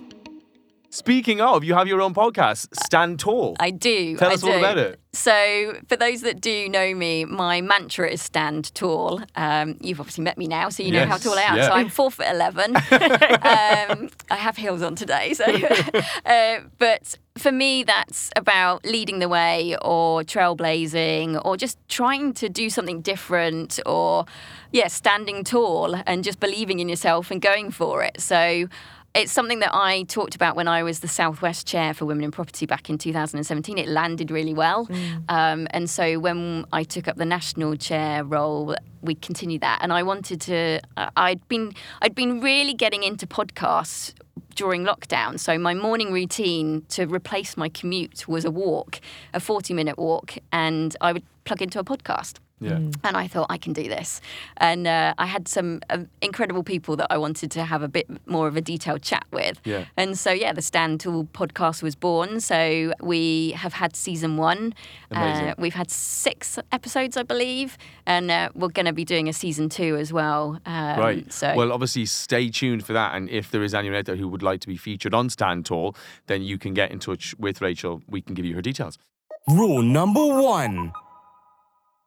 Speaking 0.93 1.41
of, 1.41 1.63
you 1.63 1.75
have 1.75 1.87
your 1.87 2.01
own 2.01 2.15
podcast, 2.15 2.69
Stand 2.85 3.21
Tall. 3.21 3.55
I 3.61 3.71
do. 3.71 4.17
Tell 4.17 4.31
I 4.31 4.35
us 4.35 4.43
all 4.43 4.59
about 4.59 4.77
it. 4.77 4.99
So, 5.13 5.75
for 5.89 5.97
those 5.97 6.23
that 6.23 6.41
do 6.41 6.69
know 6.69 6.95
me, 6.97 7.25
my 7.25 7.61
mantra 7.61 8.09
is 8.09 8.23
stand 8.23 8.73
tall. 8.75 9.21
Um, 9.35 9.77
you've 9.81 10.01
obviously 10.01 10.23
met 10.23 10.39
me 10.39 10.47
now, 10.47 10.69
so 10.69 10.83
you 10.85 10.93
know 10.93 11.07
how 11.07 11.17
tall 11.17 11.37
I 11.39 11.43
am. 11.43 11.57
yeah. 11.57 11.67
So, 11.67 11.73
I'm 11.73 11.89
four 11.89 12.11
foot 12.11 12.27
11. 12.29 12.77
um, 12.77 14.11
I 14.31 14.37
have 14.37 14.57
heels 14.57 14.83
on 14.83 14.95
today. 14.97 15.35
So, 15.35 15.45
uh, 16.27 16.61
but 16.79 17.19
for 17.39 17.51
me, 17.51 17.83
that's 17.83 18.31
about 18.37 18.85
leading 18.85 19.19
the 19.19 19.29
way 19.29 19.77
or 19.83 20.23
trailblazing 20.23 21.41
or 21.45 21.57
just 21.57 21.79
trying 21.89 22.33
to 22.35 22.49
do 22.49 22.71
something 22.71 23.01
different 23.01 23.81
or, 23.87 24.27
yeah, 24.73 24.87
standing 24.87 25.43
tall 25.43 25.97
and 26.07 26.23
just 26.23 26.39
believing 26.39 26.79
in 26.79 26.89
yourself 26.89 27.33
and 27.33 27.41
going 27.43 27.73
for 27.73 28.05
it. 28.05 28.21
So, 28.21 28.69
it's 29.15 29.33
something 29.33 29.59
that 29.59 29.75
I 29.75 30.05
talked 30.05 30.35
about 30.35 30.55
when 30.55 30.69
I 30.69 30.83
was 30.83 31.01
the 31.01 31.09
Southwest 31.09 31.67
Chair 31.67 31.95
for 31.95 32.05
Women 32.05 32.25
in 32.25 32.31
Property 32.31 32.65
back 32.67 32.89
in 32.89 32.97
2017. 32.97 33.77
It 33.77 33.89
landed 33.89 34.31
really 34.31 34.55
well. 34.55 34.89
Um, 35.29 35.67
and 35.71 35.91
so 35.91 36.19
when 36.19 36.65
I 36.73 36.85
took 36.85 37.09
up 37.09 37.17
the 37.17 37.25
national 37.25 37.77
chair 37.77 38.25
role, 38.25 38.77
we 39.03 39.17
continued 39.17 39.63
that. 39.63 39.81
And 39.83 39.93
I 39.93 40.03
wanted 40.03 40.41
to, 40.43 40.81
uh, 40.97 41.11
I'd 41.17 41.47
been, 41.49 41.73
I'd 42.03 42.15
been 42.15 42.41
really 42.41 42.75
getting 42.75 43.03
into 43.03 43.27
podcasts 43.27 44.15
during 44.55 44.85
lockdown. 44.85 45.41
So 45.41 45.59
my 45.59 45.75
morning 45.75 46.13
routine 46.13 46.83
to 46.91 47.07
replace 47.07 47.57
my 47.57 47.69
commute 47.69 48.29
was 48.29 48.45
a 48.45 48.51
walk, 48.51 49.01
a 49.35 49.41
40 49.41 49.75
minute 49.75 49.99
walk, 49.99 50.35
and 50.53 50.97
I 51.01 51.13
would 51.13 51.25
plug 51.45 51.63
into 51.63 51.79
a 51.79 51.85
podcast. 51.85 52.39
Yeah. 52.61 52.79
And 53.05 53.17
I 53.17 53.27
thought 53.27 53.47
I 53.49 53.59
can 53.59 53.73
do 53.73 53.85
this. 53.85 54.21
And 54.59 54.87
uh, 54.87 55.15
I 55.19 55.27
had 55.27 55.49
some 55.49 55.81
uh, 55.89 56.05
incredible 56.21 56.63
people 56.63 56.95
that 56.97 57.07
I 57.11 57.17
wanted 57.17 57.51
to 57.53 57.65
have 57.65 57.83
a 57.83 57.89
bit 57.89 58.07
more 58.29 58.47
of 58.47 58.57
a 58.57 58.61
detailed 58.61 59.03
chat 59.03 59.25
with. 59.33 59.61
Yeah. 59.65 59.87
And 59.97 60.19
so, 60.19 60.31
yeah, 60.31 60.53
the 60.53 60.63
Stand 60.63 61.01
Tall 61.01 61.25
podcast 61.33 61.83
was 61.83 61.95
born. 61.95 62.41
So 62.41 62.93
we 63.01 63.53
have 63.53 63.73
had 63.73 63.97
season 63.97 64.37
one. 64.37 64.75
Amazing. 65.11 65.49
Uh, 65.49 65.55
we've 65.59 65.75
had 65.75 65.91
six 65.91 66.59
episodes, 66.71 67.17
I 67.17 67.23
believe. 67.23 67.79
And 68.07 68.31
uh, 68.31 68.51
we're 68.55 68.69
going 68.69 68.87
to 68.87 68.93
be 68.93 69.05
doing 69.05 69.29
a 69.29 69.33
season 69.33 69.69
two 69.69 69.97
as 69.97 70.13
well. 70.13 70.61
Um, 70.67 70.99
Right. 71.01 71.33
So, 71.33 71.55
Well, 71.57 71.73
obviously, 71.73 72.05
stay 72.07 72.51
tuned 72.51 72.85
for 72.85 72.93
that. 72.93 73.15
And 73.15 73.31
if 73.31 73.51
there 73.51 73.63
is 73.63 73.75
anyone 73.75 73.99
out 73.99 74.05
there 74.05 74.17
who 74.17 74.29
would 74.29 74.43
like 74.43 74.61
to 74.61 74.69
be 74.69 74.77
featured 74.77 75.15
on 75.15 75.31
Stand 75.31 75.65
Tall, 75.65 75.97
then 76.27 76.43
you 76.43 76.59
can 76.59 76.75
get 76.75 76.91
in 76.91 76.99
touch 76.99 77.35
with 77.39 77.63
Rachel. 77.63 78.03
We 78.07 78.21
can 78.21 78.35
give 78.35 78.45
you 78.45 78.55
her 78.55 78.63
details. 78.63 78.99
Rule 79.49 79.83
number 79.83 80.25
one. 80.27 80.93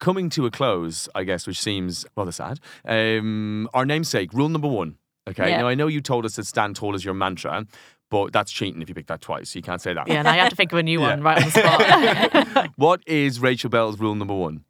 Coming 0.04 0.30
to 0.32 0.46
a 0.46 0.52
close, 0.52 1.08
I 1.16 1.24
guess, 1.24 1.48
which 1.48 1.62
seems 1.62 2.06
rather 2.18 2.34
sad. 2.34 2.60
Um, 2.86 3.70
our 3.74 3.86
namesake, 3.86 4.34
rule 4.34 4.50
number 4.50 4.68
one. 4.68 4.98
Okay. 5.30 5.50
Yeah. 5.52 5.62
Now, 5.62 5.68
I 5.70 5.76
know 5.76 5.88
you 5.88 6.02
told 6.02 6.26
us 6.26 6.36
that 6.36 6.46
stand 6.46 6.76
tall 6.76 6.94
is 6.94 7.06
your 7.06 7.14
mantra, 7.14 7.66
but 8.12 8.34
that's 8.34 8.52
cheating 8.52 8.82
if 8.82 8.90
you 8.90 8.96
pick 8.96 9.08
that 9.08 9.22
twice. 9.22 9.56
You 9.56 9.62
can't 9.62 9.82
say 9.82 9.94
that. 9.94 10.10
Yeah, 10.10 10.16
and 10.16 10.28
I 10.28 10.36
had 10.36 10.50
to 10.50 10.58
think 10.58 10.74
of 10.74 10.78
a 10.80 10.84
new 10.84 11.00
Yeah. 11.04 11.10
one 11.12 11.22
right 11.24 11.38
on 11.38 11.44
the 11.50 12.44
spot. 12.52 12.70
What 12.76 13.00
is 13.08 13.40
Rachel 13.40 13.70
Bell's 13.70 13.98
rule 13.98 14.14
number 14.16 14.36
one? 14.36 14.66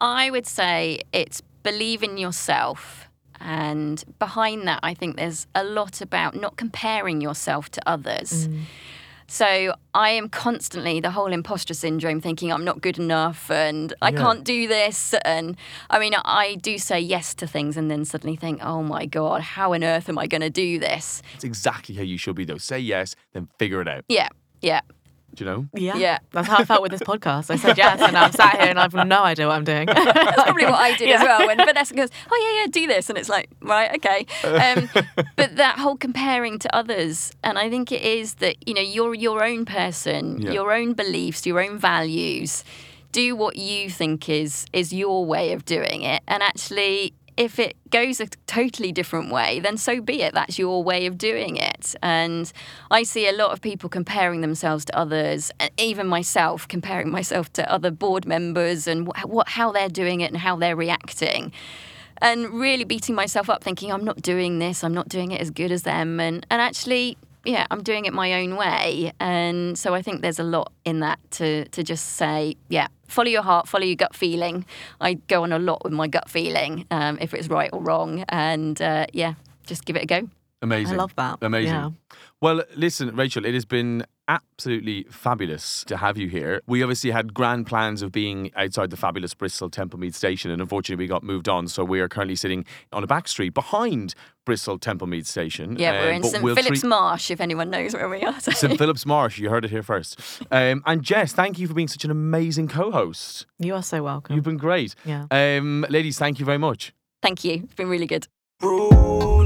I 0.00 0.30
would 0.30 0.46
say 0.46 1.00
it's 1.12 1.40
believe 1.64 2.04
in 2.04 2.16
yourself. 2.16 3.08
And 3.40 4.04
behind 4.20 4.68
that, 4.68 4.78
I 4.84 4.94
think 4.94 5.16
there's 5.16 5.48
a 5.56 5.64
lot 5.64 6.00
about 6.00 6.36
not 6.36 6.56
comparing 6.56 7.20
yourself 7.20 7.68
to 7.70 7.80
others. 7.84 8.48
So 9.30 9.74
I 9.92 10.10
am 10.10 10.30
constantly 10.30 11.00
the 11.00 11.10
whole 11.10 11.32
imposter 11.34 11.74
syndrome, 11.74 12.18
thinking 12.18 12.50
I'm 12.50 12.64
not 12.64 12.80
good 12.80 12.98
enough 12.98 13.50
and 13.50 13.92
I 14.00 14.08
Yeah. 14.10 14.16
can't 14.16 14.42
do 14.42 14.66
this. 14.66 15.12
And 15.22 15.54
I 15.90 15.98
mean, 15.98 16.14
I 16.24 16.54
do 16.54 16.78
say 16.78 16.98
yes 16.98 17.34
to 17.34 17.46
things 17.46 17.76
and 17.76 17.90
then 17.90 18.06
suddenly 18.06 18.36
think, 18.36 18.60
oh 18.64 18.82
my 18.82 19.04
God, 19.04 19.42
how 19.42 19.74
on 19.74 19.84
earth 19.84 20.08
am 20.08 20.18
I 20.18 20.26
going 20.26 20.40
to 20.40 20.48
do 20.50 20.78
this? 20.78 21.22
It's 21.34 21.44
exactly 21.44 21.94
how 21.94 22.02
you 22.02 22.16
should 22.16 22.36
be, 22.36 22.46
though. 22.46 22.56
Say 22.56 22.78
yes, 22.78 23.14
then 23.34 23.48
figure 23.58 23.82
it 23.82 23.88
out. 23.88 24.04
Yeah, 24.08 24.28
yeah, 24.62 24.80
Do 25.38 25.44
you 25.44 25.50
know? 25.50 25.68
yeah. 25.74 25.96
Yeah. 25.96 26.18
That's 26.32 26.48
how 26.48 26.56
I 26.58 26.64
felt 26.64 26.82
with 26.82 26.90
this 26.90 27.00
podcast. 27.02 27.48
I 27.50 27.56
said 27.56 27.78
yes, 27.78 28.00
and 28.00 28.16
I'm 28.16 28.32
sat 28.32 28.58
here 28.60 28.70
and 28.70 28.78
I've 28.78 28.92
no 28.92 29.22
idea 29.22 29.46
what 29.46 29.54
I'm 29.54 29.64
doing. 29.64 29.86
That's 29.86 30.34
probably 30.42 30.64
what 30.64 30.74
I 30.74 30.96
did 30.96 31.10
as 31.10 31.20
well. 31.28 31.46
When 31.46 31.56
Vanessa 31.58 31.94
goes, 31.94 32.08
"Oh 32.30 32.38
yeah, 32.56 32.62
yeah, 32.64 32.66
do 32.70 32.86
this," 32.92 33.08
and 33.08 33.16
it's 33.16 33.28
like, 33.28 33.48
right, 33.60 33.94
okay. 33.96 34.26
Um, 34.44 34.88
but 35.36 35.54
that 35.56 35.78
whole 35.78 35.96
comparing 35.96 36.58
to 36.58 36.74
others, 36.74 37.30
and 37.44 37.56
I 37.56 37.70
think 37.70 37.92
it 37.92 38.02
is 38.02 38.34
that 38.34 38.56
you 38.68 38.74
know 38.74 38.80
you're 38.80 39.14
your 39.14 39.44
own 39.44 39.64
person, 39.64 40.42
Yeah. 40.42 40.50
your 40.50 40.72
own 40.72 40.94
beliefs, 40.94 41.46
your 41.46 41.60
own 41.62 41.78
values. 41.78 42.64
Do 43.12 43.36
what 43.36 43.56
you 43.56 43.88
think 43.90 44.28
is 44.28 44.66
is 44.72 44.92
your 44.92 45.24
way 45.24 45.52
of 45.52 45.64
doing 45.64 46.02
it, 46.02 46.22
and 46.26 46.42
actually. 46.42 47.14
If 47.38 47.60
it 47.60 47.76
goes 47.90 48.20
a 48.20 48.26
totally 48.48 48.90
different 48.90 49.30
way, 49.30 49.60
then 49.60 49.76
so 49.76 50.00
be 50.00 50.22
it. 50.22 50.34
That's 50.34 50.58
your 50.58 50.82
way 50.82 51.06
of 51.06 51.16
doing 51.16 51.56
it. 51.56 51.94
And 52.02 52.52
I 52.90 53.04
see 53.04 53.28
a 53.28 53.32
lot 53.32 53.52
of 53.52 53.60
people 53.60 53.88
comparing 53.88 54.40
themselves 54.40 54.84
to 54.86 54.98
others, 54.98 55.52
and 55.60 55.70
even 55.78 56.08
myself 56.08 56.66
comparing 56.66 57.10
myself 57.10 57.52
to 57.52 57.72
other 57.72 57.92
board 57.92 58.26
members 58.26 58.88
and 58.88 59.06
what 59.06 59.50
how 59.50 59.70
they're 59.70 59.88
doing 59.88 60.20
it 60.20 60.32
and 60.32 60.36
how 60.36 60.56
they're 60.56 60.74
reacting. 60.74 61.52
And 62.20 62.50
really 62.50 62.82
beating 62.82 63.14
myself 63.14 63.48
up, 63.48 63.62
thinking 63.62 63.92
I'm 63.92 64.04
not 64.04 64.20
doing 64.20 64.58
this, 64.58 64.82
I'm 64.82 64.94
not 64.94 65.08
doing 65.08 65.30
it 65.30 65.40
as 65.40 65.50
good 65.52 65.70
as 65.70 65.84
them, 65.84 66.18
and 66.18 66.44
and 66.50 66.60
actually, 66.60 67.16
yeah, 67.44 67.68
I'm 67.70 67.84
doing 67.84 68.06
it 68.06 68.12
my 68.12 68.42
own 68.42 68.56
way. 68.56 69.12
And 69.20 69.78
so 69.78 69.94
I 69.94 70.02
think 70.02 70.22
there's 70.22 70.40
a 70.40 70.48
lot 70.56 70.72
in 70.84 70.98
that 71.00 71.20
to 71.38 71.68
to 71.68 71.84
just 71.84 72.16
say, 72.16 72.56
yeah, 72.68 72.88
follow 73.08 73.28
your 73.28 73.42
heart, 73.42 73.68
follow 73.68 73.84
your 73.84 73.96
gut 73.96 74.14
feeling. 74.14 74.64
I 75.00 75.14
go 75.14 75.42
on 75.42 75.52
a 75.52 75.58
lot 75.58 75.82
with 75.84 75.92
my 75.92 76.06
gut 76.06 76.30
feeling, 76.30 76.86
um, 76.90 77.18
if 77.20 77.34
it's 77.34 77.48
right 77.48 77.70
or 77.72 77.82
wrong, 77.82 78.24
and 78.28 78.80
uh, 78.80 79.06
yeah, 79.12 79.34
just 79.66 79.84
give 79.84 79.96
it 79.96 80.04
a 80.04 80.06
go. 80.06 80.28
Amazing. 80.62 80.94
I 80.94 80.98
love 80.98 81.14
that. 81.16 81.38
Amazing. 81.42 81.74
Yeah. 81.74 81.90
Well, 82.40 82.62
listen, 82.76 83.16
Rachel, 83.16 83.44
it 83.44 83.54
has 83.54 83.64
been 83.64 84.04
absolutely 84.28 85.04
fabulous 85.10 85.82
to 85.86 85.96
have 85.96 86.16
you 86.16 86.28
here. 86.28 86.62
We 86.68 86.84
obviously 86.84 87.10
had 87.10 87.34
grand 87.34 87.66
plans 87.66 88.00
of 88.00 88.12
being 88.12 88.52
outside 88.54 88.90
the 88.90 88.96
fabulous 88.96 89.34
Bristol 89.34 89.68
Temple 89.68 89.98
Meads 89.98 90.16
station, 90.16 90.52
and 90.52 90.60
unfortunately, 90.62 91.02
we 91.02 91.08
got 91.08 91.24
moved 91.24 91.48
on. 91.48 91.66
So 91.66 91.82
we 91.84 91.98
are 91.98 92.08
currently 92.08 92.36
sitting 92.36 92.64
on 92.92 93.02
a 93.02 93.08
back 93.08 93.26
street 93.26 93.54
behind 93.54 94.14
Bristol 94.46 94.78
Temple 94.78 95.08
Meads 95.08 95.28
station. 95.28 95.76
Yeah, 95.80 95.92
we're 96.00 96.10
Um, 96.10 96.14
in 96.16 96.22
St 96.22 96.44
we'll 96.44 96.54
Philip's 96.54 96.80
treat- 96.80 96.88
Marsh, 96.88 97.30
if 97.32 97.40
anyone 97.40 97.70
knows 97.70 97.92
where 97.94 98.08
we 98.08 98.22
are. 98.22 98.38
St. 98.38 98.78
Philip's 98.78 99.04
Marsh. 99.04 99.38
You 99.40 99.50
heard 99.50 99.64
it 99.64 99.72
here 99.72 99.82
first. 99.82 100.20
Um, 100.52 100.84
and 100.86 101.02
Jess, 101.02 101.32
thank 101.32 101.58
you 101.58 101.66
for 101.66 101.74
being 101.74 101.88
such 101.88 102.04
an 102.04 102.12
amazing 102.12 102.68
co-host. 102.68 103.46
You 103.58 103.74
are 103.74 103.82
so 103.82 104.04
welcome. 104.04 104.36
You've 104.36 104.44
been 104.44 104.58
great. 104.58 104.94
Yeah. 105.04 105.24
Um, 105.32 105.84
ladies, 105.88 106.18
thank 106.18 106.38
you 106.38 106.44
very 106.46 106.58
much. 106.58 106.92
Thank 107.20 107.42
you. 107.42 107.62
It's 107.64 107.74
been 107.74 107.88
really 107.88 108.06
good. 108.06 108.28
Rule 108.62 109.37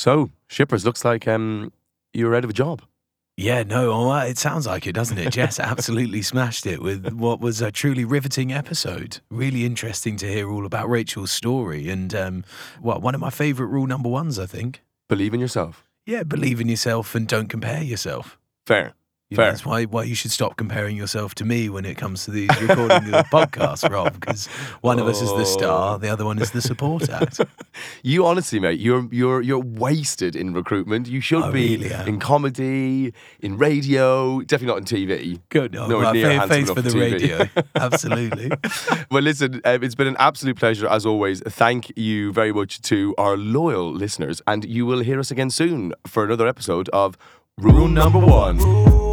So, 0.00 0.30
shippers, 0.46 0.86
looks 0.86 1.04
like 1.04 1.28
um, 1.28 1.74
you're 2.14 2.34
out 2.34 2.44
of 2.44 2.48
a 2.48 2.54
job. 2.54 2.80
Yeah, 3.36 3.64
no, 3.64 4.10
it 4.20 4.38
sounds 4.38 4.66
like 4.66 4.86
it, 4.86 4.94
doesn't 4.94 5.18
it? 5.18 5.30
Jess 5.30 5.60
absolutely 5.60 6.22
smashed 6.32 6.64
it 6.64 6.80
with 6.80 7.12
what 7.12 7.38
was 7.38 7.60
a 7.60 7.70
truly 7.70 8.06
riveting 8.06 8.50
episode. 8.50 9.20
Really 9.30 9.66
interesting 9.66 10.16
to 10.16 10.26
hear 10.26 10.50
all 10.50 10.64
about 10.64 10.88
Rachel's 10.88 11.32
story 11.32 11.90
and 11.90 12.14
um, 12.14 12.44
what 12.80 13.02
one 13.02 13.14
of 13.14 13.20
my 13.20 13.28
favourite 13.28 13.70
rule 13.70 13.86
number 13.86 14.08
ones, 14.08 14.38
I 14.38 14.46
think. 14.46 14.80
Believe 15.06 15.34
in 15.34 15.40
yourself. 15.40 15.84
Yeah, 16.06 16.22
believe 16.22 16.62
in 16.62 16.70
yourself 16.70 17.14
and 17.14 17.28
don't 17.28 17.48
compare 17.48 17.82
yourself. 17.82 18.38
Fair. 18.64 18.94
You 19.30 19.36
know, 19.36 19.44
Fair. 19.44 19.52
that's 19.52 19.64
why 19.64 19.84
why 19.84 20.02
you 20.02 20.16
should 20.16 20.32
stop 20.32 20.56
comparing 20.56 20.96
yourself 20.96 21.36
to 21.36 21.44
me 21.44 21.68
when 21.68 21.84
it 21.84 21.96
comes 21.96 22.24
to 22.24 22.32
these 22.32 22.48
recording 22.60 22.96
of 22.96 23.04
the 23.12 23.24
podcast, 23.32 23.88
Rob, 23.88 24.12
because 24.18 24.48
one 24.80 24.98
of 24.98 25.06
us 25.06 25.22
is 25.22 25.30
the 25.30 25.44
star, 25.44 26.00
the 26.00 26.08
other 26.08 26.24
one 26.24 26.40
is 26.40 26.50
the 26.50 26.60
support 26.60 27.08
act. 27.08 27.40
You 28.02 28.26
honestly, 28.26 28.58
mate, 28.58 28.80
you're 28.80 29.08
you're 29.12 29.40
you're 29.40 29.60
wasted 29.60 30.34
in 30.34 30.52
recruitment. 30.52 31.06
You 31.06 31.20
should 31.20 31.44
I 31.44 31.50
be 31.52 31.76
really 31.76 31.94
am. 31.94 32.08
in 32.08 32.18
comedy, 32.18 33.14
in 33.40 33.56
radio, 33.56 34.40
definitely 34.40 34.66
not 34.66 34.78
in 34.92 35.08
TV. 35.08 35.40
Good, 35.48 35.74
no, 35.74 35.86
well, 35.86 36.12
near 36.12 36.26
fa- 36.26 36.32
handsome 36.32 36.48
face 36.48 36.64
enough 36.64 36.76
for 36.76 36.82
the 36.82 36.90
TV. 36.90 37.12
radio. 37.12 37.64
Absolutely. 37.76 38.50
well, 39.12 39.22
listen, 39.22 39.60
um, 39.64 39.82
it's 39.84 39.94
been 39.94 40.08
an 40.08 40.16
absolute 40.18 40.56
pleasure 40.56 40.88
as 40.88 41.06
always. 41.06 41.40
Thank 41.42 41.92
you 41.96 42.32
very 42.32 42.52
much 42.52 42.82
to 42.82 43.14
our 43.16 43.36
loyal 43.36 43.92
listeners, 43.92 44.42
and 44.48 44.64
you 44.64 44.84
will 44.86 45.00
hear 45.00 45.20
us 45.20 45.30
again 45.30 45.50
soon 45.50 45.92
for 46.06 46.24
another 46.24 46.48
episode 46.48 46.88
of 46.90 47.16
Rule 47.58 47.88
Number 47.88 48.18
One. 48.18 49.09